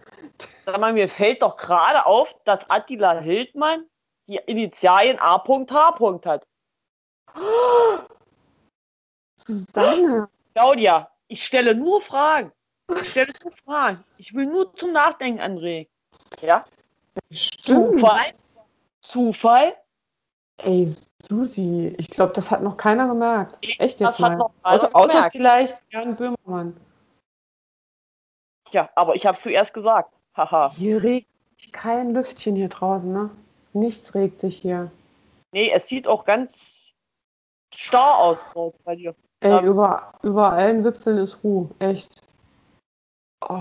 Sag 0.64 0.80
mal, 0.80 0.93
mir 0.93 1.09
fällt 1.09 1.43
doch 1.43 1.57
gerade 1.57 2.05
auf, 2.07 2.34
dass 2.45 2.68
Attila 2.68 3.20
Hildmann 3.20 3.84
die 4.26 4.41
Initialien 4.47 5.18
A.H. 5.18 6.20
hat. 6.24 6.47
Susanne. 9.37 10.28
Claudia, 10.55 11.11
ich 11.28 11.45
stelle 11.45 11.74
nur 11.74 12.01
Fragen. 12.01 12.51
Ich 13.01 13.11
stelle 13.11 13.32
nur 13.43 13.53
Fragen. 13.64 14.05
Ich 14.16 14.34
will 14.34 14.47
nur 14.47 14.74
zum 14.74 14.93
Nachdenken 14.93 15.41
anregen. 15.41 15.89
Ja? 16.41 16.64
Stimmt. 17.30 18.01
Zufall? 18.01 18.32
Zufall? 19.09 19.75
Ey, 20.63 20.91
Susi, 21.23 21.95
ich 21.99 22.09
glaube, 22.11 22.33
das 22.33 22.51
hat 22.51 22.63
noch 22.63 22.77
keiner 22.77 23.07
gemerkt. 23.09 23.59
Nee, 23.63 23.77
Echt 23.79 24.01
das 24.01 24.19
jetzt 24.19 24.25
hat 24.25 24.33
mal. 24.33 24.37
noch 24.37 24.53
keiner 24.63 24.75
außer, 24.77 24.91
außer 24.97 25.09
gemerkt. 25.09 25.33
vielleicht 25.33 25.79
Jan 25.91 26.17
Böhmermann. 26.17 26.77
Ja, 28.73 28.89
aber 28.95 29.15
ich 29.15 29.27
habe 29.27 29.37
es 29.37 29.43
zuerst 29.43 29.73
gesagt. 29.75 30.13
Haha. 30.37 30.73
Hier 30.75 31.03
regt 31.03 31.29
sich 31.59 31.73
kein 31.73 32.13
Lüftchen 32.15 32.57
hier 32.57 32.69
draußen, 32.69 33.11
ne? 33.13 33.31
Nichts 33.73 34.15
regt 34.15 34.41
sich 34.41 34.57
hier. 34.59 34.91
Nee, 35.53 35.71
es 35.73 35.89
sieht 35.89 36.09
auch 36.09 36.25
ganz 36.25 36.93
starr 37.75 38.19
aus 38.19 38.49
bei 38.85 38.97
dir. 38.97 39.15
Ey, 39.41 39.53
Ähm. 39.59 39.67
über, 39.67 40.13
über 40.23 40.53
allen 40.53 40.85
Wipfeln 40.85 41.19
ist 41.19 41.43
Ruhe. 41.45 41.69
Echt. 41.79 42.23
Oh. 43.49 43.61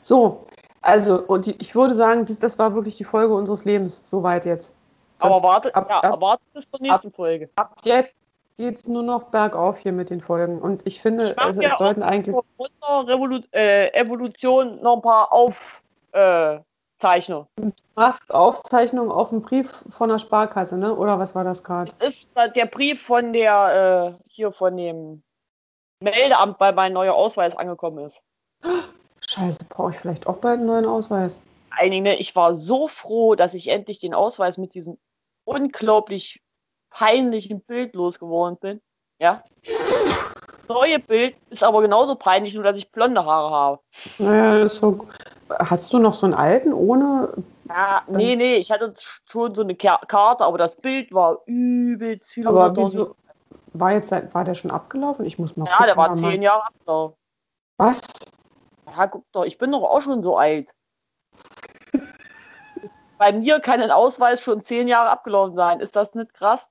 So, 0.00 0.46
also, 0.84 1.20
und 1.22 1.46
die, 1.46 1.56
ich 1.60 1.74
würde 1.74 1.94
sagen, 1.94 2.26
das, 2.26 2.38
das 2.38 2.58
war 2.58 2.74
wirklich 2.74 2.96
die 2.96 3.04
Folge 3.04 3.34
unseres 3.34 3.64
Lebens. 3.64 4.02
Soweit 4.04 4.44
jetzt. 4.44 4.74
Aber 5.18 5.34
Das- 5.34 5.42
warte, 5.42 5.74
ab, 5.74 5.86
ja, 5.88 5.96
ab, 5.98 6.04
aber 6.04 6.20
warte 6.20 6.42
bis 6.52 6.70
zur 6.70 6.80
nächsten 6.80 7.10
Folge. 7.10 7.48
ab 7.56 7.76
jetzt 7.84 8.12
geht 8.56 8.76
es 8.78 8.86
nur 8.86 9.02
noch 9.02 9.24
bergauf 9.24 9.78
hier 9.78 9.92
mit 9.92 10.10
den 10.10 10.20
Folgen. 10.20 10.60
Und 10.60 10.86
ich 10.86 11.00
finde, 11.00 11.24
Ich 11.30 11.38
also, 11.38 11.62
ja 11.62 11.68
es 11.68 11.78
sollten 11.78 12.02
eigentlich. 12.02 12.34
Von 12.34 12.68
der 12.82 13.14
Revolu 13.14 13.40
äh, 13.52 13.88
Evolution 13.94 14.80
noch 14.82 14.96
ein 14.96 15.02
paar 15.02 15.32
Aufzeichnungen. 15.32 16.60
Äh, 16.60 16.60
Zeichnungen. 16.96 17.48
machst 17.96 18.32
Aufzeichnungen 18.32 19.10
auf 19.10 19.30
dem 19.30 19.42
Brief 19.42 19.84
von 19.90 20.08
der 20.08 20.18
Sparkasse, 20.18 20.78
ne? 20.78 20.94
Oder 20.94 21.18
was 21.18 21.34
war 21.34 21.42
das 21.44 21.64
gerade? 21.64 21.90
Das 21.98 22.14
ist 22.14 22.34
der 22.36 22.66
Brief 22.66 23.02
von 23.02 23.32
der, 23.32 24.14
äh, 24.16 24.24
hier 24.28 24.52
von 24.52 24.76
dem 24.76 25.22
Meldeamt, 26.00 26.60
weil 26.60 26.72
mein 26.72 26.92
neuer 26.92 27.14
Ausweis 27.14 27.56
angekommen 27.56 28.04
ist. 28.04 28.22
Scheiße, 29.28 29.64
brauche 29.68 29.90
ich 29.90 29.96
vielleicht 29.96 30.26
auch 30.26 30.36
bald 30.36 30.58
einen 30.58 30.66
neuen 30.66 30.86
Ausweis? 30.86 31.40
Einige, 31.70 32.02
ne, 32.02 32.16
ich 32.16 32.36
war 32.36 32.56
so 32.56 32.88
froh, 32.88 33.34
dass 33.34 33.54
ich 33.54 33.68
endlich 33.68 33.98
den 33.98 34.14
Ausweis 34.14 34.58
mit 34.58 34.74
diesem 34.74 34.98
unglaublich 35.44 36.40
peinlichen 36.90 37.60
Bild 37.60 37.94
losgeworden 37.94 38.58
bin. 38.58 38.80
Ja. 39.18 39.42
neue 40.68 40.98
Bild 40.98 41.36
ist 41.50 41.64
aber 41.64 41.82
genauso 41.82 42.14
peinlich, 42.14 42.54
nur 42.54 42.64
dass 42.64 42.76
ich 42.76 42.90
blonde 42.90 43.24
Haare 43.24 43.50
habe. 43.50 43.80
Naja, 44.18 44.58
das 44.58 44.74
ist 44.74 44.80
so. 44.80 45.08
Hast 45.58 45.92
du 45.92 45.98
noch 45.98 46.14
so 46.14 46.26
einen 46.26 46.34
alten 46.34 46.72
ohne. 46.72 47.32
Ja, 47.68 48.02
nee, 48.08 48.36
nee, 48.36 48.56
ich 48.56 48.70
hatte 48.70 48.92
schon 49.26 49.54
so 49.54 49.62
eine 49.62 49.74
Ka- 49.74 50.00
Karte, 50.06 50.44
aber 50.44 50.58
das 50.58 50.76
Bild 50.76 51.12
war 51.12 51.40
übelst 51.46 52.32
viel. 52.32 52.46
Aber 52.46 52.76
wieso, 52.76 53.14
war, 53.72 53.92
jetzt, 53.92 54.12
war 54.34 54.44
der 54.44 54.54
schon 54.54 54.70
abgelaufen? 54.70 55.24
Ich 55.24 55.38
muss 55.38 55.56
mal 55.56 55.66
Ja, 55.66 55.86
der 55.86 55.96
war 55.96 56.14
zehn 56.16 56.42
Jahre 56.42 56.66
abgelaufen. 56.66 57.16
Was? 57.78 58.00
Ja, 58.86 59.06
guck 59.06 59.24
doch, 59.32 59.44
ich 59.44 59.58
bin 59.58 59.72
doch 59.72 59.82
auch 59.82 60.02
schon 60.02 60.22
so 60.22 60.36
alt. 60.36 60.70
Bei 63.18 63.32
mir 63.32 63.60
kann 63.60 63.80
ein 63.80 63.90
Ausweis 63.90 64.40
schon 64.40 64.62
zehn 64.62 64.88
Jahre 64.88 65.10
abgelaufen 65.10 65.56
sein. 65.56 65.80
Ist 65.80 65.96
das 65.96 66.14
nicht 66.14 66.34
krass? 66.34 66.66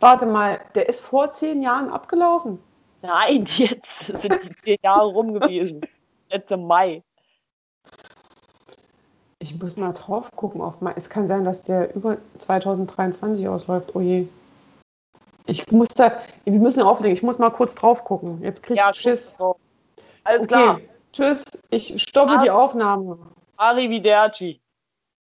Warte 0.00 0.26
mal, 0.26 0.60
der 0.74 0.88
ist 0.88 1.00
vor 1.00 1.32
zehn 1.32 1.62
Jahren 1.62 1.90
abgelaufen. 1.90 2.62
Nein, 3.02 3.46
jetzt 3.56 4.06
sind 4.06 4.22
die 4.24 4.56
zehn 4.62 4.78
Jahre 4.82 5.06
rum 5.06 5.34
gewesen. 5.34 5.80
Jetzt 6.28 6.50
im 6.50 6.66
Mai. 6.66 7.02
Ich 9.38 9.58
muss 9.60 9.76
mal 9.76 9.92
drauf 9.92 10.30
gucken. 10.34 10.60
Auf 10.60 10.80
mein, 10.80 10.94
es 10.96 11.08
kann 11.08 11.26
sein, 11.26 11.44
dass 11.44 11.62
der 11.62 11.94
über 11.94 12.18
2023 12.38 13.48
ausläuft. 13.48 13.94
Oh 13.94 14.00
je. 14.00 14.26
Ich 15.46 15.70
muss 15.70 15.88
da, 15.88 16.20
wir 16.44 16.58
müssen 16.58 16.82
auflegen. 16.82 17.16
Ich 17.16 17.22
muss 17.22 17.38
mal 17.38 17.50
kurz 17.50 17.74
drauf 17.76 18.02
gucken. 18.02 18.42
Jetzt 18.42 18.62
krieg 18.62 18.76
ich 18.76 18.82
Ja, 18.82 18.92
Schiss. 18.92 19.36
so. 19.38 19.56
Alles 20.26 20.42
Okay, 20.44 20.48
klar. 20.48 20.80
tschüss. 21.12 21.44
Ich 21.70 22.02
stoppe 22.02 22.32
Ah. 22.32 22.42
die 22.42 22.50
Aufnahme. 22.50 23.18
Arrivederci. 23.56 24.60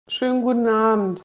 Schönen 0.08 0.42
guten 0.42 0.66
Abend. 0.66 1.22